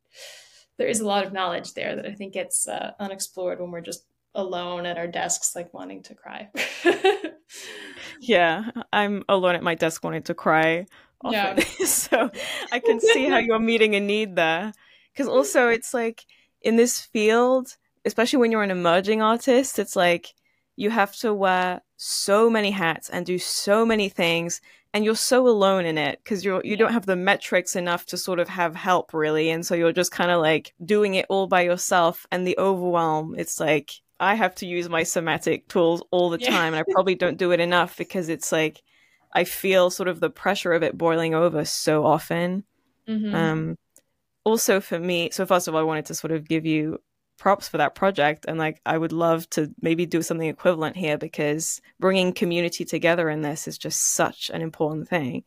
there 0.78 0.88
is 0.88 1.00
a 1.00 1.06
lot 1.06 1.26
of 1.26 1.34
knowledge 1.34 1.74
there 1.74 1.96
that 1.96 2.06
i 2.06 2.14
think 2.14 2.34
gets 2.34 2.68
uh, 2.68 2.92
unexplored 3.00 3.60
when 3.60 3.72
we're 3.72 3.82
just 3.82 4.06
alone 4.36 4.86
at 4.86 4.98
our 4.98 5.08
desks 5.08 5.56
like 5.56 5.74
wanting 5.74 6.04
to 6.04 6.16
cry. 6.16 6.50
Yeah 8.22 8.70
i'm 8.94 9.24
alone 9.28 9.56
at 9.56 9.64
my 9.64 9.76
desk 9.76 10.04
wanting 10.04 10.24
to 10.24 10.34
cry 10.34 10.86
often. 11.22 11.34
yeah. 11.34 11.56
So 11.86 12.30
i 12.72 12.80
can 12.80 13.00
see 13.00 13.28
how 13.28 13.38
you're 13.38 13.60
meeting 13.60 13.96
a 13.96 14.00
need 14.00 14.36
there. 14.36 14.74
Because 15.12 15.28
also 15.28 15.70
it's 15.70 15.94
like 15.94 16.26
in 16.62 16.76
this 16.76 17.00
field, 17.00 17.78
especially 18.06 18.40
when 18.40 18.52
you're 18.52 18.64
an 18.64 18.72
emerging 18.72 19.22
artist, 19.22 19.80
it's 19.80 19.96
like 19.96 20.34
you 20.76 20.90
have 20.90 21.16
to 21.18 21.34
wear 21.34 21.82
so 21.98 22.50
many 22.50 22.72
hats 22.72 23.10
and 23.10 23.26
do 23.26 23.38
so 23.38 23.86
many 23.86 24.08
things 24.08 24.62
and 24.94 25.06
you're 25.06 25.16
so 25.16 25.48
alone 25.48 25.86
in 25.86 25.98
it 25.98 26.20
because 26.24 26.44
you're 26.44 26.62
you 26.64 26.76
don't 26.76 26.94
have 26.94 27.06
the 27.06 27.16
metrics 27.16 27.76
enough 27.76 28.06
to 28.06 28.18
sort 28.18 28.40
of 28.40 28.48
have 28.48 28.76
help 28.76 29.14
really 29.14 29.50
and 29.50 29.66
so 29.66 29.76
you're 29.76 29.92
just 29.92 30.12
kind 30.12 30.32
of 30.32 30.42
like 30.42 30.74
doing 30.84 31.16
it 31.16 31.26
all 31.30 31.48
by 31.48 31.62
yourself 31.62 32.26
and 32.32 32.48
the 32.48 32.58
overwhelm 32.58 33.36
it's 33.38 33.60
like 33.60 33.92
i 34.20 34.34
have 34.36 34.56
to 34.56 34.66
use 34.66 34.90
my 34.90 35.04
somatic 35.04 35.68
tools 35.68 36.02
all 36.12 36.30
the 36.30 36.38
time 36.38 36.74
and 36.74 36.78
i 36.78 36.92
probably 36.94 37.16
don't 37.16 37.38
do 37.38 37.52
it 37.52 37.60
enough 37.60 37.98
because 37.98 38.30
it's 38.30 38.52
like 38.52 38.82
i 39.34 39.44
feel 39.44 39.90
sort 39.90 40.08
of 40.08 40.20
the 40.20 40.30
pressure 40.30 40.74
of 40.74 40.84
it 40.84 40.98
boiling 40.98 41.36
over 41.36 41.66
so 41.66 42.06
often. 42.06 42.64
Mm-hmm. 43.08 43.36
um 43.36 43.78
also 44.44 44.80
for 44.80 45.00
me, 45.00 45.30
so 45.32 45.46
first 45.46 45.68
of 45.68 45.76
all, 45.76 45.82
I 45.82 45.84
wanted 45.84 46.06
to 46.08 46.16
sort 46.16 46.32
of 46.32 46.48
give 46.48 46.66
you 46.66 47.00
props 47.38 47.70
for 47.70 47.78
that 47.78 47.96
project 47.96 48.44
and 48.48 48.60
like 48.60 48.82
I 48.86 48.98
would 48.98 49.14
love 49.14 49.50
to 49.52 49.74
maybe 49.82 50.06
do 50.06 50.22
something 50.22 50.50
equivalent 50.50 50.98
here 50.98 51.18
because 51.18 51.80
bringing 51.98 52.34
community 52.34 52.84
together 52.84 53.30
in 53.30 53.42
this 53.42 53.66
is 53.66 53.78
just 53.78 54.14
such 54.14 54.52
an 54.54 54.62
important 54.62 55.08
thing. 55.08 55.44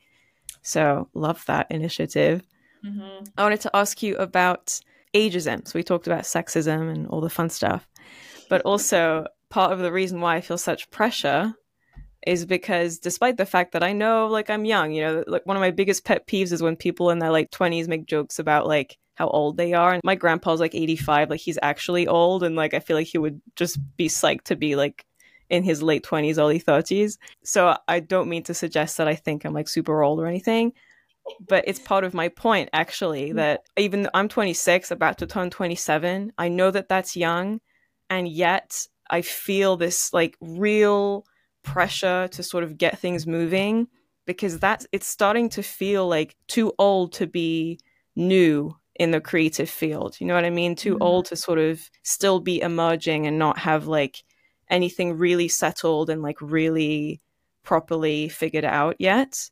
So, 0.62 1.08
love 1.12 1.44
that 1.46 1.70
initiative. 1.70 2.42
Mm-hmm. 2.84 3.24
I 3.36 3.42
wanted 3.42 3.60
to 3.62 3.76
ask 3.76 4.02
you 4.02 4.16
about 4.16 4.78
ageism. 5.14 5.66
So, 5.66 5.78
we 5.78 5.82
talked 5.82 6.06
about 6.06 6.22
sexism 6.22 6.90
and 6.90 7.06
all 7.08 7.20
the 7.20 7.28
fun 7.28 7.50
stuff, 7.50 7.86
but 8.48 8.62
also 8.62 9.26
part 9.50 9.72
of 9.72 9.80
the 9.80 9.92
reason 9.92 10.20
why 10.20 10.36
I 10.36 10.40
feel 10.40 10.58
such 10.58 10.90
pressure 10.90 11.54
is 12.26 12.46
because 12.46 12.98
despite 12.98 13.36
the 13.36 13.46
fact 13.46 13.72
that 13.72 13.82
I 13.82 13.92
know 13.92 14.26
like 14.28 14.50
I'm 14.50 14.64
young, 14.64 14.92
you 14.92 15.02
know, 15.02 15.24
like 15.26 15.46
one 15.46 15.56
of 15.56 15.60
my 15.60 15.70
biggest 15.70 16.04
pet 16.04 16.26
peeves 16.26 16.52
is 16.52 16.62
when 16.62 16.76
people 16.76 17.10
in 17.10 17.18
their 17.18 17.30
like 17.30 17.50
20s 17.50 17.88
make 17.88 18.06
jokes 18.06 18.38
about 18.38 18.66
like 18.66 18.98
how 19.14 19.28
old 19.28 19.56
they 19.56 19.72
are. 19.72 19.92
And 19.94 20.02
my 20.04 20.14
grandpa's 20.14 20.60
like 20.60 20.74
85, 20.74 21.30
like 21.30 21.40
he's 21.40 21.58
actually 21.62 22.06
old 22.06 22.42
and 22.42 22.56
like 22.56 22.74
I 22.74 22.80
feel 22.80 22.96
like 22.96 23.06
he 23.06 23.18
would 23.18 23.40
just 23.56 23.78
be 23.96 24.08
psyched 24.08 24.44
to 24.44 24.56
be 24.56 24.76
like 24.76 25.04
in 25.50 25.62
his 25.62 25.82
late 25.82 26.04
20s, 26.04 26.38
early 26.38 26.60
30s. 26.60 27.18
So 27.44 27.76
I 27.86 28.00
don't 28.00 28.28
mean 28.28 28.42
to 28.44 28.54
suggest 28.54 28.96
that 28.96 29.08
I 29.08 29.14
think 29.14 29.44
I'm 29.44 29.52
like 29.52 29.68
super 29.68 30.02
old 30.02 30.18
or 30.18 30.26
anything, 30.26 30.72
but 31.46 31.64
it's 31.66 31.78
part 31.78 32.04
of 32.04 32.14
my 32.14 32.28
point 32.28 32.70
actually 32.72 33.30
mm. 33.30 33.36
that 33.36 33.62
even 33.76 34.08
I'm 34.14 34.28
26, 34.28 34.90
about 34.90 35.18
to 35.18 35.26
turn 35.26 35.50
27, 35.50 36.32
I 36.38 36.48
know 36.48 36.70
that 36.70 36.88
that's 36.88 37.16
young 37.16 37.60
and 38.08 38.28
yet 38.28 38.86
I 39.10 39.22
feel 39.22 39.76
this 39.76 40.12
like 40.12 40.36
real 40.40 41.26
pressure 41.62 42.28
to 42.28 42.42
sort 42.42 42.64
of 42.64 42.78
get 42.78 42.98
things 42.98 43.26
moving 43.26 43.88
because 44.26 44.58
that's 44.58 44.86
it's 44.92 45.06
starting 45.06 45.48
to 45.50 45.62
feel 45.62 46.08
like 46.08 46.36
too 46.46 46.72
old 46.78 47.12
to 47.14 47.26
be 47.26 47.78
new 48.14 48.76
in 48.96 49.10
the 49.10 49.20
creative 49.20 49.70
field. 49.70 50.16
You 50.20 50.26
know 50.26 50.34
what 50.34 50.44
I 50.44 50.50
mean? 50.50 50.76
Too 50.76 50.94
mm-hmm. 50.94 51.02
old 51.02 51.26
to 51.26 51.36
sort 51.36 51.58
of 51.58 51.88
still 52.02 52.40
be 52.40 52.60
emerging 52.60 53.26
and 53.26 53.38
not 53.38 53.58
have 53.58 53.86
like 53.86 54.22
anything 54.68 55.16
really 55.16 55.48
settled 55.48 56.10
and 56.10 56.22
like 56.22 56.40
really 56.40 57.20
properly 57.62 58.28
figured 58.28 58.64
out 58.64 58.96
yet. 58.98 59.50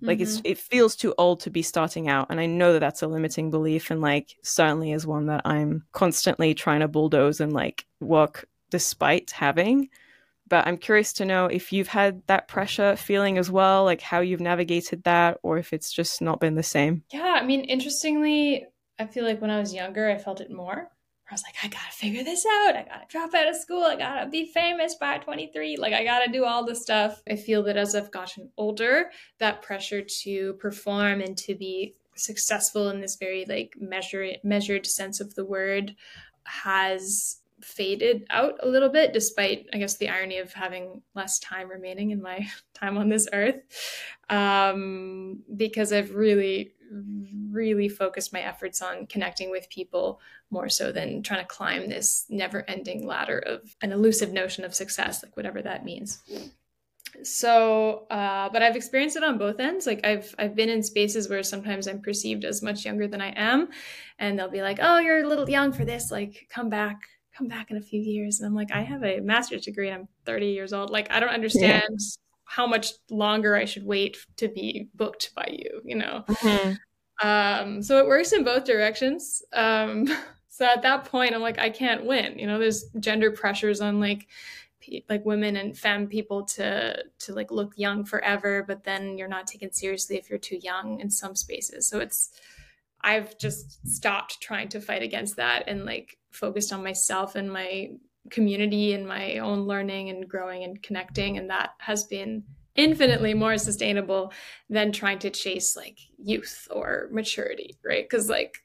Like 0.00 0.18
mm-hmm. 0.18 0.22
it's 0.22 0.40
it 0.44 0.58
feels 0.58 0.94
too 0.94 1.14
old 1.18 1.40
to 1.40 1.50
be 1.50 1.62
starting 1.62 2.08
out 2.08 2.28
and 2.30 2.38
I 2.38 2.46
know 2.46 2.72
that 2.72 2.80
that's 2.80 3.02
a 3.02 3.08
limiting 3.08 3.50
belief 3.50 3.90
and 3.90 4.00
like 4.00 4.36
certainly 4.42 4.92
is 4.92 5.06
one 5.06 5.26
that 5.26 5.42
I'm 5.44 5.84
constantly 5.92 6.54
trying 6.54 6.80
to 6.80 6.88
bulldoze 6.88 7.40
and 7.40 7.52
like 7.52 7.84
work 8.00 8.46
despite 8.70 9.32
having 9.32 9.88
but 10.48 10.66
I'm 10.66 10.78
curious 10.78 11.12
to 11.14 11.24
know 11.24 11.46
if 11.46 11.72
you've 11.72 11.88
had 11.88 12.22
that 12.26 12.48
pressure 12.48 12.96
feeling 12.96 13.38
as 13.38 13.50
well, 13.50 13.84
like 13.84 14.00
how 14.00 14.20
you've 14.20 14.40
navigated 14.40 15.04
that, 15.04 15.38
or 15.42 15.58
if 15.58 15.72
it's 15.72 15.92
just 15.92 16.20
not 16.22 16.40
been 16.40 16.54
the 16.54 16.62
same. 16.62 17.04
Yeah, 17.12 17.38
I 17.40 17.44
mean, 17.44 17.62
interestingly, 17.62 18.66
I 18.98 19.06
feel 19.06 19.24
like 19.24 19.40
when 19.40 19.50
I 19.50 19.60
was 19.60 19.74
younger, 19.74 20.08
I 20.08 20.18
felt 20.18 20.40
it 20.40 20.50
more. 20.50 20.90
I 21.30 21.34
was 21.34 21.42
like, 21.42 21.56
I 21.62 21.68
gotta 21.68 21.92
figure 21.92 22.24
this 22.24 22.46
out. 22.46 22.74
I 22.74 22.86
gotta 22.88 23.04
drop 23.08 23.34
out 23.34 23.48
of 23.48 23.56
school. 23.56 23.82
I 23.82 23.96
gotta 23.96 24.30
be 24.30 24.46
famous 24.46 24.94
by 24.94 25.18
23. 25.18 25.76
Like, 25.76 25.92
I 25.92 26.02
gotta 26.02 26.32
do 26.32 26.44
all 26.44 26.64
the 26.64 26.74
stuff. 26.74 27.22
I 27.30 27.36
feel 27.36 27.62
that 27.64 27.76
as 27.76 27.94
I've 27.94 28.10
gotten 28.10 28.50
older, 28.56 29.10
that 29.38 29.60
pressure 29.60 30.02
to 30.22 30.54
perform 30.54 31.20
and 31.20 31.36
to 31.38 31.54
be 31.54 31.94
successful 32.16 32.88
in 32.88 33.00
this 33.00 33.16
very 33.16 33.44
like 33.48 33.74
measured 33.78 34.38
measured 34.42 34.86
sense 34.86 35.20
of 35.20 35.34
the 35.34 35.44
word 35.44 35.94
has 36.44 37.40
faded 37.60 38.26
out 38.30 38.54
a 38.62 38.68
little 38.68 38.88
bit, 38.88 39.12
despite, 39.12 39.66
I 39.72 39.78
guess, 39.78 39.96
the 39.96 40.08
irony 40.08 40.38
of 40.38 40.52
having 40.52 41.02
less 41.14 41.38
time 41.38 41.68
remaining 41.68 42.10
in 42.10 42.22
my 42.22 42.46
time 42.74 42.98
on 42.98 43.08
this 43.08 43.28
earth. 43.32 43.56
Um, 44.30 45.42
because 45.56 45.92
I've 45.92 46.14
really, 46.14 46.74
really 47.50 47.88
focused 47.88 48.32
my 48.32 48.40
efforts 48.40 48.82
on 48.82 49.06
connecting 49.06 49.50
with 49.50 49.68
people 49.70 50.20
more 50.50 50.68
so 50.68 50.92
than 50.92 51.22
trying 51.22 51.40
to 51.40 51.46
climb 51.46 51.88
this 51.88 52.26
never 52.28 52.64
ending 52.68 53.06
ladder 53.06 53.38
of 53.38 53.76
an 53.82 53.92
elusive 53.92 54.32
notion 54.32 54.64
of 54.64 54.74
success, 54.74 55.22
like 55.22 55.36
whatever 55.36 55.62
that 55.62 55.84
means. 55.84 56.22
So 57.22 58.06
uh, 58.10 58.48
but 58.50 58.62
i've 58.62 58.76
experienced 58.76 59.16
it 59.16 59.24
on 59.24 59.38
both 59.38 59.60
ends. 59.60 59.86
Like 59.86 60.04
i've 60.04 60.34
i've 60.38 60.54
been 60.54 60.68
in 60.68 60.82
spaces 60.82 61.28
where 61.28 61.42
sometimes 61.42 61.88
i'm 61.88 62.00
perceived 62.00 62.44
as 62.44 62.62
much 62.62 62.84
younger 62.84 63.08
than 63.08 63.20
i 63.20 63.32
am 63.34 63.68
and 64.18 64.38
they'll 64.38 64.50
be 64.50 64.62
like 64.62 64.78
oh 64.80 64.98
you're 64.98 65.24
a 65.24 65.28
little 65.28 65.48
young 65.48 65.72
for 65.72 65.84
this. 65.84 66.10
Like 66.10 66.48
come 66.50 66.68
back 66.68 67.00
come 67.38 67.48
back 67.48 67.70
in 67.70 67.76
a 67.76 67.80
few 67.80 68.00
years. 68.00 68.40
And 68.40 68.46
I'm 68.46 68.54
like, 68.54 68.72
I 68.72 68.82
have 68.82 69.04
a 69.04 69.20
master's 69.20 69.64
degree 69.64 69.88
and 69.88 70.02
I'm 70.02 70.08
30 70.26 70.46
years 70.46 70.72
old. 70.72 70.90
Like, 70.90 71.10
I 71.10 71.20
don't 71.20 71.30
understand 71.30 71.84
yeah. 71.88 72.06
how 72.44 72.66
much 72.66 72.92
longer 73.10 73.54
I 73.54 73.64
should 73.64 73.86
wait 73.86 74.18
to 74.36 74.48
be 74.48 74.88
booked 74.94 75.30
by 75.34 75.48
you, 75.50 75.80
you 75.84 75.96
know? 75.96 76.24
Mm-hmm. 76.28 76.72
Um, 77.26 77.82
so 77.82 77.98
it 77.98 78.06
works 78.06 78.32
in 78.32 78.44
both 78.44 78.64
directions. 78.64 79.42
Um, 79.52 80.08
so 80.48 80.66
at 80.66 80.82
that 80.82 81.04
point, 81.04 81.34
I'm 81.34 81.40
like, 81.40 81.58
I 81.58 81.70
can't 81.70 82.04
win. 82.04 82.38
You 82.38 82.48
know, 82.48 82.58
there's 82.58 82.86
gender 82.98 83.30
pressures 83.30 83.80
on 83.80 84.00
like, 84.00 84.26
like 85.10 85.24
women 85.26 85.56
and 85.56 85.76
femme 85.76 86.06
people 86.06 86.44
to 86.44 87.04
to 87.18 87.34
like 87.34 87.50
look 87.50 87.74
young 87.76 88.06
forever 88.06 88.64
but 88.66 88.84
then 88.84 89.18
you're 89.18 89.28
not 89.28 89.46
taken 89.46 89.70
seriously 89.70 90.16
if 90.16 90.30
you're 90.30 90.38
too 90.38 90.56
young 90.56 90.98
in 91.00 91.10
some 91.10 91.36
spaces 91.36 91.86
so 91.86 91.98
it's 91.98 92.30
i've 93.02 93.36
just 93.38 93.86
stopped 93.86 94.40
trying 94.40 94.68
to 94.68 94.80
fight 94.80 95.02
against 95.02 95.36
that 95.36 95.64
and 95.66 95.84
like 95.84 96.18
focused 96.30 96.72
on 96.72 96.82
myself 96.82 97.34
and 97.34 97.50
my 97.50 97.90
community 98.30 98.92
and 98.92 99.06
my 99.06 99.38
own 99.38 99.60
learning 99.60 100.10
and 100.10 100.28
growing 100.28 100.64
and 100.64 100.82
connecting 100.82 101.38
and 101.38 101.50
that 101.50 101.70
has 101.78 102.04
been 102.04 102.42
infinitely 102.76 103.34
more 103.34 103.58
sustainable 103.58 104.32
than 104.70 104.92
trying 104.92 105.18
to 105.18 105.30
chase 105.30 105.76
like 105.76 105.98
youth 106.16 106.68
or 106.70 107.08
maturity 107.10 107.76
right? 107.84 108.08
Because 108.08 108.28
like 108.28 108.58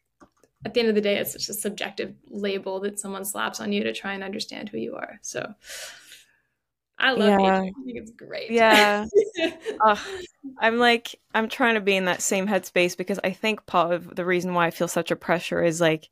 at 0.66 0.74
the 0.74 0.80
end 0.80 0.90
of 0.90 0.96
the 0.96 1.02
day 1.02 1.18
it's 1.18 1.32
such 1.32 1.50
a 1.50 1.54
subjective 1.54 2.14
label 2.30 2.80
that 2.80 3.00
someone 3.00 3.26
slaps 3.26 3.60
on 3.60 3.72
you 3.72 3.84
to 3.84 3.94
try 3.94 4.14
and 4.14 4.24
understand 4.24 4.70
who 4.70 4.78
you 4.78 4.96
are. 4.96 5.20
So 5.22 5.54
I 7.04 7.12
love 7.12 7.42
yeah. 7.42 7.60
I 7.60 7.72
think 7.84 7.98
it's 7.98 8.12
great. 8.12 8.50
Yeah. 8.50 9.06
I'm 10.60 10.78
like, 10.78 11.20
I'm 11.36 11.50
trying 11.50 11.76
to 11.76 11.82
be 11.82 11.98
in 11.98 12.06
that 12.06 12.22
same 12.22 12.48
headspace 12.48 12.96
because 12.96 13.20
I 13.26 13.32
think 13.32 13.66
part 13.66 13.92
of 13.92 14.16
the 14.16 14.26
reason 14.26 14.54
why 14.54 14.68
I 14.68 14.72
feel 14.72 14.88
such 14.88 15.12
a 15.12 15.18
pressure 15.18 15.62
is 15.62 15.82
like, 15.82 16.10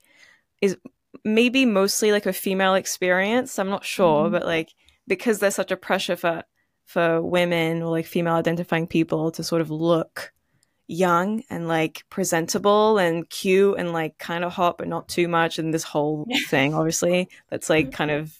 is 0.61 0.77
maybe 1.23 1.65
mostly 1.65 2.11
like 2.11 2.25
a 2.25 2.33
female 2.33 2.75
experience. 2.75 3.57
I'm 3.57 3.69
not 3.69 3.85
sure, 3.85 4.25
mm-hmm. 4.25 4.33
but 4.33 4.45
like 4.45 4.73
because 5.07 5.39
there's 5.39 5.55
such 5.55 5.71
a 5.71 5.77
pressure 5.77 6.17
for 6.17 6.43
for 6.85 7.21
women 7.21 7.81
or 7.81 7.91
like 7.91 8.05
female 8.05 8.33
identifying 8.33 8.85
people 8.85 9.31
to 9.31 9.43
sort 9.43 9.61
of 9.61 9.71
look 9.71 10.33
young 10.87 11.41
and 11.49 11.69
like 11.69 12.03
presentable 12.09 12.97
and 12.97 13.29
cute 13.29 13.77
and 13.77 13.93
like 13.93 14.17
kind 14.17 14.43
of 14.43 14.51
hot 14.51 14.77
but 14.77 14.89
not 14.89 15.07
too 15.07 15.29
much 15.29 15.57
and 15.57 15.73
this 15.73 15.83
whole 15.83 16.27
thing 16.49 16.73
obviously 16.73 17.29
that's 17.49 17.69
like 17.69 17.93
kind 17.93 18.11
of 18.11 18.37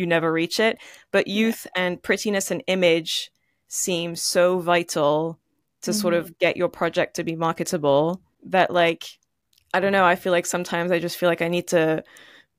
you 0.00 0.06
never 0.06 0.32
reach 0.32 0.58
it 0.58 0.78
but 1.12 1.28
youth 1.28 1.66
and 1.76 2.02
prettiness 2.02 2.50
and 2.50 2.62
image 2.66 3.30
seem 3.68 4.16
so 4.16 4.58
vital 4.58 5.38
to 5.82 5.90
mm-hmm. 5.90 6.00
sort 6.00 6.14
of 6.14 6.38
get 6.38 6.56
your 6.56 6.68
project 6.68 7.16
to 7.16 7.24
be 7.24 7.36
marketable 7.36 8.20
that 8.44 8.72
like 8.72 9.18
I 9.72 9.80
don't 9.80 9.92
know, 9.92 10.04
I 10.04 10.16
feel 10.16 10.32
like 10.32 10.46
sometimes 10.46 10.90
I 10.90 10.98
just 10.98 11.16
feel 11.16 11.28
like 11.28 11.42
I 11.42 11.48
need 11.48 11.68
to 11.68 12.02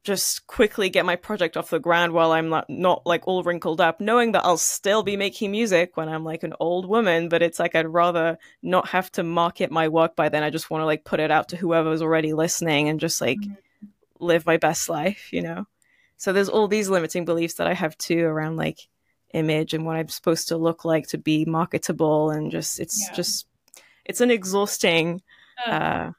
just 0.04 0.48
quickly 0.48 0.90
get 0.90 1.06
my 1.06 1.16
project 1.16 1.58
off 1.58 1.70
the 1.70 1.80
ground 1.80 2.14
while 2.14 2.32
I'm 2.32 2.50
not, 2.50 2.68
not 2.70 3.06
like 3.06 3.28
all 3.28 3.44
wrinkled 3.44 3.80
up, 3.80 4.02
knowing 4.02 4.32
that 4.32 4.46
I'll 4.46 4.58
still 4.58 5.04
be 5.04 5.16
making 5.16 5.52
music 5.52 5.96
when 5.96 6.10
I'm 6.10 6.24
like 6.24 6.42
an 6.44 6.54
old 6.60 6.88
woman. 6.88 7.30
But 7.30 7.44
it's 7.44 7.60
like 7.60 7.76
I'd 7.76 7.88
rather 7.88 8.40
not 8.64 8.90
have 8.90 9.12
to 9.14 9.24
market 9.24 9.72
my 9.72 9.90
work 9.90 10.16
by 10.16 10.30
then. 10.30 10.44
I 10.44 10.50
just 10.50 10.70
want 10.70 10.82
to 10.82 10.86
like 10.86 11.04
put 11.04 11.20
it 11.20 11.32
out 11.32 11.50
to 11.50 11.58
whoever's 11.58 12.02
already 12.02 12.34
listening 12.34 12.90
and 12.90 13.00
just 13.00 13.22
like 13.22 13.40
mm-hmm. 13.40 13.88
live 14.20 14.46
my 14.46 14.58
best 14.58 14.90
life, 14.90 15.32
you 15.32 15.42
know? 15.42 15.66
So 16.22 16.32
there's 16.32 16.50
all 16.50 16.68
these 16.68 16.88
limiting 16.88 17.26
beliefs 17.26 17.56
that 17.56 17.66
I 17.66 17.74
have 17.74 17.98
too 17.98 18.24
around 18.26 18.56
like 18.56 18.78
image 19.34 19.74
and 19.74 19.88
what 19.88 19.96
I'm 19.96 20.08
supposed 20.08 20.50
to 20.50 20.56
look 20.56 20.86
like 20.86 21.08
to 21.08 21.18
be 21.18 21.46
marketable. 21.46 22.30
And 22.30 22.52
just, 22.52 22.80
it's 22.80 23.08
yeah. 23.08 23.16
just, 23.16 23.48
it's 24.06 24.22
an 24.22 24.30
exhausting 24.30 25.24
uh, 25.66 26.12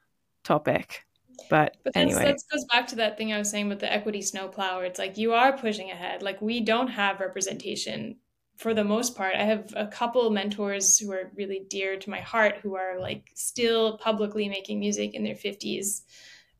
topic. 0.43 1.05
But, 1.49 1.77
but 1.85 1.97
anyway, 1.97 2.25
that 2.25 2.43
goes 2.51 2.65
back 2.65 2.89
to 2.89 2.97
that 2.97 3.17
thing 3.17 3.33
I 3.33 3.39
was 3.39 3.49
saying 3.49 3.69
with 3.69 3.79
the 3.79 3.93
equity 3.93 4.23
snowplow. 4.23 4.81
It's 4.81 4.99
like 4.99 5.19
you 5.19 5.35
are 5.35 5.57
pushing 5.57 5.93
ahead. 5.93 6.21
Like 6.21 6.43
we 6.43 6.59
don't 6.59 6.89
have 6.89 7.21
representation 7.21 8.17
for 8.57 8.75
the 8.75 8.83
most 8.83 9.15
part. 9.15 9.37
I 9.37 9.45
have 9.45 9.73
a 9.77 9.87
couple 9.87 10.29
mentors 10.31 10.99
who 10.99 11.13
are 11.13 11.31
really 11.37 11.65
dear 11.71 11.97
to 11.97 12.11
my 12.11 12.21
heart 12.21 12.57
who 12.61 12.75
are 12.75 12.99
like 12.99 13.31
still 13.35 13.99
publicly 13.99 14.49
making 14.49 14.81
music 14.81 15.15
in 15.15 15.23
their 15.23 15.37
fifties, 15.37 16.03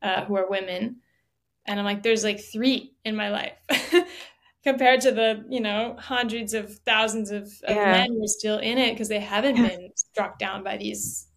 uh, 0.01 0.23
who 0.23 0.37
are 0.37 0.49
women, 0.49 1.01
and 1.65 1.79
I'm 1.79 1.85
like, 1.85 2.03
there's 2.03 2.23
like 2.23 2.39
three 2.39 2.93
in 3.05 3.15
my 3.15 3.29
life. 3.29 3.53
compared 4.63 5.01
to 5.01 5.11
the 5.11 5.43
you 5.49 5.59
know 5.59 5.95
hundreds 5.99 6.53
of 6.53 6.73
thousands 6.79 7.31
of, 7.31 7.43
of 7.65 7.75
yeah. 7.75 7.91
men 7.91 8.13
who 8.13 8.23
are 8.23 8.27
still 8.27 8.57
in 8.59 8.77
it 8.77 8.91
because 8.91 9.09
they 9.09 9.19
haven't 9.19 9.55
been 9.55 9.91
struck 9.95 10.39
down 10.39 10.63
by 10.63 10.77
these 10.77 11.27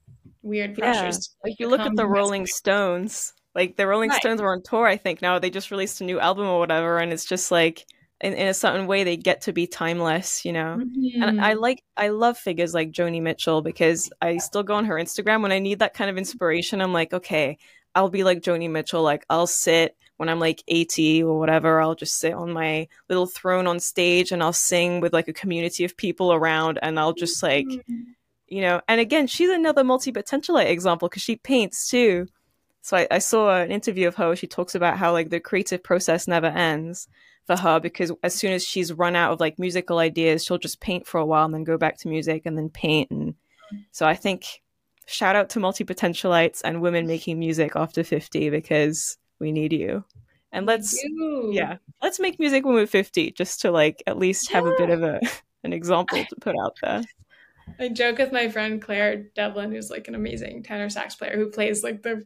weird 0.43 0.77
pressures. 0.77 1.35
Yeah. 1.45 1.51
Like 1.51 1.61
you 1.61 1.69
look 1.69 1.81
at 1.81 1.97
the 1.97 2.07
Rolling 2.07 2.47
Stones, 2.47 3.33
like 3.55 3.77
the 3.77 3.87
Rolling 3.87 4.11
right. 4.11 4.21
Stones 4.21 4.41
were 4.41 4.53
on 4.53 4.63
tour, 4.63 4.87
I 4.87 4.97
think 4.97 5.21
now 5.21 5.39
they 5.39 5.51
just 5.51 5.71
released 5.71 6.01
a 6.01 6.05
new 6.05 6.21
album 6.21 6.47
or 6.47 6.59
whatever, 6.59 6.99
and 6.99 7.13
it's 7.13 7.25
just 7.25 7.51
like 7.51 7.85
in, 8.21 8.33
in 8.33 8.47
a 8.47 8.55
certain 8.55 8.87
way 8.87 9.05
they 9.05 9.17
get 9.17 9.43
to 9.43 9.53
be 9.53 9.67
timeless, 9.67 10.45
you 10.45 10.53
know. 10.53 10.79
Mm-hmm. 10.81 11.23
And 11.23 11.41
I 11.41 11.55
like 11.55 11.83
I 11.97 12.09
love 12.09 12.39
figures 12.39 12.75
like 12.75 12.93
Joni 12.93 13.21
Mitchell 13.21 13.61
because 13.61 14.09
I 14.23 14.39
still 14.39 14.63
go 14.63 14.75
on 14.75 14.85
her 14.87 14.95
Instagram 14.95 15.43
when 15.43 15.53
I 15.53 15.59
need 15.59 15.81
that 15.81 15.95
kind 15.95 16.09
of 16.09 16.17
inspiration. 16.17 16.81
I'm 16.81 16.93
like, 16.93 17.13
okay, 17.13 17.59
I'll 17.95 18.09
be 18.09 18.25
like 18.25 18.41
Joni 18.41 18.71
Mitchell, 18.71 19.03
like 19.03 19.27
I'll 19.29 19.49
sit 19.49 19.97
when 20.17 20.29
I'm 20.29 20.41
like 20.41 20.63
80 20.69 21.23
or 21.25 21.39
whatever, 21.39 21.81
I'll 21.81 21.95
just 21.95 22.19
sit 22.19 22.33
on 22.33 22.53
my 22.53 22.89
little 23.09 23.27
throne 23.27 23.67
on 23.67 23.81
stage 23.81 24.33
and 24.33 24.43
I'll 24.43 24.53
sing 24.53 25.01
with 25.01 25.13
like 25.13 25.29
a 25.29 25.33
community 25.33 25.85
of 25.85 25.97
people 25.97 26.33
around 26.33 26.79
and 26.83 26.99
I'll 26.99 27.13
just 27.13 27.43
like 27.43 27.67
mm-hmm 27.67 28.13
you 28.49 28.61
know 28.61 28.81
and 28.89 29.01
again 29.01 29.27
she's 29.27 29.51
another 29.51 29.85
multi-potentialite 29.85 30.71
example 30.71 31.09
because 31.09 31.23
she 31.23 31.37
paints 31.37 31.89
too. 31.89 32.27
So 32.83 32.97
I, 32.97 33.09
I, 33.11 33.19
saw 33.19 33.57
an 33.57 33.73
interview 33.73 34.07
of 34.07 34.15
her 34.15 34.29
where 34.29 34.37
she 34.37 34.47
talks 34.47 34.77
about 34.77 34.97
how 34.97 35.11
like 35.11 35.31
the 35.31 35.41
creative 35.41 35.83
process 35.83 36.29
never 36.29 36.47
ends 36.47 37.09
for 37.45 37.57
her 37.57 37.81
because 37.81 38.13
as 38.23 38.33
soon 38.33 38.53
as 38.53 38.65
she's 38.65 38.93
run 38.93 39.17
out 39.17 39.33
of 39.33 39.41
like 39.41 39.59
musical 39.59 39.99
ideas 39.99 40.45
she'll 40.45 40.59
just 40.59 40.81
paint 40.81 41.05
for 41.05 41.19
a 41.19 41.27
while 41.27 41.45
and 41.45 41.55
then 41.55 41.65
go 41.65 41.77
back 41.77 41.99
to 41.99 42.09
music 42.09 42.43
and 42.45 42.57
then 42.57 42.69
paint 42.69 43.11
and 43.11 43.35
so 43.91 44.07
i 44.07 44.15
think 44.15 44.63
shout 45.07 45.35
out 45.35 45.51
to 45.51 45.59
multi-potentialites 45.59 46.61
and 46.65 46.81
women 46.81 47.09
making 47.09 47.41
music 47.41 47.73
after 47.75 48.05
50 48.05 48.51
because 48.51 49.19
we 49.39 49.53
need 49.53 49.73
you. 49.73 50.05
And 50.53 50.65
let's 50.65 50.99
yeah 51.51 51.77
let's 52.03 52.19
make 52.21 52.39
music 52.39 52.65
when 52.65 52.75
we're 52.75 52.87
50 52.87 53.33
just 53.33 53.61
to 53.63 53.71
like 53.71 54.03
at 54.07 54.19
least 54.19 54.51
have 54.53 54.65
yeah. 54.65 54.73
a 54.73 54.79
bit 54.79 54.91
of 54.91 55.03
a 55.03 55.21
an 55.65 55.73
example 55.73 56.25
to 56.25 56.37
put 56.41 56.55
out 56.63 56.77
there. 56.83 57.03
I 57.79 57.89
joke 57.89 58.19
with 58.19 58.33
my 58.33 58.49
friend 58.49 58.81
Claire 58.81 59.25
Devlin, 59.35 59.73
who's 59.73 59.91
like 59.91 60.09
an 60.09 60.15
amazing 60.15 60.63
tenor 60.63 60.89
sax 60.89 61.17
player 61.17 61.37
who 61.37 61.51
plays 61.51 61.83
like 61.83 62.03
the 62.03 62.25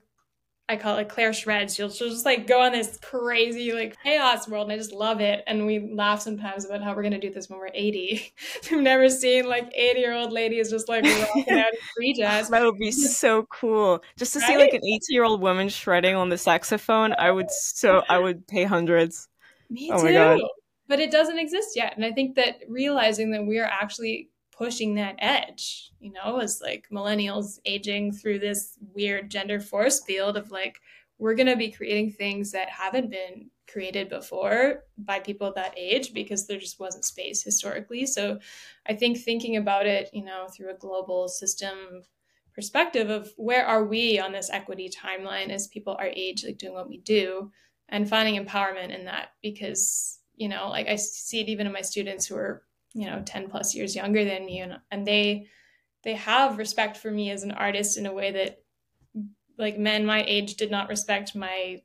I 0.71 0.77
call 0.77 0.99
it 0.99 1.09
Claire 1.09 1.33
shreds. 1.33 1.75
She'll, 1.75 1.91
she'll 1.91 2.11
just 2.11 2.25
like 2.25 2.47
go 2.47 2.61
on 2.61 2.71
this 2.71 2.97
crazy 3.03 3.73
like 3.73 3.97
chaos 4.05 4.47
world, 4.47 4.66
and 4.66 4.73
I 4.73 4.77
just 4.77 4.93
love 4.93 5.21
it. 5.21 5.43
And 5.49 5.66
we 5.66 5.93
laugh 5.93 6.21
sometimes 6.21 6.64
about 6.64 6.81
how 6.81 6.95
we're 6.95 7.03
gonna 7.03 7.18
do 7.18 7.29
this 7.29 7.51
when 7.51 7.59
we're 7.59 7.73
eighty. 7.75 8.33
I've 8.71 8.81
never 8.81 9.09
seen 9.09 9.49
like 9.49 9.68
eighty 9.75 9.99
year 9.99 10.14
old 10.14 10.31
ladies 10.31 10.71
just 10.71 10.89
like 10.89 11.03
rocking 11.05 11.59
out 11.59 11.73
free 11.97 12.14
jazz. 12.14 12.51
That 12.51 12.62
would 12.62 12.79
be 12.79 12.93
so 12.93 13.47
cool. 13.51 14.01
Just 14.16 14.33
to 14.35 14.39
right? 14.39 14.47
see 14.47 14.57
like 14.59 14.73
an 14.73 14.85
eighty 14.85 15.12
year 15.12 15.25
old 15.25 15.41
woman 15.41 15.68
shredding 15.68 16.14
on 16.14 16.29
the 16.29 16.39
saxophone, 16.39 17.16
I 17.18 17.33
would 17.33 17.51
so 17.51 18.05
I 18.09 18.21
would 18.21 18.47
pay 18.47 18.62
hundreds. 18.62 19.27
Me 19.71 19.91
oh 19.93 20.07
too. 20.07 20.49
But 20.87 21.01
it 21.01 21.11
doesn't 21.11 21.39
exist 21.41 21.71
yet, 21.75 21.97
and 21.97 22.05
I 22.05 22.12
think 22.12 22.37
that 22.37 22.61
realizing 22.68 23.33
that 23.33 23.45
we 23.45 23.59
are 23.59 23.66
actually 23.66 24.29
pushing 24.61 24.95
that 24.95 25.17
edge, 25.21 25.91
you 26.01 26.13
know, 26.13 26.37
as 26.37 26.61
like 26.63 26.87
millennials 26.93 27.59
aging 27.65 28.13
through 28.13 28.39
this 28.39 28.77
weird 28.95 29.31
gender 29.31 29.59
force 29.59 30.05
field 30.05 30.37
of 30.37 30.51
like, 30.51 30.79
we're 31.19 31.35
going 31.35 31.47
to 31.47 31.57
be 31.57 31.71
creating 31.71 32.13
things 32.13 32.53
that 32.53 32.69
haven't 32.69 33.11
been 33.11 33.49
created 33.73 34.11
before 34.11 34.85
by 34.99 35.19
people 35.19 35.51
that 35.57 35.73
age 35.79 36.13
because 36.13 36.47
there 36.47 36.59
just 36.59 36.79
wasn't 36.79 37.07
space 37.07 37.43
historically. 37.43 38.05
So 38.05 38.39
I 38.87 38.93
think 38.95 39.17
thinking 39.17 39.57
about 39.57 39.87
it, 39.87 40.11
you 40.13 40.25
know, 40.27 40.47
through 40.55 40.71
a 40.71 40.79
global 40.79 41.27
system 41.29 42.03
perspective 42.55 43.09
of 43.09 43.33
where 43.39 43.65
are 43.65 43.87
we 43.87 44.21
on 44.21 44.33
this 44.33 44.51
equity 44.51 44.91
timeline 44.91 45.49
as 45.49 45.69
people 45.69 45.97
our 45.99 46.11
age, 46.15 46.45
like 46.45 46.59
doing 46.59 46.75
what 46.75 46.89
we 46.89 46.99
do 46.99 47.51
and 47.89 48.11
finding 48.11 48.45
empowerment 48.45 48.95
in 48.95 49.07
that 49.07 49.29
because, 49.41 50.19
you 50.37 50.51
know, 50.51 50.69
like 50.69 50.87
I 50.87 50.97
see 50.97 51.41
it 51.41 51.49
even 51.49 51.67
in 51.67 51.73
my 51.73 51.81
students 51.81 52.27
who 52.27 52.37
are 52.37 52.63
you 52.95 53.07
know 53.07 53.22
10 53.24 53.49
plus 53.49 53.74
years 53.74 53.95
younger 53.95 54.24
than 54.24 54.45
me 54.45 54.61
and, 54.61 54.78
and 54.91 55.07
they 55.07 55.47
they 56.03 56.14
have 56.14 56.59
respect 56.59 56.97
for 56.97 57.11
me 57.11 57.30
as 57.30 57.43
an 57.43 57.53
artist 57.53 57.97
in 57.97 58.07
a 58.07 58.12
way 58.12 58.32
that 58.32 58.62
like 59.59 59.78
men 59.78 60.05
my 60.07 60.24
age 60.26 60.55
did 60.55 60.70
not 60.70 60.88
respect 60.88 61.34
my 61.34 61.80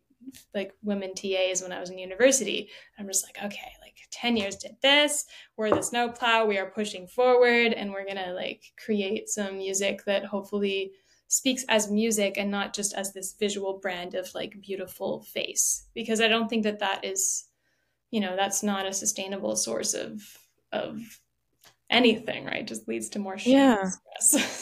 like 0.54 0.74
women 0.84 1.14
TAs 1.14 1.62
when 1.62 1.72
I 1.72 1.80
was 1.80 1.90
in 1.90 1.98
university. 1.98 2.70
I'm 2.98 3.08
just 3.08 3.26
like, 3.26 3.38
okay, 3.46 3.72
like 3.82 3.98
10 4.12 4.38
years 4.38 4.56
did 4.56 4.76
this. 4.82 5.26
We're 5.58 5.70
the 5.70 5.82
snowplow. 5.82 6.46
We 6.46 6.58
are 6.58 6.72
pushing 6.72 7.08
forward 7.08 7.74
and 7.74 7.92
we're 7.92 8.06
going 8.06 8.18
to 8.18 8.34
like 8.34 8.64
create 8.84 9.30
some 9.30 9.58
music 9.58 10.06
that 10.06 10.26
hopefully 10.26 10.92
speaks 11.28 11.66
as 11.70 11.92
music 11.92 12.38
and 12.38 12.52
not 12.52 12.74
just 12.74 12.94
as 12.94 13.14
this 13.14 13.34
visual 13.34 13.80
brand 13.80 14.16
of 14.16 14.34
like 14.36 14.62
beautiful 14.62 15.22
face. 15.22 15.86
Because 15.94 16.22
I 16.22 16.28
don't 16.28 16.50
think 16.50 16.64
that 16.64 16.80
that 16.80 17.04
is, 17.04 17.46
you 18.12 18.20
know, 18.20 18.36
that's 18.36 18.64
not 18.64 18.86
a 18.86 18.94
sustainable 18.94 19.56
source 19.56 19.94
of 19.94 20.22
of 20.76 21.02
anything, 21.90 22.46
right? 22.46 22.66
Just 22.66 22.88
leads 22.88 23.10
to 23.10 23.20
more 23.20 23.38
shame. 23.38 23.54
Yeah. 23.54 23.92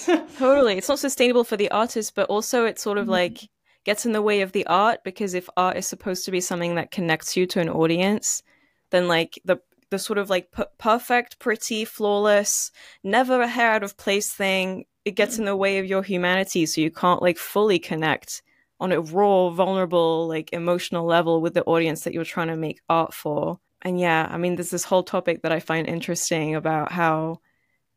totally. 0.37 0.77
It's 0.77 0.89
not 0.89 0.99
sustainable 0.99 1.43
for 1.43 1.57
the 1.57 1.71
artist, 1.71 2.15
but 2.15 2.29
also 2.29 2.65
it 2.65 2.79
sort 2.79 2.97
of 2.97 3.03
mm-hmm. 3.03 3.11
like 3.11 3.49
gets 3.85 4.05
in 4.05 4.13
the 4.13 4.21
way 4.21 4.41
of 4.41 4.51
the 4.51 4.65
art 4.67 5.03
because 5.03 5.33
if 5.33 5.49
art 5.57 5.77
is 5.77 5.87
supposed 5.87 6.25
to 6.25 6.31
be 6.31 6.39
something 6.41 6.75
that 6.75 6.91
connects 6.91 7.35
you 7.35 7.45
to 7.47 7.59
an 7.59 7.69
audience, 7.69 8.43
then 8.91 9.07
like 9.07 9.39
the 9.45 9.57
the 9.89 9.99
sort 9.99 10.17
of 10.17 10.29
like 10.29 10.51
p- 10.51 10.63
perfect, 10.79 11.37
pretty, 11.37 11.85
flawless, 11.85 12.71
never 13.03 13.41
a 13.41 13.47
hair 13.47 13.73
out 13.73 13.83
of 13.83 13.95
place 13.95 14.31
thing, 14.31 14.85
it 15.05 15.11
gets 15.11 15.37
in 15.37 15.45
the 15.45 15.55
way 15.55 15.77
of 15.77 15.85
your 15.85 16.01
humanity 16.01 16.65
so 16.65 16.81
you 16.81 16.89
can't 16.89 17.21
like 17.21 17.37
fully 17.37 17.77
connect 17.77 18.41
on 18.79 18.91
a 18.91 18.99
raw, 18.99 19.49
vulnerable, 19.49 20.27
like 20.27 20.51
emotional 20.51 21.05
level 21.05 21.41
with 21.41 21.53
the 21.53 21.63
audience 21.65 22.03
that 22.03 22.13
you're 22.13 22.23
trying 22.23 22.47
to 22.47 22.55
make 22.55 22.81
art 22.89 23.13
for 23.13 23.59
and 23.83 23.99
yeah, 23.99 24.27
I 24.29 24.37
mean, 24.37 24.55
there's 24.55 24.69
this 24.69 24.85
whole 24.85 25.03
topic 25.03 25.43
that 25.43 25.51
I 25.51 25.59
find 25.59 25.87
interesting 25.87 26.55
about 26.55 26.91
how 26.91 27.41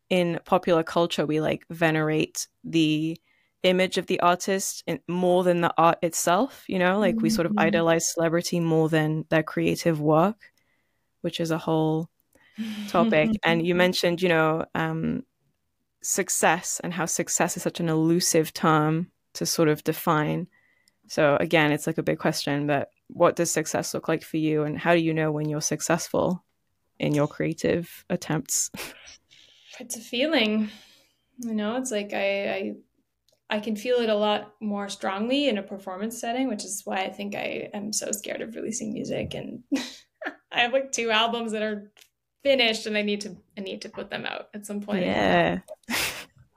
in 0.09 0.39
popular 0.45 0.83
culture 0.83 1.25
we 1.25 1.41
like 1.41 1.65
venerate 1.69 2.47
the 2.63 3.19
image 3.63 3.97
of 3.97 4.05
the 4.07 4.19
artist 4.19 4.83
more 5.07 5.43
than 5.43 5.61
the 5.61 5.73
art 5.77 5.97
itself, 6.01 6.63
you 6.67 6.79
know, 6.79 6.99
like 6.99 7.15
mm-hmm. 7.15 7.23
we 7.23 7.29
sort 7.29 7.45
of 7.45 7.53
mm-hmm. 7.53 7.67
idolize 7.67 8.13
celebrity 8.13 8.59
more 8.59 8.89
than 8.89 9.25
their 9.29 9.43
creative 9.43 9.99
work, 9.99 10.51
which 11.21 11.39
is 11.39 11.51
a 11.51 11.57
whole 11.57 12.09
topic. 12.89 13.31
and 13.43 13.65
you 13.65 13.73
mentioned, 13.73 14.21
you 14.21 14.29
know, 14.29 14.65
um, 14.75 15.23
success 16.03 16.79
and 16.83 16.93
how 16.93 17.05
success 17.05 17.57
is 17.57 17.63
such 17.63 17.79
an 17.79 17.89
elusive 17.89 18.53
term 18.53 19.11
to 19.33 19.45
sort 19.45 19.69
of 19.69 19.83
define. 19.83 20.47
So 21.07 21.37
again, 21.39 21.71
it's 21.71 21.87
like 21.87 21.97
a 21.97 22.03
big 22.03 22.19
question, 22.19 22.67
but 22.67 22.89
what 23.07 23.35
does 23.35 23.51
success 23.51 23.93
look 23.93 24.07
like 24.07 24.23
for 24.23 24.37
you? 24.37 24.63
And 24.63 24.77
how 24.77 24.93
do 24.93 24.99
you 24.99 25.13
know 25.13 25.31
when 25.31 25.49
you're 25.49 25.61
successful 25.61 26.43
in 26.99 27.13
your 27.13 27.27
creative 27.27 28.05
attempts? 28.09 28.71
It's 29.79 29.95
a 29.95 29.99
feeling 29.99 30.71
you 31.39 31.53
know 31.53 31.75
it's 31.75 31.91
like 31.91 32.13
I, 32.13 32.49
I 32.49 32.75
i 33.49 33.59
can 33.59 33.75
feel 33.75 33.97
it 33.97 34.09
a 34.09 34.15
lot 34.15 34.53
more 34.59 34.89
strongly 34.89 35.47
in 35.47 35.57
a 35.57 35.63
performance 35.63 36.19
setting 36.19 36.47
which 36.47 36.65
is 36.65 36.81
why 36.83 37.03
i 37.03 37.09
think 37.09 37.35
i 37.35 37.69
am 37.73 37.93
so 37.93 38.11
scared 38.11 38.41
of 38.41 38.55
releasing 38.55 38.93
music. 38.93 39.33
And 39.33 39.63
i 40.51 40.59
have 40.59 40.73
like 40.73 40.91
two 40.91 41.11
albums 41.11 41.51
that 41.51 41.61
are 41.61 41.91
finished 42.43 42.85
and 42.87 42.97
i 42.97 43.01
need 43.01 43.21
to 43.21 43.37
i 43.57 43.61
need 43.61 43.81
to 43.81 43.89
put 43.89 44.09
them 44.09 44.25
out 44.25 44.49
at 44.53 44.65
some 44.65 44.81
point. 44.81 45.05
Yeah. 45.05 45.59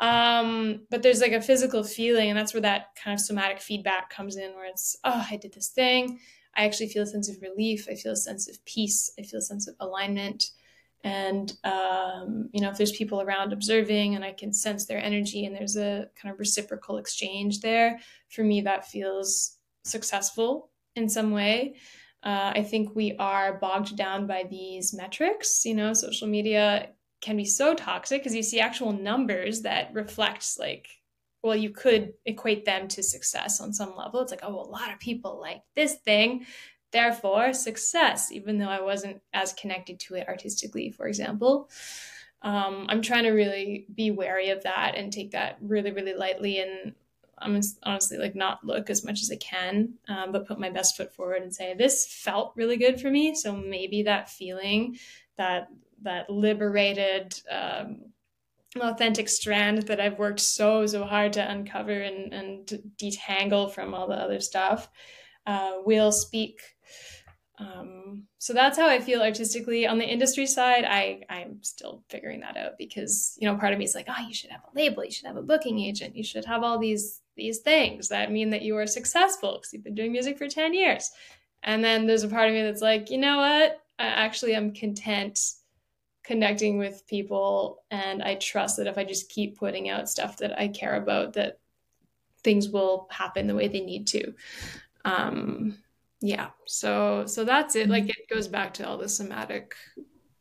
Um 0.01 0.86
but 0.88 1.03
there's 1.03 1.20
like 1.20 1.32
a 1.32 1.42
physical 1.42 1.84
feeling 1.84 2.30
and 2.30 2.38
that's 2.38 2.55
where 2.55 2.62
that 2.62 2.96
kind 2.96 3.12
of 3.12 3.20
somatic 3.20 3.61
feedback 3.61 4.09
comes 4.09 4.38
in 4.38 4.55
where 4.55 4.64
it's 4.64 4.96
oh 5.05 5.26
i 5.30 5.36
did 5.36 5.53
this 5.53 5.68
thing 5.68 6.20
I 6.57 6.64
actually 6.64 6.88
feel 6.88 7.05
a 7.05 7.07
sense 7.07 7.28
of 7.28 7.40
relief. 7.42 7.86
I 7.90 7.94
feel 7.94 8.12
a 8.12 8.16
sense 8.16 8.48
of 8.48 8.62
peace. 8.64 9.12
I 9.18 9.22
feel 9.22 9.38
a 9.38 9.42
sense 9.42 9.68
of 9.68 9.74
alignment. 9.80 10.51
and 11.03 11.55
um, 11.64 12.48
you 12.53 12.61
know 12.61 12.70
if 12.70 12.76
there's 12.76 12.92
people 12.92 13.22
around 13.22 13.53
observing 13.53 14.14
and 14.14 14.24
i 14.24 14.32
can 14.32 14.53
sense 14.53 14.84
their 14.84 15.03
energy 15.03 15.46
and 15.46 15.55
there's 15.57 15.76
a 15.76 16.07
kind 16.20 16.32
of 16.32 16.38
reciprocal 16.38 16.98
exchange 16.98 17.61
there 17.61 17.98
for 18.28 18.44
me 18.44 18.61
that 18.61 18.86
feels 18.86 19.57
successful 19.84 20.70
in 20.96 21.09
some 21.09 21.30
way 21.30 21.74
uh, 22.22 22.53
i 22.55 22.62
think 22.62 22.94
we 22.94 23.16
are 23.18 23.59
bogged 23.59 23.96
down 23.96 24.26
by 24.26 24.44
these 24.51 24.92
metrics 24.92 25.64
you 25.64 25.74
know 25.74 25.94
social 25.94 26.28
media 26.28 26.90
can 27.22 27.36
be 27.36 27.44
so 27.44 27.74
toxic 27.74 28.20
because 28.20 28.34
you 28.34 28.42
see 28.42 28.61
actual 28.61 28.92
numbers 28.92 29.62
that 29.62 29.90
reflect 29.94 30.46
like 30.59 30.86
well 31.43 31.57
you 31.57 31.70
could 31.70 32.12
equate 32.26 32.64
them 32.64 32.88
to 32.88 33.03
success 33.03 33.61
on 33.61 33.72
some 33.72 33.97
level. 33.97 34.20
It's 34.20 34.30
like 34.30 34.43
oh 34.43 34.61
a 34.61 34.70
lot 34.70 34.93
of 34.93 34.99
people 34.99 35.38
like 35.41 35.62
this 35.74 35.95
thing 35.97 36.47
therefore 36.93 37.53
success 37.53 38.32
even 38.32 38.59
though 38.59 38.68
i 38.68 38.80
wasn't 38.80 39.20
as 39.32 39.53
connected 39.53 40.01
to 40.01 40.16
it 40.16 40.26
artistically 40.28 40.91
for 40.91 41.07
example. 41.07 41.70
Um, 42.43 42.86
i'm 42.88 43.03
trying 43.03 43.24
to 43.24 43.30
really 43.30 43.86
be 43.95 44.11
wary 44.11 44.49
of 44.51 44.62
that 44.62 44.95
and 44.97 45.12
take 45.12 45.32
that 45.32 45.59
really 45.61 45.93
really 45.93 46.14
lightly 46.14 46.59
and 46.61 46.95
i'm 47.38 47.61
honestly 47.82 48.16
like 48.16 48.34
not 48.34 48.64
look 48.64 48.88
as 48.88 49.05
much 49.05 49.20
as 49.20 49.30
i 49.30 49.36
can 49.36 49.95
um, 50.09 50.32
but 50.32 50.47
put 50.47 50.59
my 50.59 50.70
best 50.70 50.97
foot 50.97 51.12
forward 51.12 51.43
and 51.43 51.55
say 51.55 51.74
this 51.74 52.07
felt 52.07 52.53
really 52.57 52.76
good 52.76 53.01
for 53.01 53.11
me. 53.11 53.34
So 53.34 53.55
maybe 53.55 54.03
that 54.05 54.28
feeling 54.30 54.99
that 55.36 55.68
that 56.03 56.30
liberated 56.30 57.38
um, 57.51 58.01
authentic 58.79 59.29
strand 59.29 59.83
that 59.83 60.01
I've 60.01 60.18
worked 60.18 60.41
so 60.41 60.87
so 60.87 61.05
hard 61.05 61.33
to 61.35 61.51
uncover 61.51 61.93
and 61.93 62.33
and 62.33 62.83
detangle 62.97 63.73
from 63.73 63.95
all 63.95 64.07
the 64.07 64.14
other 64.14 64.41
stuff 64.41 64.89
uh, 65.47 65.73
will 65.85 66.12
speak. 66.12 66.61
Um, 67.59 68.25
so 68.39 68.55
that's 68.55 68.79
how 68.79 68.89
I 68.89 69.01
feel 69.01 69.21
artistically. 69.21 69.87
On 69.87 69.99
the 69.99 70.09
industry 70.09 70.47
side, 70.47 70.85
I 70.85 71.23
I'm 71.29 71.62
still 71.62 72.05
figuring 72.09 72.41
that 72.41 72.57
out 72.57 72.73
because 72.79 73.37
you 73.39 73.49
know 73.49 73.59
part 73.59 73.73
of 73.73 73.79
me 73.79 73.85
is 73.85 73.95
like, 73.95 74.07
oh, 74.09 74.27
you 74.27 74.35
should 74.35 74.51
have 74.51 74.62
a 74.62 74.79
label, 74.79 75.05
you 75.05 75.11
should 75.11 75.27
have 75.27 75.37
a 75.37 75.43
booking 75.43 75.79
agent, 75.81 76.16
you 76.16 76.25
should 76.25 76.45
have 76.45 76.62
all 76.62 76.79
these 76.79 77.21
these 77.37 77.59
things 77.59 78.09
that 78.09 78.33
mean 78.33 78.51
that 78.51 78.62
you 78.62 78.77
are 78.77 78.87
successful 78.87 79.59
because 79.59 79.73
you've 79.73 79.85
been 79.85 79.95
doing 79.95 80.12
music 80.12 80.39
for 80.39 80.49
ten 80.49 80.73
years. 80.73 81.11
And 81.62 81.85
then 81.85 82.07
there's 82.07 82.23
a 82.23 82.29
part 82.29 82.49
of 82.49 82.55
me 82.55 82.62
that's 82.62 82.81
like, 82.81 83.11
you 83.11 83.18
know 83.18 83.37
what? 83.37 83.83
I 83.99 84.07
actually 84.07 84.55
am 84.55 84.73
content 84.73 85.39
connecting 86.23 86.79
with 86.79 87.07
people 87.07 87.83
and 87.91 88.23
i 88.23 88.35
trust 88.35 88.77
that 88.77 88.87
if 88.87 88.99
i 88.99 89.05
just 89.05 89.29
keep 89.31 89.59
putting 89.59 89.89
out 89.89 90.09
stuff 90.09 90.37
that 90.37 90.59
i 90.59 90.68
care 90.68 90.97
about 90.97 91.33
that 91.33 91.59
things 92.43 92.68
will 92.68 93.07
happen 93.11 93.47
the 93.47 93.55
way 93.55 93.68
they 93.68 93.81
need 93.81 94.07
to. 94.09 94.33
Um 95.05 95.79
yeah 96.23 96.51
so 96.66 97.25
so 97.27 97.45
that's 97.45 97.77
it. 97.77 97.89
Like 97.89 98.09
it 98.09 98.29
goes 98.33 98.49
back 98.49 98.75
to 98.75 98.87
all 98.87 98.99
the 98.99 99.09
somatic 99.09 99.75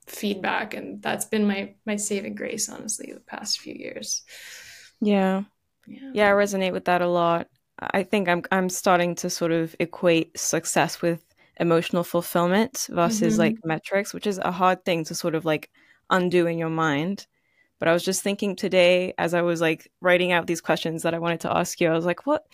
feedback 0.07 0.73
and 0.73 1.01
that's 1.01 1.25
been 1.25 1.45
my 1.45 1.75
my 1.85 1.95
saving 1.95 2.35
grace 2.35 2.69
honestly 2.69 3.11
the 3.13 3.21
past 3.21 3.59
few 3.59 3.73
years. 3.73 4.23
Yeah. 5.01 5.43
Yeah, 5.87 6.11
yeah 6.13 6.27
i 6.29 6.31
resonate 6.31 6.73
with 6.73 6.85
that 6.85 7.01
a 7.01 7.07
lot. 7.07 7.47
I 7.79 8.03
think 8.03 8.27
i'm 8.27 8.43
i'm 8.51 8.69
starting 8.69 9.15
to 9.15 9.29
sort 9.29 9.51
of 9.51 9.75
equate 9.79 10.37
success 10.37 11.01
with 11.01 11.23
emotional 11.59 12.03
fulfillment 12.03 12.87
versus 12.89 13.33
mm-hmm. 13.33 13.41
like 13.41 13.65
metrics, 13.65 14.13
which 14.13 14.27
is 14.27 14.37
a 14.39 14.51
hard 14.51 14.83
thing 14.85 15.03
to 15.05 15.15
sort 15.15 15.35
of 15.35 15.45
like 15.45 15.69
undo 16.09 16.47
in 16.47 16.57
your 16.57 16.69
mind. 16.69 17.27
But 17.79 17.87
I 17.87 17.93
was 17.93 18.03
just 18.03 18.21
thinking 18.21 18.55
today 18.55 19.13
as 19.17 19.33
I 19.33 19.41
was 19.41 19.61
like 19.61 19.91
writing 20.01 20.31
out 20.31 20.47
these 20.47 20.61
questions 20.61 21.03
that 21.03 21.13
I 21.13 21.19
wanted 21.19 21.41
to 21.41 21.55
ask 21.55 21.79
you, 21.79 21.89
I 21.89 21.93
was 21.93 22.05
like, 22.05 22.25
what? 22.25 22.45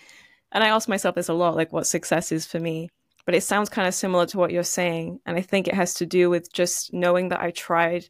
And 0.52 0.64
I 0.64 0.68
ask 0.68 0.88
myself 0.88 1.16
this 1.16 1.30
a 1.30 1.34
lot, 1.34 1.56
like 1.56 1.74
what 1.74 1.88
success 1.88 2.32
is 2.32 2.46
for 2.46 2.60
me. 2.60 2.90
But 3.26 3.36
it 3.36 3.42
sounds 3.42 3.70
kind 3.70 3.88
of 3.88 3.96
similar 3.96 4.28
to 4.28 4.38
what 4.38 4.52
you're 4.52 4.64
saying. 4.64 5.20
And 5.26 5.36
I 5.36 5.42
think 5.42 5.68
it 5.68 5.74
has 5.74 5.96
to 5.96 6.06
do 6.06 6.30
with 6.30 6.54
just 6.54 6.94
knowing 6.94 7.30
that 7.30 7.42
I 7.42 7.52
tried 7.52 8.08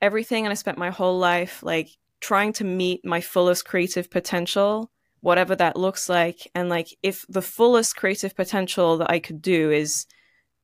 everything 0.00 0.44
and 0.44 0.52
I 0.52 0.54
spent 0.54 0.78
my 0.78 0.90
whole 0.90 1.18
life 1.18 1.62
like 1.62 1.90
trying 2.20 2.52
to 2.54 2.64
meet 2.64 3.04
my 3.04 3.20
fullest 3.20 3.64
creative 3.64 4.10
potential 4.10 4.90
whatever 5.26 5.56
that 5.56 5.74
looks 5.76 6.08
like 6.08 6.48
and 6.54 6.68
like 6.68 6.96
if 7.02 7.26
the 7.28 7.42
fullest 7.42 7.96
creative 7.96 8.36
potential 8.36 8.98
that 8.98 9.10
i 9.10 9.18
could 9.18 9.42
do 9.42 9.72
is 9.72 10.06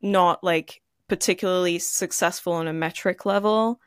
not 0.00 0.44
like 0.44 0.80
particularly 1.08 1.80
successful 1.80 2.52
on 2.52 2.68
a 2.68 2.72
metric 2.72 3.26
level 3.26 3.80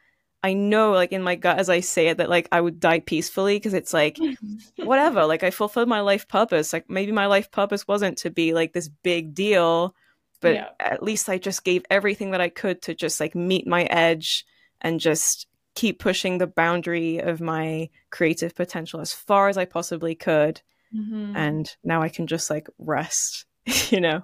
i 0.43 0.51
know 0.51 0.91
like 0.91 1.13
in 1.13 1.23
my 1.23 1.35
gut 1.35 1.59
as 1.59 1.69
i 1.69 1.79
say 1.79 2.09
it 2.09 2.17
that 2.17 2.29
like 2.29 2.49
i 2.51 2.59
would 2.59 2.77
die 2.77 2.99
peacefully 2.99 3.55
because 3.55 3.73
it's 3.73 3.93
like 3.93 4.17
whatever 4.75 5.25
like 5.25 5.43
i 5.43 5.49
fulfilled 5.49 5.87
my 5.87 6.01
life 6.01 6.27
purpose 6.27 6.73
like 6.73 6.89
maybe 6.89 7.13
my 7.13 7.27
life 7.27 7.49
purpose 7.51 7.87
wasn't 7.87 8.17
to 8.17 8.29
be 8.29 8.53
like 8.53 8.73
this 8.73 8.89
big 9.01 9.33
deal 9.33 9.95
but 10.41 10.55
yeah. 10.55 10.67
at 10.77 11.01
least 11.01 11.29
i 11.29 11.37
just 11.37 11.63
gave 11.63 11.85
everything 11.89 12.31
that 12.31 12.41
i 12.41 12.49
could 12.49 12.81
to 12.81 12.93
just 12.93 13.21
like 13.21 13.33
meet 13.33 13.65
my 13.65 13.85
edge 13.85 14.45
and 14.81 14.99
just 14.99 15.47
keep 15.75 15.99
pushing 15.99 16.37
the 16.37 16.47
boundary 16.47 17.19
of 17.19 17.41
my 17.41 17.89
creative 18.09 18.55
potential 18.55 18.99
as 18.99 19.13
far 19.13 19.49
as 19.49 19.57
i 19.57 19.65
possibly 19.65 20.15
could 20.15 20.61
mm-hmm. 20.95 21.35
and 21.35 21.75
now 21.83 22.01
i 22.01 22.09
can 22.09 22.27
just 22.27 22.49
like 22.49 22.67
rest 22.79 23.45
you 23.89 23.99
know 23.99 24.21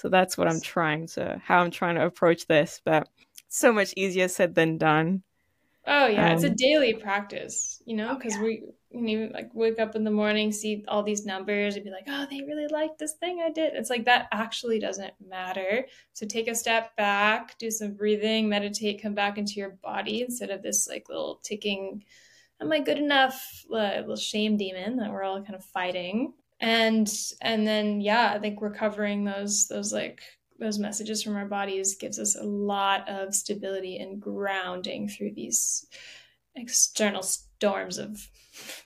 so 0.00 0.08
that's 0.08 0.38
what 0.38 0.48
I'm 0.48 0.62
trying 0.62 1.08
to, 1.08 1.40
how 1.44 1.60
I'm 1.60 1.70
trying 1.70 1.96
to 1.96 2.06
approach 2.06 2.46
this. 2.46 2.80
But 2.82 3.06
so 3.48 3.70
much 3.70 3.92
easier 3.96 4.28
said 4.28 4.54
than 4.54 4.78
done. 4.78 5.22
Oh 5.86 6.06
yeah, 6.06 6.30
um, 6.30 6.36
it's 6.36 6.44
a 6.44 6.48
um, 6.48 6.54
daily 6.56 6.94
practice, 6.94 7.82
you 7.84 7.96
know, 7.96 8.14
because 8.14 8.34
oh, 8.36 8.38
yeah. 8.38 8.44
we 8.44 8.62
you 8.92 9.30
like 9.32 9.50
wake 9.54 9.78
up 9.78 9.94
in 9.94 10.04
the 10.04 10.10
morning, 10.10 10.50
see 10.50 10.84
all 10.88 11.02
these 11.02 11.24
numbers, 11.24 11.76
and 11.76 11.84
be 11.84 11.90
like, 11.90 12.06
oh, 12.08 12.26
they 12.30 12.40
really 12.42 12.66
like 12.68 12.98
this 12.98 13.14
thing 13.14 13.40
I 13.40 13.50
did. 13.50 13.74
It's 13.74 13.90
like 13.90 14.04
that 14.06 14.28
actually 14.32 14.78
doesn't 14.78 15.14
matter. 15.26 15.86
So 16.12 16.26
take 16.26 16.48
a 16.48 16.54
step 16.54 16.96
back, 16.96 17.56
do 17.58 17.70
some 17.70 17.94
breathing, 17.94 18.48
meditate, 18.48 19.02
come 19.02 19.14
back 19.14 19.38
into 19.38 19.54
your 19.54 19.78
body 19.82 20.22
instead 20.22 20.50
of 20.50 20.62
this 20.62 20.88
like 20.88 21.08
little 21.08 21.40
ticking, 21.42 22.04
am 22.60 22.72
I 22.72 22.80
good 22.80 22.98
enough? 22.98 23.64
Little 23.68 24.16
shame 24.16 24.56
demon 24.56 24.96
that 24.96 25.10
we're 25.10 25.22
all 25.22 25.42
kind 25.42 25.54
of 25.54 25.64
fighting 25.64 26.32
and 26.60 27.10
and 27.40 27.66
then 27.66 28.00
yeah 28.00 28.32
i 28.34 28.38
think 28.38 28.60
recovering 28.60 29.24
those 29.24 29.66
those 29.68 29.92
like 29.92 30.22
those 30.58 30.78
messages 30.78 31.22
from 31.22 31.36
our 31.36 31.46
bodies 31.46 31.96
gives 31.96 32.18
us 32.18 32.36
a 32.36 32.44
lot 32.44 33.08
of 33.08 33.34
stability 33.34 33.96
and 33.96 34.20
grounding 34.20 35.08
through 35.08 35.32
these 35.32 35.86
external 36.54 37.22
storms 37.22 37.96
of 37.96 38.28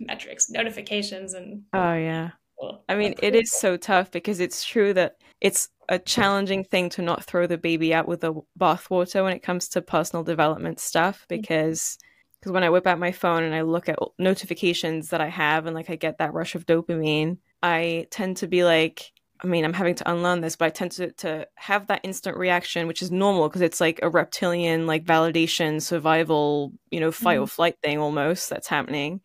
metrics 0.00 0.50
notifications 0.50 1.34
and 1.34 1.62
oh 1.72 1.94
yeah 1.94 2.30
well, 2.58 2.84
i 2.88 2.94
mean 2.94 3.14
it 3.22 3.34
is 3.34 3.52
so 3.52 3.76
tough 3.76 4.10
because 4.10 4.40
it's 4.40 4.64
true 4.64 4.92
that 4.92 5.16
it's 5.40 5.68
a 5.88 5.98
challenging 5.98 6.64
thing 6.64 6.88
to 6.90 7.02
not 7.02 7.24
throw 7.24 7.46
the 7.46 7.58
baby 7.58 7.92
out 7.92 8.08
with 8.08 8.20
the 8.20 8.34
bathwater 8.58 9.22
when 9.22 9.32
it 9.32 9.42
comes 9.42 9.68
to 9.68 9.82
personal 9.82 10.24
development 10.24 10.80
stuff 10.80 11.26
because 11.28 11.98
because 12.44 12.52
when 12.52 12.62
I 12.62 12.68
whip 12.68 12.86
out 12.86 12.98
my 12.98 13.12
phone 13.12 13.42
and 13.42 13.54
I 13.54 13.62
look 13.62 13.88
at 13.88 13.98
notifications 14.18 15.08
that 15.08 15.22
I 15.22 15.28
have 15.28 15.64
and 15.64 15.74
like 15.74 15.88
I 15.88 15.96
get 15.96 16.18
that 16.18 16.34
rush 16.34 16.54
of 16.54 16.66
dopamine, 16.66 17.38
I 17.62 18.06
tend 18.10 18.36
to 18.38 18.46
be 18.46 18.64
like, 18.64 19.12
I 19.42 19.46
mean, 19.46 19.64
I'm 19.64 19.72
having 19.72 19.94
to 19.94 20.10
unlearn 20.10 20.42
this, 20.42 20.54
but 20.54 20.66
I 20.66 20.68
tend 20.68 20.90
to, 20.92 21.10
to 21.12 21.48
have 21.54 21.86
that 21.86 22.02
instant 22.02 22.36
reaction, 22.36 22.86
which 22.86 23.00
is 23.00 23.10
normal 23.10 23.48
because 23.48 23.62
it's 23.62 23.80
like 23.80 23.98
a 24.02 24.10
reptilian, 24.10 24.86
like 24.86 25.06
validation, 25.06 25.80
survival, 25.80 26.74
you 26.90 27.00
know, 27.00 27.10
fight 27.10 27.36
mm-hmm. 27.36 27.44
or 27.44 27.46
flight 27.46 27.76
thing 27.82 27.98
almost 27.98 28.50
that's 28.50 28.68
happening. 28.68 29.22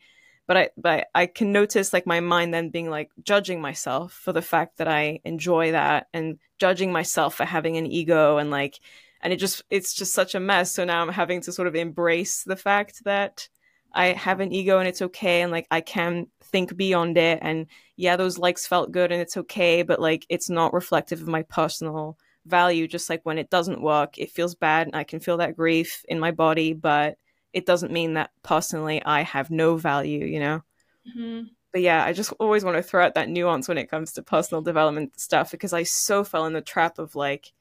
But 0.50 0.58
I, 0.58 0.70
but 0.76 1.08
I 1.14 1.28
can 1.28 1.54
notice 1.54 1.94
like 1.94 2.06
my 2.06 2.20
mind 2.20 2.54
then 2.54 2.70
being 2.70 2.90
like 2.90 3.12
judging 3.24 3.62
myself 3.62 4.12
for 4.14 4.34
the 4.34 4.42
fact 4.42 4.78
that 4.78 4.88
I 4.90 5.22
enjoy 5.24 5.72
that 5.72 6.08
and 6.14 6.40
judging 6.60 6.92
myself 6.92 7.36
for 7.36 7.46
having 7.46 7.78
an 7.78 7.86
ego 7.86 8.38
and 8.38 8.52
like, 8.52 8.80
and 9.22 9.32
it 9.32 9.38
just, 9.38 9.64
it's 9.70 9.94
just 9.94 10.14
such 10.14 10.36
a 10.36 10.40
mess. 10.40 10.74
So 10.74 10.84
now 10.84 11.02
I'm 11.02 11.10
having 11.10 11.42
to 11.42 11.52
sort 11.52 11.68
of 11.68 11.76
embrace 11.76 12.44
the 12.44 12.56
fact 12.56 13.04
that 13.06 13.48
I 13.94 14.08
have 14.08 14.40
an 14.40 14.52
ego 14.52 14.80
and 14.80 14.88
it's 14.88 15.04
okay. 15.04 15.42
And 15.44 15.52
like, 15.52 15.68
I 15.72 15.82
can 15.82 16.28
think 16.50 16.76
beyond 16.76 17.18
it 17.18 17.40
and 17.42 17.68
yeah 17.96 18.16
those 18.16 18.38
likes 18.38 18.66
felt 18.66 18.92
good 18.92 19.12
and 19.12 19.22
it's 19.22 19.38
okay 19.38 19.84
but 19.84 20.00
like 20.00 20.26
it's 20.30 20.50
not 20.50 20.74
reflective 20.74 21.22
of 21.22 21.28
my 21.28 21.44
personal 21.44 22.18
value 22.46 22.88
just 22.88 23.10
like 23.10 23.22
when 23.24 23.38
it 23.38 23.50
doesn't 23.50 23.82
work 23.82 24.18
it 24.18 24.32
feels 24.32 24.56
bad 24.56 24.88
and 24.88 24.96
i 24.96 25.04
can 25.04 25.20
feel 25.20 25.38
that 25.38 25.56
grief 25.56 26.04
in 26.08 26.20
my 26.20 26.32
body 26.32 26.74
but 26.74 27.18
it 27.54 27.66
doesn't 27.66 27.92
mean 27.92 28.14
that 28.14 28.32
personally 28.44 29.04
i 29.06 29.22
have 29.22 29.50
no 29.50 29.76
value 29.76 30.26
you 30.26 30.40
know 30.40 30.62
mm-hmm. 31.08 31.44
but 31.72 31.82
yeah 31.82 32.04
i 32.04 32.14
just 32.14 32.34
always 32.40 32.64
want 32.64 32.78
to 32.78 32.84
throw 32.84 33.04
out 33.04 33.16
that 33.16 33.30
nuance 33.30 33.68
when 33.68 33.78
it 33.78 33.90
comes 33.90 34.14
to 34.14 34.22
personal 34.22 34.62
development 34.62 35.20
stuff 35.20 35.52
because 35.52 35.74
i 35.74 35.84
so 35.84 36.24
fell 36.24 36.46
in 36.46 36.54
the 36.54 36.62
trap 36.62 37.00
of 37.00 37.16
like 37.16 37.52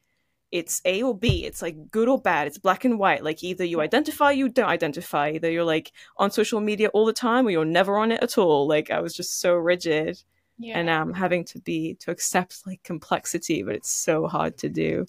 it's 0.51 0.81
A 0.85 1.03
or 1.03 1.15
B. 1.15 1.45
It's 1.45 1.61
like 1.61 1.91
good 1.91 2.07
or 2.07 2.19
bad. 2.19 2.47
It's 2.47 2.57
black 2.57 2.85
and 2.85 2.97
white. 2.97 3.23
Like 3.23 3.43
either 3.43 3.63
you 3.63 3.81
identify, 3.81 4.31
you 4.31 4.49
don't 4.49 4.69
identify. 4.69 5.31
Either 5.31 5.49
you're 5.49 5.63
like 5.63 5.91
on 6.17 6.31
social 6.31 6.59
media 6.59 6.89
all 6.89 7.05
the 7.05 7.13
time 7.13 7.45
or 7.45 7.51
you're 7.51 7.65
never 7.65 7.97
on 7.97 8.11
it 8.11 8.23
at 8.23 8.37
all. 8.37 8.67
Like 8.67 8.89
I 8.89 8.99
was 8.99 9.15
just 9.15 9.39
so 9.39 9.53
rigid. 9.53 10.21
Yeah. 10.57 10.77
And 10.77 10.89
I'm 10.89 11.09
um, 11.09 11.13
having 11.13 11.45
to 11.45 11.59
be 11.59 11.95
to 12.01 12.11
accept 12.11 12.65
like 12.65 12.83
complexity, 12.83 13.63
but 13.63 13.75
it's 13.75 13.89
so 13.89 14.27
hard 14.27 14.57
to 14.57 14.69
do. 14.69 15.05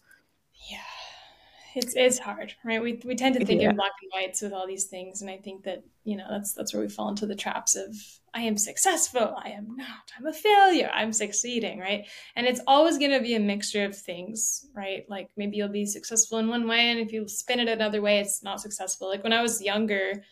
It's 1.74 1.94
it's 1.94 2.18
hard, 2.18 2.54
right? 2.64 2.82
We 2.82 3.00
we 3.04 3.14
tend 3.14 3.36
to 3.36 3.44
think 3.44 3.62
yeah. 3.62 3.70
in 3.70 3.76
black 3.76 3.92
and 4.02 4.10
whites 4.12 4.42
with 4.42 4.52
all 4.52 4.66
these 4.66 4.84
things, 4.84 5.22
and 5.22 5.30
I 5.30 5.36
think 5.36 5.64
that 5.64 5.84
you 6.04 6.16
know 6.16 6.26
that's 6.28 6.52
that's 6.52 6.74
where 6.74 6.82
we 6.82 6.88
fall 6.88 7.08
into 7.08 7.26
the 7.26 7.34
traps 7.34 7.76
of 7.76 7.94
I 8.32 8.42
am 8.42 8.56
successful, 8.56 9.34
I 9.42 9.50
am 9.50 9.76
not, 9.76 10.12
I'm 10.16 10.26
a 10.26 10.32
failure, 10.32 10.88
I'm 10.94 11.12
succeeding, 11.12 11.80
right? 11.80 12.06
And 12.36 12.46
it's 12.46 12.60
always 12.66 12.96
going 12.96 13.10
to 13.10 13.20
be 13.20 13.34
a 13.34 13.40
mixture 13.40 13.84
of 13.84 13.96
things, 13.96 14.66
right? 14.72 15.04
Like 15.08 15.30
maybe 15.36 15.56
you'll 15.56 15.68
be 15.68 15.84
successful 15.86 16.38
in 16.38 16.48
one 16.48 16.68
way, 16.68 16.90
and 16.90 17.00
if 17.00 17.12
you 17.12 17.26
spin 17.28 17.60
it 17.60 17.68
another 17.68 18.00
way, 18.00 18.20
it's 18.20 18.42
not 18.42 18.60
successful. 18.60 19.08
Like 19.08 19.24
when 19.24 19.32
I 19.32 19.42
was 19.42 19.62
younger, 19.62 20.22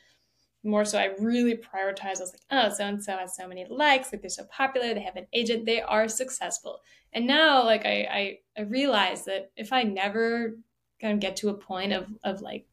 more 0.65 0.85
so, 0.85 0.99
I 0.99 1.11
really 1.19 1.55
prioritized. 1.55 2.19
I 2.19 2.21
was 2.21 2.33
like, 2.33 2.43
oh, 2.51 2.69
so 2.71 2.85
and 2.85 3.03
so 3.03 3.17
has 3.17 3.37
so 3.37 3.49
many 3.49 3.67
likes, 3.69 4.13
like 4.13 4.23
they're 4.23 4.31
so 4.31 4.45
popular, 4.45 4.95
they 4.95 5.03
have 5.03 5.17
an 5.17 5.27
agent, 5.33 5.67
they 5.67 5.81
are 5.81 6.09
successful. 6.09 6.81
And 7.13 7.27
now, 7.27 7.65
like 7.65 7.85
I 7.85 8.09
I, 8.11 8.39
I 8.59 8.63
realize 8.63 9.25
that 9.25 9.51
if 9.57 9.73
I 9.73 9.83
never 9.83 10.57
kind 11.01 11.15
of 11.15 11.21
get 11.21 11.37
to 11.37 11.49
a 11.49 11.55
point 11.55 11.93
of 11.93 12.07
of 12.25 12.41
like 12.41 12.67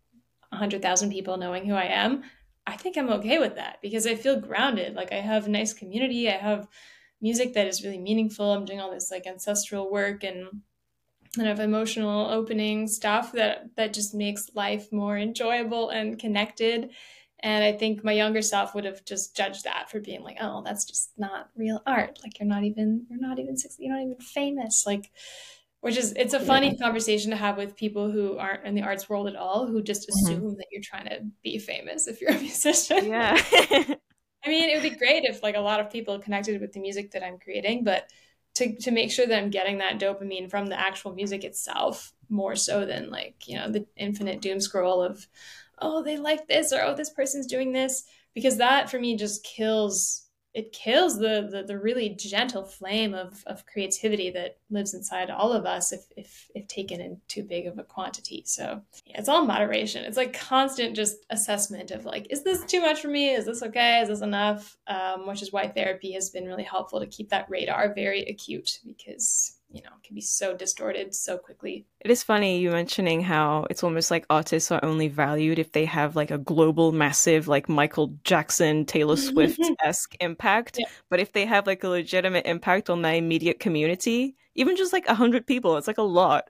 a 0.52 0.58
hundred 0.58 0.82
thousand 0.82 1.12
people 1.12 1.38
knowing 1.38 1.66
who 1.66 1.74
I 1.74 1.86
am, 1.86 2.24
I 2.68 2.78
think 2.78 2.98
I'm 2.98 3.10
okay 3.10 3.38
with 3.38 3.56
that 3.56 3.80
because 3.82 4.08
I 4.08 4.16
feel 4.16 4.40
grounded. 4.40 4.96
Like 4.96 5.12
I 5.12 5.22
have 5.22 5.46
a 5.46 5.50
nice 5.50 5.74
community. 5.74 6.30
I 6.30 6.38
have 6.38 6.68
music 7.22 7.54
that 7.54 7.68
is 7.68 7.84
really 7.84 8.00
meaningful. 8.00 8.52
I'm 8.52 8.66
doing 8.66 8.82
all 8.82 8.92
this 8.92 9.12
like 9.12 9.28
ancestral 9.28 9.92
work 9.92 10.24
and 10.24 10.62
kind 11.36 11.50
of 11.50 11.60
emotional 11.60 12.30
opening 12.30 12.88
stuff 12.88 13.34
that 13.34 13.76
that 13.76 13.94
just 13.94 14.16
makes 14.16 14.50
life 14.56 14.92
more 14.92 15.18
enjoyable 15.18 15.90
and 15.90 16.18
connected. 16.18 16.92
And 17.42 17.64
I 17.64 17.74
think 17.74 18.04
my 18.04 18.14
younger 18.14 18.42
self 18.42 18.74
would 18.74 18.86
have 18.86 19.06
just 19.06 19.36
judged 19.36 19.66
that 19.66 19.92
for 19.92 20.00
being 20.00 20.24
like, 20.24 20.38
oh, 20.42 20.64
that's 20.66 20.86
just 20.86 21.12
not 21.18 21.50
real 21.56 21.82
art. 21.86 22.20
Like 22.24 22.40
you're 22.40 22.48
not 22.48 22.64
even 22.64 23.06
you're 23.10 23.20
not 23.20 23.38
even 23.40 23.58
six, 23.58 23.76
you're 23.78 23.94
not 23.94 24.02
even 24.02 24.18
famous. 24.20 24.86
Like 24.88 25.12
which 25.86 25.98
is 25.98 26.14
it's 26.14 26.34
a 26.34 26.40
funny 26.40 26.70
yeah. 26.70 26.84
conversation 26.84 27.30
to 27.30 27.38
have 27.38 27.58
with 27.58 27.76
people 27.76 28.10
who 28.10 28.40
aren't 28.40 28.66
in 28.66 28.74
the 28.74 28.82
arts 28.82 29.08
world 29.08 29.28
at 29.28 29.36
all 29.36 29.68
who 29.68 29.84
just 29.84 30.10
mm-hmm. 30.10 30.26
assume 30.26 30.42
mm-hmm. 30.42 30.56
that 30.56 30.66
you're 30.72 30.82
trying 30.82 31.06
to 31.06 31.20
be 31.44 31.60
famous 31.60 32.08
if 32.08 32.20
you're 32.20 32.32
a 32.32 32.40
musician 32.40 33.06
yeah 33.06 33.40
i 33.54 34.50
mean 34.50 34.68
it 34.68 34.74
would 34.74 34.90
be 34.90 34.98
great 34.98 35.26
if 35.26 35.44
like 35.44 35.56
a 35.56 35.60
lot 35.60 35.80
of 35.80 35.92
people 35.92 36.18
connected 36.18 36.60
with 36.60 36.74
the 36.74 36.80
music 36.80 37.12
that 37.12 37.24
i'm 37.24 37.38
creating 37.38 37.84
but 37.84 38.10
to, 38.56 38.76
to 38.78 38.90
make 38.90 39.12
sure 39.12 39.28
that 39.28 39.38
i'm 39.38 39.52
getting 39.52 39.78
that 39.78 40.00
dopamine 40.00 40.50
from 40.50 40.66
the 40.66 40.80
actual 40.80 41.14
music 41.14 41.44
itself 41.44 42.14
more 42.30 42.56
so 42.56 42.84
than 42.84 43.12
like 43.12 43.48
you 43.48 43.56
know 43.56 43.70
the 43.70 43.86
infinite 43.96 44.42
doom 44.42 44.60
scroll 44.60 45.04
of 45.04 45.28
oh 45.84 46.02
they 46.02 46.18
like 46.18 46.48
this 46.48 46.74
or 46.74 46.82
oh 46.82 46.96
this 46.96 47.12
person's 47.12 47.46
doing 47.46 47.74
this 47.74 48.06
because 48.34 48.58
that 48.58 48.90
for 48.90 49.00
me 49.00 49.16
just 49.16 49.44
kills 49.44 50.25
it 50.56 50.72
kills 50.72 51.20
the, 51.20 51.50
the, 51.52 51.64
the 51.68 51.78
really 51.78 52.10
gentle 52.10 52.64
flame 52.64 53.14
of 53.14 53.44
of 53.46 53.66
creativity 53.66 54.32
that 54.32 54.58
lives 54.70 54.94
inside 54.94 55.30
all 55.30 55.52
of 55.52 55.66
us 55.66 55.92
if 55.92 56.06
if 56.16 56.50
if 56.56 56.66
taken 56.68 57.02
in 57.02 57.20
too 57.28 57.44
big 57.44 57.68
of 57.68 57.78
a 57.78 57.84
quantity. 57.84 58.42
So 58.46 58.82
yeah, 59.06 59.20
it's 59.20 59.28
all 59.28 59.46
moderation. 59.46 60.06
It's 60.06 60.16
like 60.16 60.34
constant 60.34 60.96
just 60.96 61.18
assessment 61.30 61.92
of 61.92 62.06
like, 62.06 62.28
is 62.30 62.44
this 62.44 62.64
too 62.64 62.80
much 62.80 63.02
for 63.02 63.10
me? 63.10 63.32
Is 63.32 63.46
this 63.46 63.62
okay? 63.64 64.00
Is 64.00 64.08
this 64.08 64.22
enough? 64.22 64.78
Um, 64.88 65.28
which 65.28 65.42
is 65.42 65.52
why 65.52 65.68
therapy 65.68 66.14
has 66.14 66.30
been 66.30 66.46
really 66.46 66.64
helpful 66.64 67.02
to 67.02 67.08
keep 67.08 67.30
that 67.30 67.50
radar 67.50 67.94
very 67.94 68.22
acute 68.24 68.80
because 68.86 69.55
you 69.76 69.82
know 69.82 69.90
can 70.04 70.16
be 70.16 70.22
so 70.22 70.56
distorted 70.56 71.14
so 71.14 71.38
quickly 71.38 71.86
it 72.00 72.10
is 72.10 72.24
funny 72.24 72.60
you 72.60 72.72
mentioning 72.72 73.22
how 73.22 73.68
it's 73.70 73.84
almost 73.84 74.10
like 74.10 74.26
artists 74.30 74.72
are 74.72 74.84
only 74.84 75.10
valued 75.10 75.60
if 75.60 75.74
they 75.74 75.84
have 75.84 76.16
like 76.16 76.32
a 76.32 76.38
global 76.38 76.94
massive 76.94 77.50
like 77.50 77.68
michael 77.68 78.16
jackson 78.24 78.86
taylor 78.86 79.18
swift-esque 79.30 80.16
impact 80.22 80.78
yeah. 80.80 80.86
but 81.10 81.20
if 81.20 81.34
they 81.34 81.46
have 81.46 81.68
like 81.68 81.84
a 81.84 81.90
legitimate 81.90 82.46
impact 82.46 82.90
on 82.90 83.02
their 83.02 83.16
immediate 83.16 83.60
community 83.60 84.36
even 84.56 84.78
just 84.78 84.94
like 84.94 85.06
100 85.08 85.46
people 85.46 85.76
it's 85.76 85.88
like 85.88 85.98
a 85.98 86.02
lot 86.02 86.50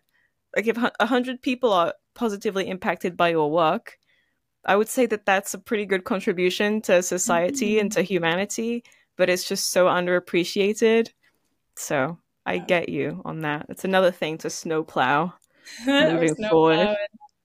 like 0.56 0.68
if 0.68 0.78
100 0.78 1.42
people 1.42 1.74
are 1.74 1.94
positively 2.14 2.68
impacted 2.68 3.18
by 3.18 3.30
your 3.30 3.50
work 3.50 3.98
i 4.66 4.76
would 4.76 4.88
say 4.88 5.08
that 5.08 5.26
that's 5.26 5.56
a 5.56 5.60
pretty 5.60 5.86
good 5.86 6.04
contribution 6.04 6.80
to 6.80 7.02
society 7.02 7.72
mm-hmm. 7.72 7.82
and 7.82 7.92
to 7.92 8.04
humanity 8.04 8.84
but 9.18 9.30
it's 9.30 9.48
just 9.48 9.72
so 9.72 9.88
underappreciated 9.88 11.10
so 11.76 12.20
I 12.46 12.60
get 12.60 12.90
you 12.90 13.22
on 13.26 13.42
that. 13.42 13.66
It's 13.70 13.86
another 13.86 14.12
thing 14.12 14.38
to 14.40 14.50
snowplow 14.50 15.34
moving 15.86 16.36
snow 16.36 16.50
forward. 16.50 16.96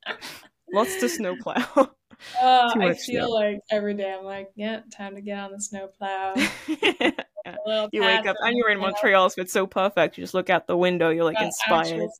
Lots 0.72 1.00
to 1.00 1.08
snowplow. 1.08 1.90
Uh, 2.38 2.70
I 2.78 2.92
feel 2.92 3.28
snow. 3.28 3.30
like 3.30 3.60
every 3.70 3.94
day 3.94 4.12
I'm 4.12 4.26
like, 4.26 4.50
yeah, 4.54 4.80
time 4.94 5.14
to 5.14 5.22
get 5.22 5.38
on 5.38 5.52
the 5.52 5.58
snowplow. 5.58 6.34
yeah. 6.66 7.86
You 7.92 8.02
wake 8.02 8.26
up 8.26 8.36
and 8.40 8.58
you're 8.58 8.68
in 8.68 8.78
Montreal, 8.78 9.30
so 9.30 9.40
it's 9.40 9.54
so 9.54 9.66
perfect. 9.66 10.18
You 10.18 10.24
just 10.24 10.34
look 10.34 10.50
out 10.50 10.66
the 10.66 10.76
window, 10.76 11.08
you're 11.08 11.24
like 11.24 11.40
inspired. 11.40 12.10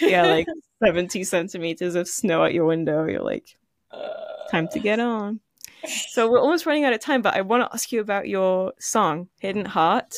yeah, 0.00 0.22
like 0.24 0.46
70 0.82 1.22
centimeters 1.24 1.96
of 1.96 2.08
snow 2.08 2.46
at 2.46 2.54
your 2.54 2.64
window. 2.64 3.04
You're 3.04 3.20
like, 3.20 3.58
uh... 3.90 4.48
time 4.50 4.68
to 4.68 4.78
get 4.78 5.00
on. 5.00 5.40
So 5.84 6.30
we're 6.30 6.40
almost 6.40 6.64
running 6.64 6.86
out 6.86 6.94
of 6.94 7.00
time, 7.00 7.20
but 7.20 7.36
I 7.36 7.42
want 7.42 7.62
to 7.62 7.74
ask 7.74 7.92
you 7.92 8.00
about 8.00 8.26
your 8.26 8.72
song, 8.78 9.28
Hidden 9.38 9.66
Heart. 9.66 10.14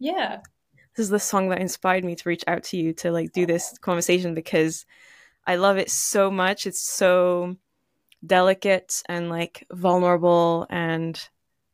Yeah 0.00 0.40
this 0.96 1.04
is 1.04 1.10
the 1.10 1.20
song 1.20 1.48
that 1.48 1.60
inspired 1.60 2.04
me 2.04 2.16
to 2.16 2.28
reach 2.28 2.44
out 2.46 2.64
to 2.64 2.76
you 2.76 2.92
to 2.94 3.12
like 3.12 3.32
do 3.32 3.46
this 3.46 3.78
conversation 3.78 4.34
because 4.34 4.86
I 5.46 5.56
love 5.56 5.78
it 5.78 5.90
so 5.90 6.30
much. 6.30 6.66
It's 6.66 6.80
so 6.80 7.56
delicate 8.24 9.02
and 9.08 9.28
like 9.28 9.66
vulnerable 9.72 10.66
and 10.68 11.20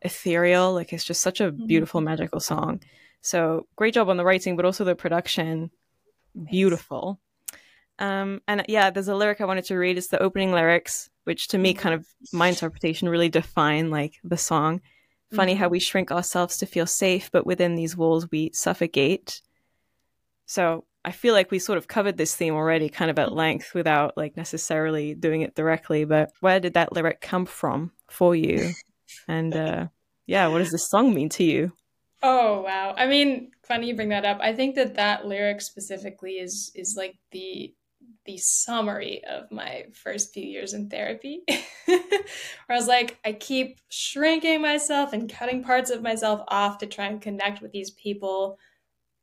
ethereal. 0.03 0.73
Like 0.73 0.93
it's 0.93 1.05
just 1.05 1.23
such 1.23 1.41
a 1.41 1.51
mm-hmm. 1.51 1.67
beautiful, 1.67 2.01
magical 2.01 2.41
song. 2.41 2.81
So 3.21 3.67
great 3.77 3.95
job 3.95 4.09
on 4.09 4.17
the 4.17 4.25
writing, 4.25 4.57
but 4.57 4.65
also 4.65 4.85
the 4.85 4.95
production. 4.95 5.71
Beautiful. 6.51 7.19
Um, 7.99 8.43
and 8.47 8.65
yeah, 8.69 8.91
there's 8.91 9.09
a 9.09 9.15
lyric 9.15 9.41
I 9.41 9.47
wanted 9.47 9.65
to 9.67 9.77
read. 9.77 9.97
It's 9.97 10.09
the 10.09 10.23
opening 10.23 10.53
lyrics, 10.53 11.09
which 11.25 11.49
to 11.49 11.59
me, 11.59 11.73
mm-hmm. 11.73 11.83
kind 11.83 11.95
of 11.95 12.07
my 12.33 12.49
interpretation, 12.49 13.09
really 13.09 13.31
define 13.31 13.91
like 13.91 14.15
the 14.23 14.37
song. 14.37 14.83
Funny 15.35 15.55
how 15.55 15.67
mm-hmm. 15.67 15.73
we 15.73 15.81
shrink 15.81 16.13
ourselves 16.13 16.59
to 16.59 16.67
feel 16.67 16.87
safe, 16.87 17.31
but 17.33 17.47
within 17.47 17.75
these 17.75 17.97
walls 17.97 18.31
we 18.31 18.51
suffocate. 18.53 19.41
So 20.47 20.85
I 21.05 21.13
feel 21.13 21.35
like 21.35 21.51
we 21.51 21.59
sort 21.59 21.79
of 21.79 21.89
covered 21.89 22.17
this 22.17 22.35
theme 22.35 22.55
already 22.55 22.89
kind 22.89 23.11
of 23.11 23.19
at 23.19 23.29
mm-hmm. 23.29 23.37
length 23.37 23.75
without 23.75 24.17
like 24.17 24.37
necessarily 24.37 25.15
doing 25.15 25.43
it 25.43 25.55
directly, 25.55 26.05
but 26.05 26.31
where 26.41 26.61
did 26.61 26.75
that 26.75 26.93
lyric 26.93 27.21
come 27.21 27.47
from 27.47 27.93
for 28.09 28.35
you? 28.35 28.73
And 29.29 29.55
uh 29.55 29.87
yeah, 30.27 30.49
what 30.49 30.59
does 30.59 30.73
this 30.73 30.91
song 30.91 31.15
mean 31.15 31.29
to 31.31 31.45
you? 31.45 31.73
Oh 32.23 32.63
wow. 32.63 32.93
I 32.97 33.07
mean, 33.07 33.53
funny 33.63 33.87
you 33.87 33.95
bring 33.95 34.09
that 34.09 34.25
up. 34.25 34.39
I 34.41 34.53
think 34.53 34.75
that 34.75 34.97
that 34.97 35.27
lyric 35.27 35.61
specifically 35.61 36.33
is 36.33 36.73
is 36.75 36.97
like 36.97 37.17
the 37.31 37.73
the 38.27 38.39
summary 38.39 39.23
of 39.25 39.51
my 39.51 39.87
first 39.93 40.33
few 40.35 40.45
years 40.45 40.75
in 40.75 40.89
therapy. 40.89 41.43
Where 41.87 41.99
I 42.69 42.75
was 42.75 42.89
like, 42.89 43.19
I 43.25 43.33
keep 43.33 43.81
shrinking 43.89 44.61
myself 44.61 45.13
and 45.13 45.33
cutting 45.33 45.63
parts 45.63 45.91
of 45.91 46.03
myself 46.03 46.43
off 46.49 46.79
to 46.79 46.87
try 46.87 47.07
and 47.07 47.21
connect 47.21 47.63
with 47.63 47.73
these 47.73 47.91
people. 47.93 48.59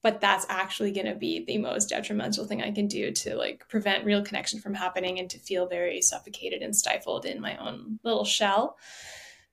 But 0.01 0.19
that's 0.19 0.45
actually 0.49 0.91
going 0.91 1.05
to 1.05 1.15
be 1.15 1.45
the 1.45 1.57
most 1.57 1.89
detrimental 1.89 2.45
thing 2.45 2.61
I 2.61 2.71
can 2.71 2.87
do 2.87 3.11
to 3.11 3.35
like 3.35 3.67
prevent 3.69 4.05
real 4.05 4.23
connection 4.23 4.59
from 4.59 4.73
happening 4.73 5.19
and 5.19 5.29
to 5.29 5.39
feel 5.39 5.67
very 5.67 6.01
suffocated 6.01 6.61
and 6.61 6.75
stifled 6.75 7.25
in 7.25 7.39
my 7.39 7.55
own 7.57 7.99
little 8.03 8.25
shell. 8.25 8.77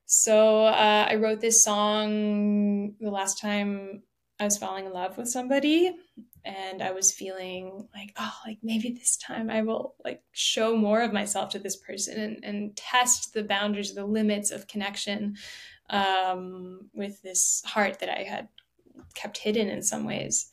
So 0.05 0.65
uh, 0.65 1.07
I 1.09 1.15
wrote 1.15 1.39
this 1.39 1.63
song 1.63 2.95
the 2.99 3.11
last 3.11 3.39
time 3.39 4.03
I 4.41 4.45
was 4.45 4.57
falling 4.57 4.85
in 4.85 4.91
love 4.91 5.17
with 5.17 5.29
somebody 5.29 5.95
and 6.43 6.81
I 6.81 6.91
was 6.91 7.11
feeling 7.11 7.87
like, 7.95 8.13
oh, 8.17 8.33
like 8.45 8.57
maybe 8.63 8.91
this 8.91 9.17
time 9.17 9.49
I 9.49 9.61
will 9.61 9.95
like 10.03 10.23
show 10.31 10.75
more 10.75 11.01
of 11.01 11.13
myself 11.13 11.51
to 11.51 11.59
this 11.59 11.75
person 11.75 12.19
and, 12.19 12.43
and 12.43 12.75
test 12.75 13.33
the 13.33 13.43
boundaries, 13.43 13.93
the 13.93 14.05
limits 14.05 14.51
of 14.51 14.67
connection 14.67 15.35
um, 15.89 16.89
with 16.93 17.21
this 17.21 17.61
heart 17.65 17.99
that 17.99 18.09
I 18.09 18.23
had 18.23 18.47
kept 19.13 19.37
hidden 19.37 19.67
in 19.67 19.83
some 19.83 20.05
ways. 20.05 20.49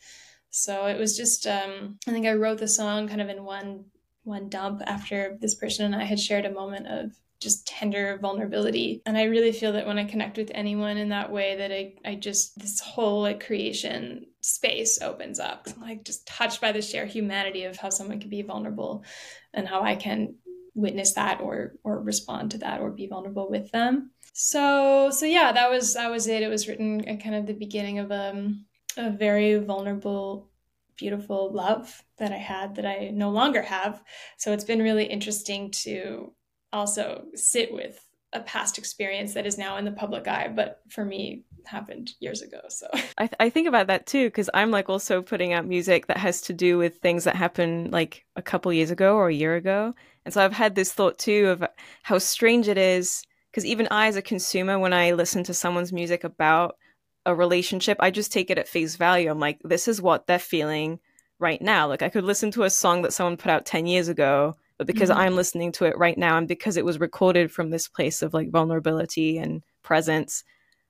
So 0.51 0.87
it 0.87 0.99
was 0.99 1.17
just, 1.17 1.47
um, 1.47 1.99
I 2.07 2.11
think 2.11 2.27
I 2.27 2.35
wrote 2.35 2.59
the 2.59 2.69
song 2.69 3.09
kind 3.09 3.21
of 3.21 3.29
in 3.29 3.45
one 3.45 3.85
one 4.25 4.49
dump 4.51 4.83
after 4.87 5.39
this 5.41 5.55
person 5.55 5.87
and 5.87 5.97
I 5.97 6.05
had 6.05 6.21
shared 6.21 6.45
a 6.45 6.53
moment 6.53 6.87
of 6.87 7.13
just 7.41 7.67
tender 7.67 8.19
vulnerability. 8.21 9.01
And 9.07 9.17
I 9.17 9.25
really 9.25 9.53
feel 9.53 9.73
that 9.73 9.87
when 9.87 9.99
I 9.99 10.05
connect 10.05 10.37
with 10.37 10.51
anyone 10.55 10.99
in 10.99 11.09
that 11.11 11.33
way, 11.33 11.57
that 11.57 11.73
I, 11.73 11.95
I 12.05 12.15
just, 12.17 12.59
this 12.59 12.81
whole 12.81 13.23
like 13.23 13.45
creation 13.45 14.27
space 14.49 15.01
opens 15.03 15.39
up. 15.39 15.69
I'm 15.69 15.83
like 15.83 16.05
just 16.05 16.27
touched 16.27 16.61
by 16.61 16.73
the 16.73 16.81
sheer 16.81 17.05
humanity 17.05 17.65
of 17.65 17.77
how 17.77 17.91
someone 17.91 18.19
can 18.19 18.31
be 18.31 18.43
vulnerable 18.43 19.05
and 19.53 19.69
how 19.69 19.83
I 19.83 19.95
can 19.95 20.37
witness 20.75 21.15
that 21.15 21.41
or 21.41 21.75
or 21.85 22.01
respond 22.01 22.53
to 22.53 22.59
that 22.59 22.81
or 22.81 22.91
be 22.91 23.07
vulnerable 23.07 23.51
with 23.51 23.71
them. 23.73 24.13
So 24.33 25.11
so 25.11 25.27
yeah, 25.27 25.53
that 25.53 25.71
was 25.71 25.95
that 25.95 26.11
was 26.11 26.27
it. 26.27 26.43
It 26.43 26.49
was 26.49 26.67
written 26.67 27.07
at 27.07 27.23
kind 27.23 27.35
of 27.35 27.47
the 27.47 27.53
beginning 27.53 27.99
of 27.99 28.11
um, 28.11 28.65
a 28.97 29.11
very 29.11 29.59
vulnerable 29.59 30.51
beautiful 30.97 31.53
love 31.53 32.03
that 32.19 32.33
I 32.33 32.39
had 32.39 32.75
that 32.77 32.87
I 32.87 33.11
no 33.13 33.31
longer 33.31 33.63
have. 33.63 34.03
So 34.37 34.53
it's 34.53 34.65
been 34.65 34.83
really 34.83 35.05
interesting 35.05 35.71
to 35.83 36.33
also 36.73 37.27
sit 37.35 37.73
with 37.73 38.05
a 38.33 38.41
past 38.41 38.79
experience 38.79 39.35
that 39.35 39.47
is 39.47 39.59
now 39.59 39.77
in 39.77 39.85
the 39.85 39.93
public 39.93 40.27
eye, 40.27 40.49
but 40.49 40.81
for 40.91 41.05
me 41.05 41.45
happened 41.69 42.13
years 42.21 42.43
ago. 42.43 42.61
So 42.69 42.89
I, 43.19 43.27
th- 43.27 43.37
I 43.39 43.51
think 43.51 43.69
about 43.69 43.87
that 43.87 44.07
too 44.07 44.27
because 44.27 44.51
I'm 44.53 44.71
like 44.71 44.89
also 44.89 45.23
putting 45.23 45.53
out 45.53 45.67
music 45.67 46.07
that 46.07 46.17
has 46.19 46.41
to 46.43 46.53
do 46.53 46.79
with 46.79 46.99
things 46.99 47.25
that 47.25 47.37
happened 47.37 47.93
like 47.93 48.25
a 48.37 48.43
couple 48.43 48.73
years 48.73 48.91
ago 48.91 49.17
or 49.17 49.29
a 49.29 49.35
year 49.35 49.55
ago, 49.57 49.95
and 50.25 50.35
so 50.35 50.45
I've 50.45 50.53
had 50.53 50.75
this 50.75 50.93
thought 50.93 51.19
too 51.19 51.49
of 51.49 51.65
how 52.03 52.19
strange 52.19 52.69
it 52.69 52.79
is 52.79 53.23
because 53.51 53.65
even 53.65 53.89
I, 53.91 54.09
as 54.09 54.17
a 54.17 54.23
consumer, 54.23 54.79
when 54.79 54.93
I 54.93 55.13
listen 55.13 55.43
to 55.45 55.55
someone's 55.55 55.93
music 55.93 56.25
about 56.25 56.77
a 57.25 57.35
relationship, 57.35 57.97
I 58.01 58.11
just 58.11 58.33
take 58.33 58.51
it 58.51 58.59
at 58.59 58.69
face 58.69 58.97
value. 58.97 59.31
I'm 59.31 59.41
like, 59.41 59.59
this 59.65 59.89
is 59.89 60.03
what 60.03 60.27
they're 60.27 60.39
feeling 60.39 60.99
right 61.39 61.61
now. 61.61 61.89
Like 61.89 62.03
I 62.03 62.09
could 62.09 62.25
listen 62.25 62.51
to 62.53 62.65
a 62.65 62.71
song 62.71 63.03
that 63.03 63.13
someone 63.13 63.37
put 63.37 63.51
out 63.51 63.67
10 63.67 63.87
years 63.87 64.09
ago, 64.09 64.57
but 64.77 64.87
because 64.87 65.11
mm-hmm. 65.11 65.21
I'm 65.21 65.37
listening 65.37 65.73
to 65.73 65.85
it 65.85 65.99
right 65.99 66.17
now 66.17 66.37
and 66.37 66.49
because 66.49 66.77
it 66.77 66.85
was 66.85 67.01
recorded 67.01 67.51
from 67.51 67.71
this 67.71 67.89
place 67.89 68.23
of 68.23 68.35
like 68.35 68.51
vulnerability 68.51 69.39
and 69.39 69.63
presence, 69.83 70.45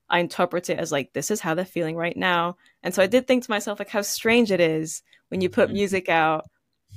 I 0.09 0.19
interpret 0.19 0.69
it 0.69 0.79
as 0.79 0.91
like, 0.91 1.13
this 1.13 1.31
is 1.31 1.39
how 1.39 1.53
they're 1.53 1.65
feeling 1.65 1.95
right 1.95 2.17
now. 2.17 2.57
And 2.83 2.93
so 2.93 3.03
I 3.03 3.07
did 3.07 3.27
think 3.27 3.43
to 3.43 3.51
myself, 3.51 3.79
like, 3.79 3.89
how 3.89 4.01
strange 4.01 4.51
it 4.51 4.59
is 4.59 5.01
when 5.29 5.41
you 5.41 5.49
put 5.49 5.67
mm-hmm. 5.67 5.75
music 5.75 6.09
out 6.09 6.49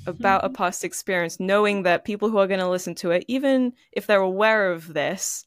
about 0.06 0.44
a 0.44 0.48
mm-hmm. 0.48 0.54
past 0.54 0.84
experience, 0.84 1.38
knowing 1.38 1.82
that 1.82 2.04
people 2.04 2.30
who 2.30 2.38
are 2.38 2.46
going 2.46 2.60
to 2.60 2.68
listen 2.68 2.94
to 2.96 3.10
it, 3.10 3.24
even 3.28 3.72
if 3.92 4.06
they're 4.06 4.20
aware 4.20 4.72
of 4.72 4.92
this, 4.92 5.44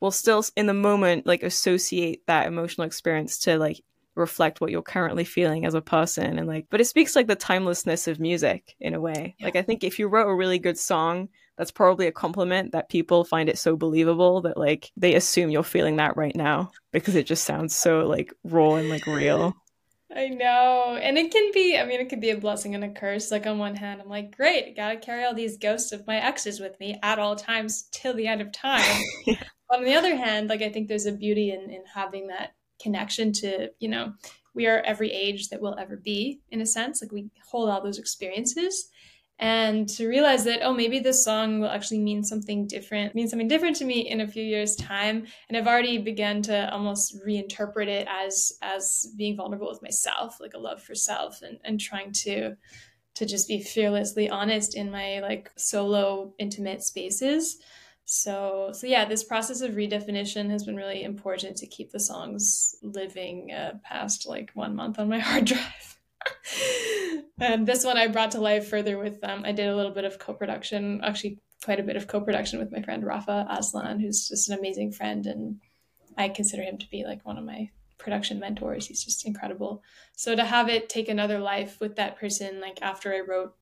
will 0.00 0.10
still 0.10 0.44
in 0.56 0.66
the 0.66 0.74
moment 0.74 1.26
like 1.26 1.42
associate 1.42 2.22
that 2.26 2.46
emotional 2.46 2.86
experience 2.86 3.38
to 3.38 3.58
like 3.58 3.80
reflect 4.14 4.60
what 4.60 4.70
you're 4.70 4.82
currently 4.82 5.24
feeling 5.24 5.64
as 5.64 5.74
a 5.74 5.80
person 5.80 6.38
and 6.38 6.48
like 6.48 6.66
but 6.70 6.80
it 6.80 6.86
speaks 6.86 7.14
like 7.14 7.28
the 7.28 7.36
timelessness 7.36 8.08
of 8.08 8.18
music 8.18 8.74
in 8.80 8.94
a 8.94 9.00
way 9.00 9.34
yeah. 9.38 9.46
like 9.46 9.56
i 9.56 9.62
think 9.62 9.84
if 9.84 9.98
you 9.98 10.08
wrote 10.08 10.28
a 10.28 10.34
really 10.34 10.58
good 10.58 10.78
song 10.78 11.28
that's 11.58 11.72
probably 11.72 12.06
a 12.06 12.12
compliment 12.12 12.72
that 12.72 12.88
people 12.88 13.24
find 13.24 13.48
it 13.48 13.58
so 13.58 13.76
believable 13.76 14.40
that 14.42 14.56
like 14.56 14.90
they 14.96 15.14
assume 15.14 15.50
you're 15.50 15.64
feeling 15.64 15.96
that 15.96 16.16
right 16.16 16.36
now 16.36 16.70
because 16.92 17.16
it 17.16 17.26
just 17.26 17.44
sounds 17.44 17.74
so 17.76 18.06
like 18.06 18.32
raw 18.44 18.76
and 18.76 18.88
like 18.88 19.06
real 19.06 19.54
I 20.14 20.28
know. 20.28 20.98
And 21.00 21.18
it 21.18 21.30
can 21.30 21.50
be, 21.52 21.78
I 21.78 21.84
mean, 21.84 22.00
it 22.00 22.08
could 22.08 22.22
be 22.22 22.30
a 22.30 22.38
blessing 22.38 22.74
and 22.74 22.82
a 22.82 22.88
curse. 22.88 23.30
Like, 23.30 23.46
on 23.46 23.58
one 23.58 23.76
hand, 23.76 24.00
I'm 24.00 24.08
like, 24.08 24.34
great, 24.34 24.74
gotta 24.74 24.96
carry 24.96 25.24
all 25.24 25.34
these 25.34 25.58
ghosts 25.58 25.92
of 25.92 26.06
my 26.06 26.16
exes 26.16 26.60
with 26.60 26.80
me 26.80 26.98
at 27.02 27.18
all 27.18 27.36
times 27.36 27.88
till 27.92 28.14
the 28.14 28.26
end 28.26 28.40
of 28.40 28.50
time. 28.50 29.02
yeah. 29.26 29.42
On 29.70 29.84
the 29.84 29.94
other 29.94 30.16
hand, 30.16 30.48
like, 30.48 30.62
I 30.62 30.70
think 30.70 30.88
there's 30.88 31.04
a 31.04 31.12
beauty 31.12 31.50
in, 31.50 31.68
in 31.68 31.82
having 31.92 32.28
that 32.28 32.54
connection 32.80 33.34
to, 33.34 33.68
you 33.80 33.90
know, 33.90 34.14
we 34.54 34.66
are 34.66 34.80
every 34.80 35.12
age 35.12 35.50
that 35.50 35.60
we'll 35.60 35.78
ever 35.78 35.98
be, 35.98 36.40
in 36.50 36.62
a 36.62 36.66
sense. 36.66 37.02
Like, 37.02 37.12
we 37.12 37.28
hold 37.50 37.68
all 37.68 37.82
those 37.82 37.98
experiences 37.98 38.88
and 39.38 39.88
to 39.88 40.08
realize 40.08 40.44
that 40.44 40.60
oh 40.62 40.72
maybe 40.72 40.98
this 40.98 41.24
song 41.24 41.60
will 41.60 41.68
actually 41.68 42.00
mean 42.00 42.24
something 42.24 42.66
different 42.66 43.14
mean 43.14 43.28
something 43.28 43.48
different 43.48 43.76
to 43.76 43.84
me 43.84 44.00
in 44.08 44.20
a 44.20 44.26
few 44.26 44.42
years 44.42 44.74
time. 44.76 45.26
And 45.48 45.56
i've 45.56 45.66
already 45.66 45.98
begun 45.98 46.42
to 46.42 46.72
almost 46.72 47.16
reinterpret 47.24 47.86
it 47.86 48.06
as 48.10 48.52
as 48.62 49.06
being 49.16 49.36
vulnerable 49.36 49.68
with 49.68 49.82
myself 49.82 50.38
like 50.40 50.54
a 50.54 50.58
love 50.58 50.82
for 50.82 50.94
self 50.94 51.42
and 51.42 51.58
and 51.64 51.78
trying 51.80 52.12
to 52.24 52.56
to 53.14 53.26
just 53.26 53.48
be 53.48 53.60
fearlessly 53.60 54.28
honest 54.28 54.76
in 54.76 54.90
my 54.90 55.20
like 55.20 55.50
solo 55.56 56.34
intimate 56.38 56.82
spaces. 56.82 57.58
So 58.04 58.70
so 58.72 58.86
yeah 58.86 59.04
this 59.04 59.22
process 59.22 59.60
of 59.60 59.72
redefinition 59.72 60.50
has 60.50 60.64
been 60.64 60.76
really 60.76 61.04
important 61.04 61.56
to 61.58 61.66
keep 61.66 61.92
the 61.92 62.00
songs 62.00 62.74
living 62.82 63.52
uh, 63.52 63.74
past 63.84 64.26
like 64.26 64.50
one 64.54 64.74
month 64.74 64.98
on 64.98 65.08
my 65.08 65.18
hard 65.28 65.44
drive 65.44 65.98
and 67.40 67.66
this 67.66 67.84
one 67.84 67.96
I 67.96 68.08
brought 68.08 68.32
to 68.32 68.40
life 68.40 68.68
further 68.68 68.98
with 68.98 69.22
um, 69.22 69.44
I 69.44 69.52
did 69.52 69.68
a 69.68 69.76
little 69.76 69.92
bit 69.92 70.04
of 70.04 70.18
co-production, 70.18 71.00
actually 71.02 71.38
quite 71.64 71.80
a 71.80 71.84
bit 71.84 71.96
of 71.96 72.06
co-production 72.06 72.58
with 72.58 72.72
my 72.72 72.82
friend 72.82 73.04
Rafa 73.04 73.46
Aslan, 73.50 74.00
who's 74.00 74.28
just 74.28 74.48
an 74.48 74.58
amazing 74.58 74.92
friend, 74.92 75.26
and 75.26 75.60
I 76.16 76.28
consider 76.28 76.62
him 76.62 76.78
to 76.78 76.90
be 76.90 77.04
like 77.04 77.24
one 77.24 77.38
of 77.38 77.44
my 77.44 77.70
production 77.98 78.38
mentors. 78.38 78.86
He's 78.86 79.04
just 79.04 79.26
incredible. 79.26 79.82
So 80.16 80.36
to 80.36 80.44
have 80.44 80.68
it 80.68 80.88
take 80.88 81.08
another 81.08 81.38
life 81.38 81.78
with 81.80 81.96
that 81.96 82.18
person, 82.18 82.60
like 82.60 82.80
after 82.82 83.12
I 83.12 83.20
wrote 83.20 83.54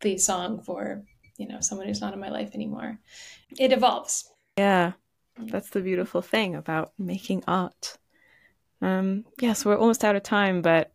the 0.00 0.16
song 0.16 0.62
for 0.62 1.04
you 1.36 1.46
know 1.46 1.60
someone 1.60 1.86
who's 1.86 2.00
not 2.00 2.14
in 2.14 2.20
my 2.20 2.30
life 2.30 2.50
anymore, 2.54 2.98
it 3.58 3.72
evolves. 3.72 4.30
Yeah, 4.56 4.92
that's 5.36 5.70
the 5.70 5.80
beautiful 5.80 6.22
thing 6.22 6.54
about 6.54 6.92
making 6.98 7.44
art. 7.46 7.98
Um, 8.82 9.24
yes, 9.38 9.42
yeah, 9.42 9.52
so 9.52 9.70
we're 9.70 9.78
almost 9.78 10.04
out 10.04 10.16
of 10.16 10.22
time, 10.22 10.62
but 10.62 10.92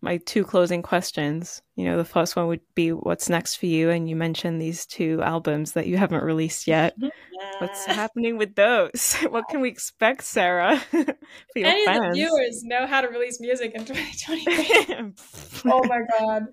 my 0.00 0.18
two 0.18 0.44
closing 0.44 0.82
questions. 0.82 1.62
You 1.74 1.86
know, 1.86 1.96
the 1.96 2.04
first 2.04 2.36
one 2.36 2.46
would 2.48 2.60
be 2.74 2.92
what's 2.92 3.28
next 3.28 3.56
for 3.56 3.66
you? 3.66 3.90
And 3.90 4.08
you 4.08 4.16
mentioned 4.16 4.60
these 4.60 4.86
two 4.86 5.22
albums 5.22 5.72
that 5.72 5.86
you 5.86 5.96
haven't 5.96 6.24
released 6.24 6.66
yet. 6.66 6.94
Yeah. 7.38 7.52
What's 7.58 7.84
happening 7.84 8.38
with 8.38 8.54
those? 8.54 9.14
what 9.28 9.44
can 9.50 9.60
we 9.60 9.68
expect, 9.68 10.24
Sarah? 10.24 10.78
for 10.90 11.04
your 11.54 11.68
Any 11.68 11.84
fans? 11.84 11.98
of 11.98 12.04
the 12.04 12.12
viewers 12.14 12.62
know 12.64 12.86
how 12.86 13.02
to 13.02 13.08
release 13.08 13.38
music 13.40 13.72
in 13.74 13.84
2023. 13.84 15.12
oh 15.70 15.84
my 15.84 16.00
god. 16.18 16.44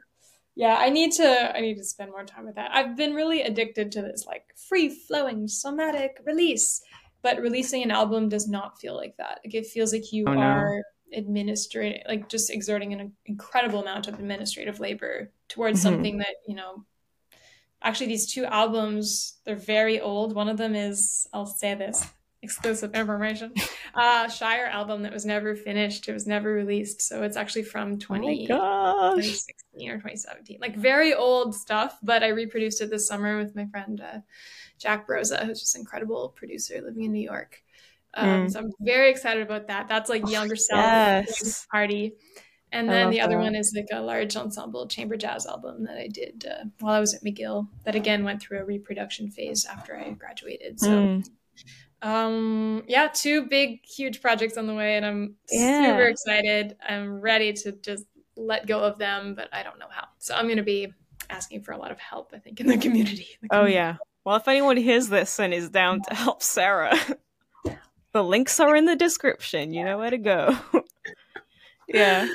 Yeah, 0.56 0.76
I 0.78 0.90
need 0.90 1.14
to 1.14 1.56
I 1.56 1.62
need 1.62 1.76
to 1.76 1.86
spend 1.86 2.12
more 2.12 2.26
time 2.26 2.46
with 2.46 2.56
that. 2.56 2.72
I've 2.76 2.98
been 2.98 3.14
really 3.14 3.44
addicted 3.44 3.94
to 3.94 4.02
this 4.02 4.26
like 4.28 4.44
free 4.68 4.90
flowing 4.90 5.48
somatic 5.48 6.18
release. 6.26 6.82
But 7.22 7.40
releasing 7.40 7.82
an 7.84 7.92
album 7.92 8.28
does 8.28 8.50
not 8.50 8.78
feel 8.82 8.98
like 8.98 9.16
that. 9.18 9.40
Like 9.46 9.56
it 9.56 9.66
feels 9.66 9.94
like 9.94 10.12
you 10.12 10.26
oh, 10.28 10.34
no. 10.34 10.82
Administrative 11.14 12.02
like 12.08 12.30
just 12.30 12.50
exerting 12.50 12.94
an 12.94 13.14
incredible 13.26 13.82
amount 13.82 14.08
of 14.08 14.16
administrative 14.16 14.80
labor 14.80 15.32
towards 15.50 15.80
mm-hmm. 15.80 15.94
something 15.94 16.18
that 16.18 16.36
you 16.48 16.56
know 16.56 16.86
actually 17.82 18.08
these 18.08 18.32
two 18.32 18.46
albums 18.46 19.38
they're 19.46 19.56
very 19.56 20.00
old. 20.00 20.34
One 20.36 20.50
of 20.50 20.58
them 20.58 20.76
is 20.76 21.28
i'll 21.34 21.46
say 21.46 21.76
this 21.76 22.06
exclusive 22.42 22.94
information 22.94 23.54
uh 23.96 24.28
shire 24.28 24.66
album 24.66 25.04
that 25.04 25.14
was 25.14 25.26
never 25.26 25.56
finished. 25.56 26.08
It 26.08 26.14
was 26.14 26.28
never 26.28 26.54
released. 26.54 27.02
So 27.02 27.24
it's 27.24 27.38
actually 27.38 27.64
from 27.64 28.00
20, 28.00 28.48
oh 28.52 29.16
2016 29.16 29.90
or 29.90 29.96
2017 29.96 30.58
like 30.62 30.76
very 30.76 31.14
old 31.14 31.56
stuff 31.56 31.98
but 32.04 32.24
i 32.24 32.28
reproduced 32.30 32.82
it 32.82 32.90
this 32.90 33.08
summer 33.08 33.38
with 33.38 33.56
my 33.56 33.66
friend 33.68 34.02
uh, 34.02 34.20
jack 34.78 35.08
broza 35.08 35.46
who's 35.46 35.60
just 35.60 35.76
an 35.76 35.82
incredible 35.82 36.30
producer 36.36 36.82
living 36.84 37.04
in 37.04 37.12
new 37.12 37.24
york 37.24 37.62
um, 38.16 38.46
mm. 38.46 38.52
So 38.52 38.60
I'm 38.60 38.72
very 38.80 39.10
excited 39.10 39.44
about 39.44 39.68
that. 39.68 39.88
That's 39.88 40.10
like 40.10 40.30
younger 40.30 40.56
self 40.56 40.80
yes. 40.80 41.66
party. 41.72 42.14
And 42.74 42.90
then 42.90 43.12
the 43.12 43.22
other 43.22 43.36
that. 43.36 43.42
one 43.44 43.56
is 43.56 43.72
like 43.76 43.86
a 43.94 44.02
large 44.02 44.36
ensemble 44.36 44.88
chamber 44.88 45.16
jazz 45.16 45.46
album 45.46 45.84
that 45.84 45.96
I 45.96 46.08
did 46.08 46.48
uh, 46.50 46.66
while 46.80 46.96
I 46.96 47.00
was 47.00 47.14
at 47.14 47.24
McGill. 47.24 47.68
That 47.86 47.94
again 47.94 48.24
went 48.24 48.42
through 48.42 48.60
a 48.60 48.66
reproduction 48.66 49.30
phase 49.30 49.66
after 49.66 49.96
I 49.96 50.10
graduated. 50.12 50.80
So, 50.80 50.90
mm. 50.90 51.30
um, 52.02 52.84
yeah, 52.88 53.10
two 53.14 53.46
big, 53.46 53.86
huge 53.86 54.22
projects 54.22 54.58
on 54.58 54.66
the 54.66 54.74
way, 54.74 54.98
and 54.98 55.06
I'm 55.06 55.36
yeah. 55.52 55.86
super 55.86 56.08
excited. 56.08 56.76
I'm 56.88 57.22
ready 57.22 57.54
to 57.54 57.74
just 57.74 58.06
let 58.36 58.66
go 58.66 58.80
of 58.80 58.98
them, 58.98 59.36
but 59.36 59.50
I 59.54 59.62
don't 59.62 59.78
know 59.78 59.90
how. 59.92 60.08
So 60.18 60.34
I'm 60.34 60.46
going 60.46 60.58
to 60.58 60.64
be 60.64 60.92
asking 61.30 61.62
for 61.62 61.74
a 61.74 61.78
lot 61.78 61.92
of 61.92 62.00
help. 62.00 62.32
I 62.34 62.40
think 62.40 62.60
in 62.60 62.66
the 62.66 62.78
community. 62.80 63.28
In 63.34 63.38
the 63.44 63.50
community. 63.50 63.74
Oh 63.74 63.80
yeah. 63.80 63.98
Well, 64.26 64.38
if 64.38 64.48
anyone 64.48 64.78
hears 64.78 65.10
this 65.10 65.40
and 65.40 65.54
is 65.54 65.70
down 65.70 66.02
to 66.10 66.16
help 66.16 66.42
Sarah, 66.42 66.98
the 68.14 68.24
links 68.24 68.60
are 68.60 68.76
in 68.76 68.86
the 68.86 68.96
description. 68.96 69.74
You 69.74 69.84
know 69.84 69.98
where 69.98 70.10
to 70.10 70.18
go. 70.18 70.58
yeah. 71.88 72.28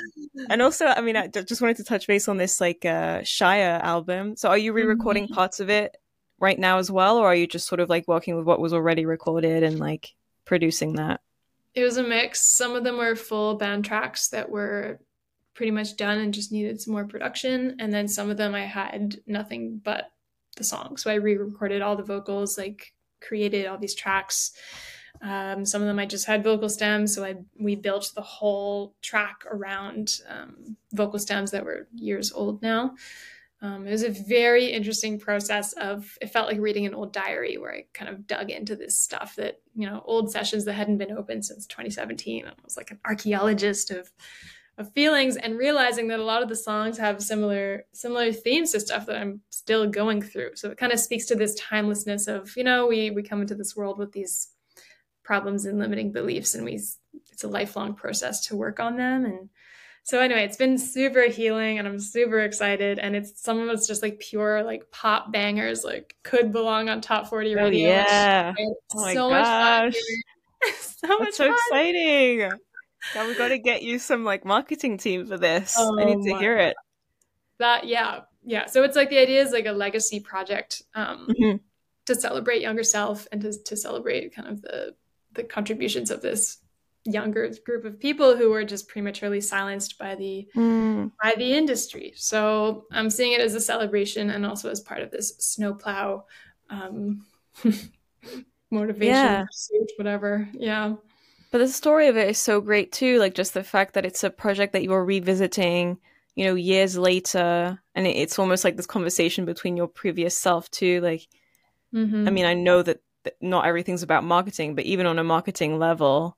And 0.49 0.61
also, 0.61 0.85
I 0.85 1.01
mean, 1.01 1.17
I 1.17 1.27
just 1.27 1.61
wanted 1.61 1.77
to 1.77 1.83
touch 1.83 2.07
base 2.07 2.27
on 2.27 2.37
this 2.37 2.61
like 2.61 2.85
uh 2.85 3.23
Shire 3.23 3.79
album. 3.81 4.35
So 4.35 4.49
are 4.49 4.57
you 4.57 4.73
re-recording 4.73 5.25
mm-hmm. 5.25 5.33
parts 5.33 5.59
of 5.59 5.69
it 5.69 5.97
right 6.39 6.59
now 6.59 6.77
as 6.77 6.89
well 6.89 7.17
or 7.17 7.27
are 7.27 7.35
you 7.35 7.47
just 7.47 7.67
sort 7.67 7.81
of 7.81 7.89
like 7.89 8.07
working 8.07 8.37
with 8.37 8.45
what 8.45 8.61
was 8.61 8.73
already 8.73 9.05
recorded 9.05 9.63
and 9.63 9.79
like 9.79 10.13
producing 10.45 10.93
that? 10.93 11.21
It 11.73 11.83
was 11.83 11.97
a 11.97 12.03
mix. 12.03 12.41
Some 12.41 12.75
of 12.75 12.83
them 12.83 12.97
were 12.97 13.15
full 13.15 13.55
band 13.55 13.85
tracks 13.85 14.29
that 14.29 14.49
were 14.49 14.99
pretty 15.53 15.71
much 15.71 15.97
done 15.97 16.17
and 16.19 16.33
just 16.33 16.51
needed 16.51 16.79
some 16.79 16.93
more 16.93 17.05
production, 17.05 17.75
and 17.79 17.91
then 17.91 18.07
some 18.07 18.29
of 18.29 18.37
them 18.37 18.55
I 18.55 18.61
had 18.61 19.17
nothing 19.27 19.81
but 19.83 20.11
the 20.55 20.63
song. 20.63 20.97
So 20.97 21.11
I 21.11 21.15
re-recorded 21.15 21.81
all 21.81 21.95
the 21.95 22.03
vocals, 22.03 22.57
like 22.57 22.93
created 23.21 23.67
all 23.67 23.77
these 23.77 23.93
tracks 23.93 24.53
um, 25.21 25.65
some 25.65 25.81
of 25.81 25.87
them 25.87 25.99
I 25.99 26.05
just 26.05 26.25
had 26.25 26.43
vocal 26.43 26.69
stems, 26.69 27.13
so 27.13 27.23
I 27.25 27.35
we 27.59 27.75
built 27.75 28.11
the 28.15 28.21
whole 28.21 28.95
track 29.01 29.43
around 29.49 30.19
um, 30.29 30.77
vocal 30.93 31.19
stems 31.19 31.51
that 31.51 31.65
were 31.65 31.87
years 31.93 32.31
old 32.31 32.61
now. 32.61 32.95
Um, 33.61 33.85
it 33.85 33.91
was 33.91 34.03
a 34.03 34.09
very 34.09 34.67
interesting 34.67 35.19
process 35.19 35.73
of 35.73 36.17
it 36.21 36.27
felt 36.27 36.47
like 36.47 36.61
reading 36.61 36.85
an 36.85 36.93
old 36.93 37.11
diary 37.11 37.57
where 37.57 37.73
I 37.73 37.85
kind 37.93 38.09
of 38.09 38.25
dug 38.25 38.49
into 38.49 38.77
this 38.77 38.97
stuff 38.97 39.35
that 39.35 39.59
you 39.75 39.85
know 39.89 40.01
old 40.05 40.31
sessions 40.31 40.63
that 40.65 40.73
hadn't 40.73 40.97
been 40.97 41.17
open 41.17 41.43
since 41.43 41.67
2017. 41.67 42.45
I 42.47 42.51
was 42.63 42.77
like 42.77 42.91
an 42.91 42.99
archaeologist 43.05 43.91
of 43.91 44.09
of 44.77 44.93
feelings 44.93 45.35
and 45.35 45.57
realizing 45.57 46.07
that 46.07 46.21
a 46.21 46.23
lot 46.23 46.41
of 46.41 46.47
the 46.47 46.55
songs 46.55 46.97
have 46.97 47.21
similar 47.21 47.83
similar 47.91 48.31
themes 48.31 48.71
to 48.71 48.79
stuff 48.79 49.05
that 49.07 49.17
I'm 49.17 49.41
still 49.49 49.85
going 49.89 50.21
through. 50.21 50.51
So 50.55 50.69
it 50.69 50.77
kind 50.77 50.93
of 50.93 50.99
speaks 50.99 51.25
to 51.25 51.35
this 51.35 51.55
timelessness 51.55 52.27
of 52.27 52.55
you 52.55 52.63
know 52.63 52.87
we 52.87 53.11
we 53.11 53.21
come 53.21 53.41
into 53.41 53.55
this 53.55 53.75
world 53.75 53.97
with 53.97 54.13
these 54.13 54.53
problems 55.29 55.65
and 55.65 55.77
limiting 55.77 56.11
beliefs 56.11 56.55
and 56.55 56.65
we 56.65 56.73
it's 57.31 57.43
a 57.43 57.47
lifelong 57.47 57.93
process 57.93 58.47
to 58.47 58.55
work 58.55 58.79
on 58.79 58.97
them 58.97 59.25
and 59.25 59.49
so 60.01 60.19
anyway 60.19 60.43
it's 60.43 60.57
been 60.57 60.75
super 60.79 61.25
healing 61.29 61.77
and 61.77 61.87
i'm 61.87 61.99
super 61.99 62.39
excited 62.39 62.97
and 62.97 63.15
it's 63.15 63.39
some 63.39 63.59
of 63.59 63.69
it's 63.69 63.87
just 63.87 64.01
like 64.01 64.17
pure 64.19 64.63
like 64.63 64.89
pop 64.91 65.31
bangers 65.31 65.83
like 65.83 66.15
could 66.23 66.51
belong 66.51 66.89
on 66.89 66.99
top 66.99 67.27
40 67.29 67.53
radio 67.53 67.89
oh, 67.89 67.93
yeah 67.93 68.53
oh 68.59 68.75
my 68.95 69.13
so 69.13 69.29
gosh. 69.29 69.93
much 69.93 69.93
fun 69.93 70.73
so 70.79 71.07
That's 71.07 71.19
much 71.21 71.33
so 71.35 71.45
fun. 71.45 71.53
exciting. 71.53 72.51
Now 73.15 73.27
we 73.27 73.35
got 73.35 73.47
to 73.49 73.59
get 73.59 73.81
you 73.83 73.99
some 73.99 74.25
like 74.25 74.43
marketing 74.43 74.97
team 74.97 75.25
for 75.27 75.37
this. 75.37 75.75
oh, 75.77 75.97
I 75.99 76.03
need 76.05 76.23
to 76.29 76.37
hear 76.37 76.57
it. 76.57 76.75
That 77.59 77.87
yeah, 77.87 78.21
yeah. 78.43 78.65
So 78.65 78.83
it's 78.83 78.97
like 78.97 79.09
the 79.09 79.19
idea 79.19 79.41
is 79.41 79.51
like 79.53 79.67
a 79.67 79.71
legacy 79.71 80.19
project 80.19 80.81
um, 80.95 81.27
Mhm. 81.39 81.59
to 82.07 82.15
celebrate 82.15 82.61
younger 82.61 82.83
self 82.83 83.25
and 83.31 83.41
to 83.41 83.53
to 83.67 83.77
celebrate 83.77 84.35
kind 84.35 84.49
of 84.49 84.61
the 84.61 84.95
the 85.39 85.43
contributions 85.47 86.11
of 86.11 86.21
this 86.21 86.57
younger 87.05 87.49
group 87.65 87.85
of 87.85 87.97
people 87.99 88.35
who 88.35 88.49
were 88.49 88.65
just 88.65 88.89
prematurely 88.89 89.39
silenced 89.39 89.97
by 89.97 90.15
the 90.15 90.47
Mm. 90.55 91.11
by 91.23 91.33
the 91.37 91.53
industry. 91.53 92.11
So 92.15 92.85
I'm 92.91 93.09
seeing 93.09 93.31
it 93.31 93.39
as 93.41 93.55
a 93.55 93.61
celebration 93.61 94.29
and 94.29 94.45
also 94.45 94.69
as 94.69 94.81
part 94.81 95.01
of 95.01 95.09
this 95.11 95.35
snowplow 95.39 96.25
um, 96.69 97.25
motivation, 98.71 99.13
Yeah. 99.15 99.45
pursuit, 99.45 99.91
whatever. 99.97 100.47
Yeah. 100.53 100.95
But 101.51 101.59
the 101.59 101.67
story 101.67 102.07
of 102.09 102.17
it 102.17 102.29
is 102.29 102.37
so 102.37 102.61
great 102.61 102.91
too. 102.91 103.17
Like 103.17 103.33
just 103.33 103.53
the 103.53 103.63
fact 103.63 103.93
that 103.93 104.05
it's 104.05 104.23
a 104.23 104.29
project 104.29 104.73
that 104.73 104.83
you're 104.83 105.03
revisiting, 105.03 105.97
you 106.35 106.45
know, 106.45 106.53
years 106.55 106.97
later, 106.97 107.79
and 107.95 108.05
it's 108.05 108.37
almost 108.37 108.63
like 108.63 108.75
this 108.77 108.85
conversation 108.85 109.45
between 109.45 109.75
your 109.77 109.87
previous 109.87 110.37
self 110.37 110.69
too. 110.69 111.01
Like, 111.01 111.27
Mhm. 111.93 112.27
I 112.27 112.29
mean, 112.31 112.45
I 112.45 112.53
know 112.53 112.83
that 112.83 112.99
not 113.41 113.65
everything's 113.65 114.03
about 114.03 114.23
marketing, 114.23 114.75
but 114.75 114.85
even 114.85 115.05
on 115.05 115.19
a 115.19 115.23
marketing 115.23 115.79
level, 115.79 116.37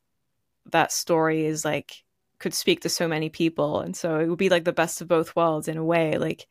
that 0.71 0.91
story 0.91 1.45
is 1.45 1.65
like 1.65 2.03
could 2.39 2.53
speak 2.53 2.81
to 2.81 2.89
so 2.89 3.07
many 3.07 3.29
people, 3.29 3.81
and 3.81 3.95
so 3.95 4.19
it 4.19 4.27
would 4.27 4.39
be 4.39 4.49
like 4.49 4.63
the 4.63 4.73
best 4.73 5.01
of 5.01 5.07
both 5.07 5.35
worlds 5.35 5.67
in 5.67 5.77
a 5.77 5.83
way. 5.83 6.17
Like, 6.17 6.47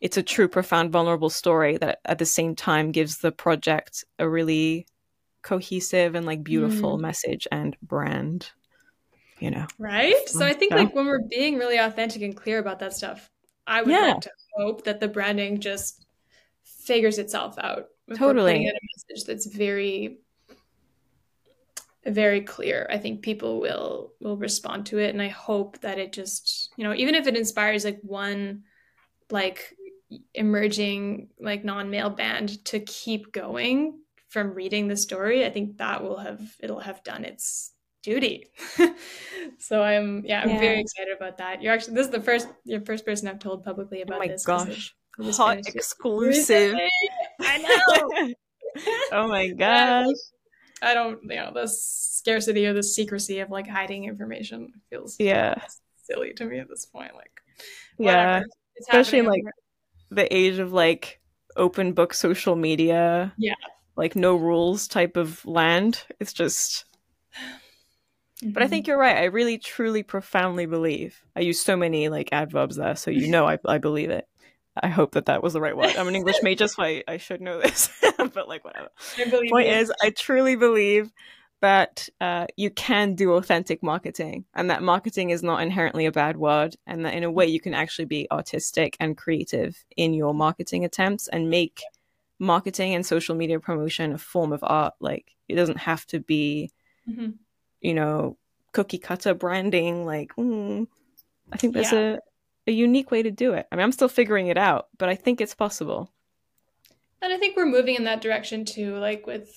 it's 0.00 0.16
a 0.16 0.22
true, 0.22 0.48
profound, 0.48 0.92
vulnerable 0.92 1.30
story 1.30 1.76
that 1.78 2.00
at 2.04 2.18
the 2.18 2.26
same 2.26 2.54
time 2.54 2.92
gives 2.92 3.18
the 3.18 3.32
project 3.32 4.04
a 4.18 4.28
really 4.28 4.86
cohesive 5.42 6.14
and 6.14 6.26
like 6.26 6.44
beautiful 6.44 6.98
mm. 6.98 7.00
message 7.00 7.46
and 7.50 7.76
brand. 7.80 8.50
You 9.38 9.50
know. 9.50 9.66
Right? 9.78 10.28
So 10.28 10.44
I 10.44 10.52
think 10.52 10.72
Yeah. 10.72 10.78
like 10.78 10.94
when 10.94 11.06
we're 11.06 11.26
being 11.28 11.56
really 11.56 11.78
authentic 11.78 12.20
and 12.22 12.36
clear 12.36 12.58
about 12.58 12.80
that 12.80 12.92
stuff, 12.92 13.30
I 13.66 13.82
would 13.82 13.90
Yeah. 13.90 14.12
like 14.12 14.20
to 14.22 14.30
hope 14.56 14.84
that 14.84 15.00
the 15.00 15.08
branding 15.08 15.60
just 15.60 16.04
figures 16.62 17.18
itself 17.18 17.56
out. 17.58 17.86
Totally. 18.16 18.66
a 18.66 18.72
message 19.08 19.26
that's 19.26 19.46
very 19.46 20.18
very 22.06 22.40
clear. 22.40 22.86
I 22.90 22.98
think 22.98 23.22
people 23.22 23.60
will 23.60 24.12
will 24.20 24.36
respond 24.36 24.86
to 24.86 24.98
it 24.98 25.10
and 25.10 25.20
I 25.20 25.28
hope 25.28 25.80
that 25.80 25.98
it 25.98 26.12
just, 26.12 26.72
you 26.76 26.84
know, 26.84 26.94
even 26.94 27.14
if 27.14 27.26
it 27.26 27.36
inspires 27.36 27.84
like 27.84 28.00
one 28.02 28.64
like 29.30 29.76
emerging 30.34 31.28
like 31.38 31.64
non-male 31.64 32.10
band 32.10 32.64
to 32.66 32.80
keep 32.80 33.32
going 33.32 34.00
from 34.28 34.54
reading 34.54 34.88
the 34.88 34.96
story, 34.96 35.44
I 35.44 35.50
think 35.50 35.76
that 35.78 36.02
will 36.02 36.16
have 36.18 36.40
it'll 36.60 36.80
have 36.80 37.04
done 37.04 37.24
its 37.24 37.72
duty. 38.02 38.46
so 39.58 39.82
I'm 39.82 40.24
yeah, 40.24 40.40
I'm 40.42 40.50
Yeah. 40.50 40.58
very 40.58 40.80
excited 40.80 41.14
about 41.16 41.36
that. 41.38 41.62
You're 41.62 41.74
actually 41.74 41.94
this 41.94 42.06
is 42.06 42.12
the 42.12 42.22
first 42.22 42.48
your 42.64 42.80
first 42.80 43.04
person 43.04 43.28
I've 43.28 43.40
told 43.40 43.62
publicly 43.62 44.00
about 44.00 44.14
Oh 44.14 44.16
about 44.16 44.26
my 44.26 44.32
this. 44.32 44.44
gosh. 44.44 44.94
Hot 45.18 45.58
exclusive. 45.66 46.78
I 47.40 47.58
know. 47.58 48.34
oh 49.12 49.28
my 49.28 49.48
gosh. 49.48 50.14
I 50.82 50.94
don't, 50.94 51.18
you 51.24 51.36
know, 51.36 51.50
the 51.52 51.66
scarcity 51.68 52.66
or 52.66 52.72
the 52.72 52.82
secrecy 52.82 53.40
of 53.40 53.50
like 53.50 53.66
hiding 53.66 54.04
information 54.04 54.72
feels 54.88 55.16
Yeah. 55.18 55.56
silly 56.04 56.32
to 56.34 56.44
me 56.44 56.58
at 56.58 56.68
this 56.68 56.86
point. 56.86 57.14
Like, 57.14 57.32
Yeah. 57.98 58.34
whatever. 58.38 58.46
It's 58.76 58.88
Especially 58.88 59.18
in, 59.20 59.26
like, 59.26 59.42
the 60.10 60.34
age 60.34 60.58
of 60.58 60.72
like 60.72 61.20
open 61.56 61.92
book 61.92 62.14
social 62.14 62.56
media. 62.56 63.32
Yeah. 63.36 63.54
Like 63.96 64.16
no 64.16 64.36
rules 64.36 64.88
type 64.88 65.16
of 65.16 65.44
land. 65.44 66.04
It's 66.20 66.32
just 66.32 66.84
everywhere. 67.34 67.56
But 68.42 68.62
I 68.62 68.68
think 68.68 68.86
you're 68.86 68.96
right. 68.96 69.18
I 69.18 69.24
really 69.24 69.58
truly 69.58 70.02
profoundly 70.02 70.64
believe. 70.64 71.20
I 71.36 71.40
use 71.40 71.60
so 71.60 71.76
many 71.76 72.08
like 72.08 72.30
adverbs 72.32 72.76
there, 72.76 72.96
so 72.96 73.10
you 73.10 73.28
know 73.34 73.46
I 73.46 73.58
I 73.66 73.76
believe 73.76 74.08
it. 74.08 74.26
I 74.82 74.88
hope 74.88 75.12
that 75.12 75.26
that 75.26 75.42
was 75.42 75.52
the 75.52 75.60
right 75.60 75.76
word. 75.76 75.94
I'm 75.96 76.08
an 76.08 76.16
English 76.16 76.36
major, 76.42 76.66
so 76.68 76.82
I, 76.82 77.02
I 77.06 77.16
should 77.18 77.40
know 77.40 77.60
this. 77.60 77.90
but 78.16 78.48
like 78.48 78.64
whatever. 78.64 78.88
Point 79.50 79.68
is, 79.68 79.92
I 80.02 80.10
truly 80.10 80.56
believe 80.56 81.12
that 81.60 82.08
uh, 82.22 82.46
you 82.56 82.70
can 82.70 83.14
do 83.14 83.32
authentic 83.32 83.82
marketing, 83.82 84.46
and 84.54 84.70
that 84.70 84.82
marketing 84.82 85.30
is 85.30 85.42
not 85.42 85.60
inherently 85.60 86.06
a 86.06 86.12
bad 86.12 86.36
word, 86.38 86.76
and 86.86 87.04
that 87.04 87.14
in 87.14 87.22
a 87.22 87.30
way 87.30 87.46
you 87.46 87.60
can 87.60 87.74
actually 87.74 88.06
be 88.06 88.26
artistic 88.32 88.96
and 88.98 89.16
creative 89.16 89.84
in 89.96 90.14
your 90.14 90.32
marketing 90.32 90.84
attempts 90.84 91.28
and 91.28 91.50
make 91.50 91.82
marketing 92.38 92.94
and 92.94 93.04
social 93.04 93.34
media 93.34 93.60
promotion 93.60 94.12
a 94.14 94.18
form 94.18 94.52
of 94.52 94.60
art. 94.62 94.94
Like 95.00 95.34
it 95.48 95.56
doesn't 95.56 95.78
have 95.78 96.06
to 96.06 96.20
be 96.20 96.70
Mhm. 97.08 97.34
you 97.82 97.94
know, 97.94 98.36
cookie 98.72 98.98
cutter 98.98 99.34
branding. 99.34 100.06
Like, 100.06 100.34
mm, 100.36 100.86
I 101.52 101.56
think 101.56 101.74
there's 101.74 101.92
Yeah. 101.92 102.16
a, 102.16 102.18
a 102.70 102.72
unique 102.72 103.10
way 103.10 103.22
to 103.22 103.30
do 103.30 103.52
it. 103.52 103.66
I 103.70 103.76
mean, 103.76 103.82
I'm 103.82 103.92
still 103.92 104.08
figuring 104.08 104.46
it 104.46 104.56
out, 104.56 104.88
but 104.98 105.08
I 105.08 105.14
think 105.14 105.40
it's 105.40 105.54
possible. 105.54 106.10
And 107.20 107.32
I 107.32 107.36
think 107.36 107.56
we're 107.56 107.66
moving 107.66 107.96
in 107.96 108.04
that 108.04 108.22
direction 108.22 108.64
too. 108.64 108.96
Like 108.96 109.26
with, 109.26 109.54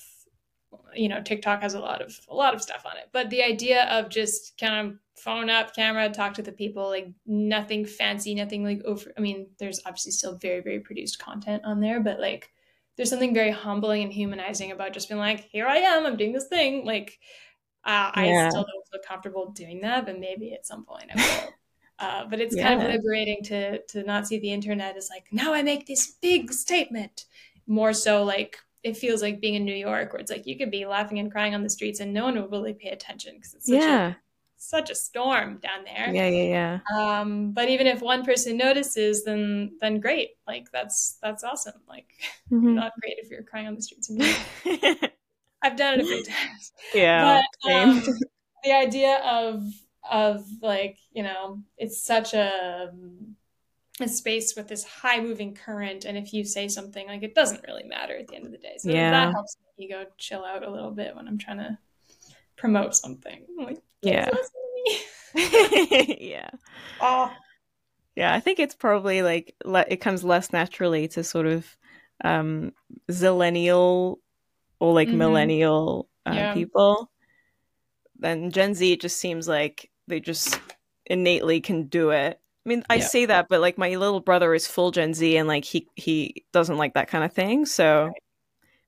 you 0.93 1.07
know, 1.07 1.21
TikTok 1.21 1.61
has 1.61 1.75
a 1.75 1.79
lot 1.79 2.01
of 2.01 2.19
a 2.27 2.35
lot 2.35 2.53
of 2.53 2.61
stuff 2.61 2.85
on 2.85 2.97
it, 2.97 3.09
but 3.13 3.29
the 3.29 3.43
idea 3.43 3.85
of 3.85 4.09
just 4.09 4.57
kind 4.59 4.87
of 4.87 4.97
phone 5.15 5.49
up, 5.49 5.73
camera, 5.73 6.09
talk 6.09 6.33
to 6.33 6.41
the 6.41 6.51
people, 6.51 6.89
like 6.89 7.07
nothing 7.25 7.85
fancy, 7.85 8.35
nothing 8.35 8.63
like 8.63 8.81
over. 8.83 9.13
I 9.17 9.21
mean, 9.21 9.47
there's 9.59 9.79
obviously 9.85 10.11
still 10.11 10.37
very 10.37 10.61
very 10.61 10.79
produced 10.79 11.19
content 11.19 11.63
on 11.63 11.79
there, 11.79 12.01
but 12.01 12.19
like 12.19 12.51
there's 12.97 13.09
something 13.09 13.33
very 13.33 13.51
humbling 13.51 14.03
and 14.03 14.13
humanizing 14.13 14.71
about 14.71 14.93
just 14.93 15.09
being 15.09 15.19
like, 15.19 15.47
here 15.51 15.65
I 15.65 15.77
am, 15.77 16.05
I'm 16.05 16.17
doing 16.17 16.33
this 16.33 16.47
thing. 16.47 16.85
Like, 16.85 17.17
uh, 17.85 18.11
Yeah. 18.15 18.45
I 18.45 18.49
still 18.49 18.65
don't 18.65 18.87
feel 18.91 19.01
comfortable 19.07 19.51
doing 19.51 19.81
that, 19.81 20.05
but 20.05 20.19
maybe 20.19 20.53
at 20.53 20.65
some 20.65 20.85
point 20.85 21.09
I 21.11 21.15
will. 21.15 21.53
Uh, 21.99 22.25
but 22.29 22.39
it's 22.39 22.55
kind 22.55 22.81
of 22.81 22.89
liberating 22.89 23.43
to 23.43 23.79
to 23.83 24.03
not 24.03 24.27
see 24.27 24.39
the 24.39 24.51
internet 24.51 24.97
as 24.97 25.09
like 25.09 25.25
now 25.31 25.53
I 25.53 25.61
make 25.61 25.87
this 25.87 26.15
big 26.21 26.51
statement. 26.51 27.25
More 27.65 27.93
so 27.93 28.23
like 28.23 28.57
it 28.83 28.97
feels 28.97 29.21
like 29.21 29.39
being 29.39 29.55
in 29.55 29.63
New 29.63 29.75
York 29.75 30.11
where 30.11 30.19
it's 30.19 30.31
like 30.31 30.45
you 30.45 30.57
could 30.57 30.71
be 30.71 30.85
laughing 30.85 31.19
and 31.19 31.31
crying 31.31 31.55
on 31.55 31.63
the 31.63 31.69
streets 31.69 31.99
and 31.99 32.13
no 32.13 32.25
one 32.25 32.35
will 32.35 32.49
really 32.49 32.73
pay 32.73 32.89
attention 32.89 33.35
because 33.35 33.53
it's 33.53 33.67
such 33.67 33.79
yeah. 33.79 34.09
a 34.09 34.15
such 34.57 34.89
a 34.89 34.95
storm 34.95 35.57
down 35.57 35.83
there. 35.83 36.09
Yeah, 36.13 36.27
yeah, 36.27 36.79
yeah. 36.93 37.19
Um, 37.19 37.51
but 37.51 37.69
even 37.69 37.85
if 37.85 38.01
one 38.01 38.23
person 38.23 38.57
notices, 38.57 39.23
then 39.23 39.77
then 39.79 39.99
great. 39.99 40.31
Like 40.47 40.71
that's 40.71 41.17
that's 41.21 41.43
awesome. 41.43 41.81
Like 41.87 42.07
yeah. 42.19 42.57
Mhm. 42.57 42.73
not 42.73 42.91
great 43.01 43.15
if 43.17 43.29
you're 43.29 43.43
crying 43.43 43.67
on 43.67 43.75
the 43.75 43.81
streets. 43.81 44.09
In 44.09 44.17
New 44.17 44.25
York. 44.25 45.11
I've 45.63 45.77
done 45.77 45.99
it 45.99 46.03
a 46.03 46.05
few 46.05 46.23
times 46.25 46.73
yeah. 46.93 47.41
but 47.63 47.71
um, 47.71 48.03
the 48.63 48.73
idea 48.73 49.17
of 49.23 49.63
of 50.11 50.45
like 50.61 50.97
you 51.13 51.23
know 51.23 51.59
it's 51.77 52.03
such 52.03 52.33
a 52.33 52.91
a 54.01 54.07
space 54.07 54.55
with 54.55 54.67
this 54.67 54.83
high 54.83 55.21
moving 55.21 55.53
current 55.53 56.03
and 56.03 56.17
if 56.17 56.33
you 56.33 56.43
say 56.43 56.67
something 56.67 57.07
like 57.07 57.21
it 57.23 57.35
doesn't 57.35 57.63
really 57.67 57.83
matter 57.83 58.17
at 58.17 58.27
the 58.27 58.35
end 58.35 58.45
of 58.45 58.51
the 58.51 58.57
day 58.57 58.75
so 58.79 58.89
Yeah. 58.89 59.11
that 59.11 59.31
helps 59.33 59.55
me 59.77 59.87
go 59.87 60.05
chill 60.17 60.43
out 60.43 60.63
a 60.63 60.69
little 60.69 60.91
bit 60.91 61.15
when 61.15 61.27
i'm 61.27 61.37
trying 61.37 61.57
to 61.59 61.77
promote 62.55 62.95
something 62.95 63.45
like 63.57 63.81
yeah. 64.01 64.29
"Please 64.29 64.49
listen 65.35 65.53
to 65.95 66.07
me." 66.09 66.17
yeah. 66.31 66.49
oh 66.99 67.31
Yeah, 68.15 68.33
I 68.33 68.39
think 68.39 68.59
it's 68.59 68.75
probably 68.75 69.21
like 69.21 69.55
le- 69.63 69.85
it 69.87 69.97
comes 70.01 70.23
less 70.23 70.51
naturally 70.51 71.07
to 71.09 71.23
sort 71.23 71.45
of 71.47 71.65
um 72.23 72.73
zillennial 73.11 74.17
or 74.79 74.93
like 74.93 75.07
Mhm. 75.07 75.17
millennial 75.17 76.09
uh, 76.25 76.33
Yeah. 76.33 76.53
people. 76.53 77.09
Then 78.19 78.51
Gen 78.51 78.73
Z 78.75 78.91
it 78.91 79.01
just 79.01 79.17
seems 79.17 79.47
like 79.47 79.89
they 80.07 80.19
just 80.19 80.59
innately 81.05 81.61
can 81.61 81.87
do 81.87 82.09
it. 82.11 82.39
I 82.65 82.69
mean, 82.69 82.83
I 82.89 82.97
Yeah. 82.97 83.01
say 83.07 83.25
that, 83.25 83.47
but 83.49 83.61
like 83.61 83.77
my 83.77 83.95
little 83.95 84.19
brother 84.21 84.53
is 84.53 84.67
full 84.67 84.91
Gen 84.91 85.13
Z 85.13 85.35
and 85.37 85.47
like 85.47 85.65
he 85.65 85.87
he 85.95 86.45
doesn't 86.53 86.77
like 86.77 86.93
that 86.93 87.09
kind 87.09 87.23
of 87.23 87.33
thing. 87.33 87.65
So 87.65 88.11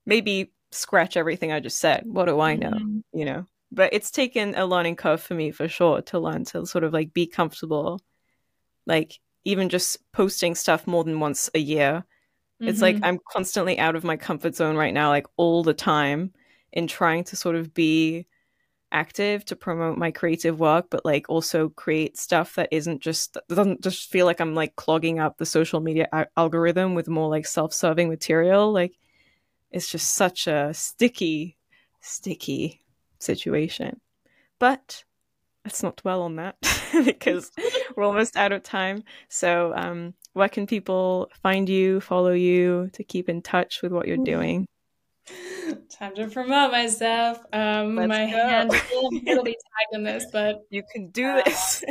maybe 0.05 0.51
scratch 0.71 1.17
everything 1.17 1.51
I 1.51 1.59
just 1.59 1.79
said. 1.79 2.03
What 2.05 2.25
do 2.25 2.39
I 2.39 2.55
know? 2.55 2.69
Mhm. 2.71 3.03
You 3.13 3.25
know. 3.25 3.45
But 3.71 3.93
it's 3.93 4.11
taken 4.11 4.55
a 4.55 4.65
learning 4.65 4.95
curve 4.95 5.21
for 5.21 5.33
me 5.33 5.51
for 5.51 5.67
sure 5.67 6.01
to 6.03 6.19
learn 6.19 6.45
to 6.45 6.65
sort 6.65 6.83
of 6.83 6.93
like 6.93 7.13
be 7.13 7.27
comfortable 7.27 8.01
like 8.85 9.19
even 9.43 9.69
just 9.69 9.97
posting 10.11 10.55
stuff 10.55 10.87
more 10.87 11.03
than 11.03 11.19
once 11.19 11.49
a 11.55 11.59
year 11.59 12.03
it's 12.61 12.81
like 12.81 12.95
Mhm. 12.97 12.99
i'm 13.03 13.19
constantly 13.31 13.77
out 13.79 13.95
of 13.95 14.03
my 14.03 14.15
comfort 14.15 14.55
zone 14.55 14.77
right 14.77 14.93
now 14.93 15.09
like 15.09 15.27
all 15.37 15.63
the 15.63 15.73
time 15.73 16.31
in 16.71 16.87
trying 16.87 17.23
to 17.25 17.35
sort 17.35 17.55
of 17.55 17.73
be 17.73 18.25
active 18.91 19.43
to 19.43 19.55
promote 19.55 19.97
my 19.97 20.11
creative 20.11 20.59
work 20.59 20.85
but 20.89 21.03
like 21.03 21.25
also 21.27 21.69
create 21.69 22.17
stuff 22.17 22.55
that 22.55 22.69
isn't 22.71 23.01
just 23.01 23.37
doesn't 23.49 23.81
just 23.81 24.09
feel 24.09 24.25
like 24.25 24.39
i'm 24.39 24.55
like 24.55 24.75
clogging 24.75 25.19
up 25.19 25.37
the 25.37 25.45
social 25.45 25.79
media 25.79 26.07
a- 26.13 26.27
algorithm 26.37 26.95
with 26.95 27.07
more 27.07 27.29
like 27.29 27.45
self-serving 27.45 28.09
material. 28.09 28.71
Like 28.71 28.93
it's 29.71 29.89
just 29.89 30.13
such 30.15 30.47
a 30.47 30.73
sticky 30.73 31.57
sticky 32.01 32.81
situation. 33.19 33.99
But 34.59 35.03
let's 35.65 35.81
not 35.81 35.97
dwell 35.97 36.21
on 36.21 36.35
that 36.35 36.55
because 37.05 37.51
we're 37.95 38.03
almost 38.03 38.37
out 38.37 38.51
of 38.51 38.63
time. 38.63 39.03
So 39.29 39.73
um 39.75 40.13
where 40.33 40.49
can 40.49 40.67
people 40.67 41.29
find 41.41 41.67
you 41.69 42.01
follow 42.01 42.33
you 42.33 42.89
to 42.93 43.03
keep 43.03 43.29
in 43.29 43.41
touch 43.41 43.81
with 43.81 43.91
what 43.91 44.07
you're 44.07 44.17
doing 44.17 44.67
Time 45.89 46.15
to 46.15 46.27
promote 46.27 46.71
myself. 46.71 47.39
Um, 47.51 47.95
Let's 47.95 48.09
my 48.09 48.25
go. 48.29 48.37
hand 48.37 48.71
will 48.91 49.43
be 49.43 49.53
tagged 49.53 49.93
in 49.93 50.03
this, 50.03 50.25
but 50.31 50.65
You 50.69 50.83
can 50.93 51.09
do 51.09 51.25
Uh, 51.25 51.41
this. 51.43 51.83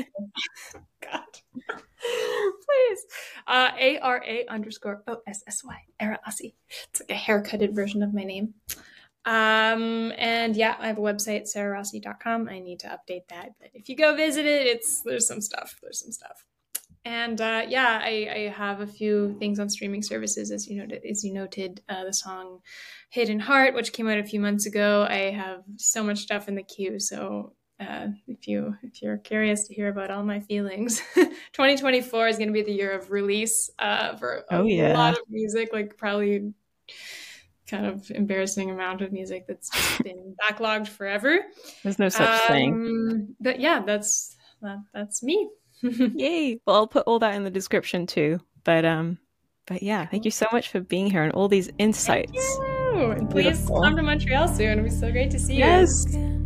God. 1.03 1.22
Please. 1.57 3.07
Uh, 3.47 3.70
A 3.78 3.99
R 3.99 4.22
A 4.26 4.47
underscore 4.49 5.03
O 5.07 5.18
S 5.26 5.43
S 5.47 5.64
Y. 5.64 5.76
Ara 6.01 6.18
Ossy. 6.26 6.55
It's 6.91 7.01
like 7.01 7.11
a 7.11 7.14
haircutted 7.14 7.74
version 7.74 8.03
of 8.03 8.14
my 8.14 8.24
name. 8.24 8.55
Um, 9.26 10.12
and 10.18 10.55
yeah, 10.55 10.76
I 10.78 10.87
have 10.89 10.99
a 10.99 11.01
website, 11.03 11.49
sarahrossy.com. 11.55 12.49
I 12.49 12.59
need 12.59 12.80
to 12.80 12.89
update 12.89 13.26
that. 13.30 13.51
But 13.59 13.70
if 13.72 13.89
you 13.89 13.97
go 13.97 14.14
visit 14.14 14.45
it, 14.45 14.66
it's 14.66 15.01
there's 15.03 15.26
some 15.26 15.41
stuff. 15.41 15.78
There's 15.82 16.01
some 16.01 16.12
stuff. 16.12 16.45
And 17.07 17.39
uh, 17.41 17.62
yeah, 17.68 18.01
I, 18.03 18.30
I 18.35 18.55
have 18.57 18.80
a 18.80 18.87
few 18.87 19.37
things 19.39 19.59
on 19.59 19.68
streaming 19.68 20.03
services, 20.03 20.51
as 20.51 20.66
you 20.68 20.76
noted. 20.76 21.05
As 21.05 21.22
you 21.22 21.32
noted, 21.35 21.82
uh, 21.89 22.05
the 22.05 22.12
song 22.14 22.61
"Hidden 23.15 23.39
Heart," 23.41 23.75
which 23.75 23.93
came 23.93 24.09
out 24.09 24.19
a 24.19 24.25
few 24.25 24.41
months 24.41 24.67
ago. 24.67 25.07
I 25.09 25.31
have 25.31 25.62
so 25.77 26.03
much 26.03 26.19
stuff 26.19 26.49
in 26.49 26.55
the 26.57 26.62
queue, 26.65 26.99
so 26.99 27.53
uh, 27.81 28.09
if 28.27 28.47
you 28.49 28.75
if 28.83 29.01
you're 29.03 29.19
curious 29.19 29.67
to 29.69 29.75
hear 29.75 29.89
about 29.89 30.11
all 30.11 30.25
my 30.25 30.41
feelings 30.41 31.01
2024 31.15 32.29
is 32.29 32.37
going 32.39 32.49
to 32.49 32.53
be 32.53 32.62
the 32.62 32.73
year 32.73 32.93
of 32.93 33.11
release 33.11 33.71
uh, 33.79 34.17
for 34.17 34.45
a 34.51 34.57
Oh, 34.57 34.65
yeah. 34.65 34.95
lot 34.95 35.15
of 35.15 35.23
music 35.29 35.71
like 35.73 35.97
probably 35.97 36.53
kind 37.69 37.87
of 37.87 38.11
embarrassing 38.11 38.71
amount 38.71 39.01
of 39.03 39.11
music 39.11 39.47
that's 39.49 39.71
just 39.71 40.03
been 40.05 40.37
backlogged 40.43 40.87
forever 40.89 41.41
There's 41.83 41.99
no 41.99 42.09
such 42.11 42.47
thing. 42.47 42.73
Um, 42.75 43.37
but 43.41 43.59
yeah 43.59 43.83
that's 43.85 44.37
that, 44.62 44.79
that's 44.93 45.23
me 45.23 45.49
Yay! 45.83 46.61
Well, 46.67 46.77
I'll 46.77 46.87
put 46.87 47.07
all 47.07 47.19
that 47.19 47.35
in 47.35 47.45
the 47.45 47.51
description 47.51 48.07
too. 48.07 48.39
But 48.65 48.85
um, 48.87 49.19
but 49.67 49.83
yeah, 49.83 50.07
thank 50.07 50.25
you 50.25 50.31
so 50.31 50.47
much 50.53 50.69
for 50.71 50.81
being 50.81 51.11
here 51.11 51.23
and 51.25 51.33
all 51.33 51.49
these 51.49 51.69
insights. 51.79 52.59
Please 53.30 53.44
Beautiful. 53.44 53.82
come 53.82 53.96
to 53.96 54.02
montreal 54.02 54.48
soon 54.48 54.70
it'll 54.78 54.84
be 54.84 54.90
so 54.90 55.11
great 55.11 55.30
to 55.30 55.38
see 55.38 55.55
you. 55.55 55.59
Yes. 55.61 56.05
Can 56.05 56.22
hope 56.22 56.43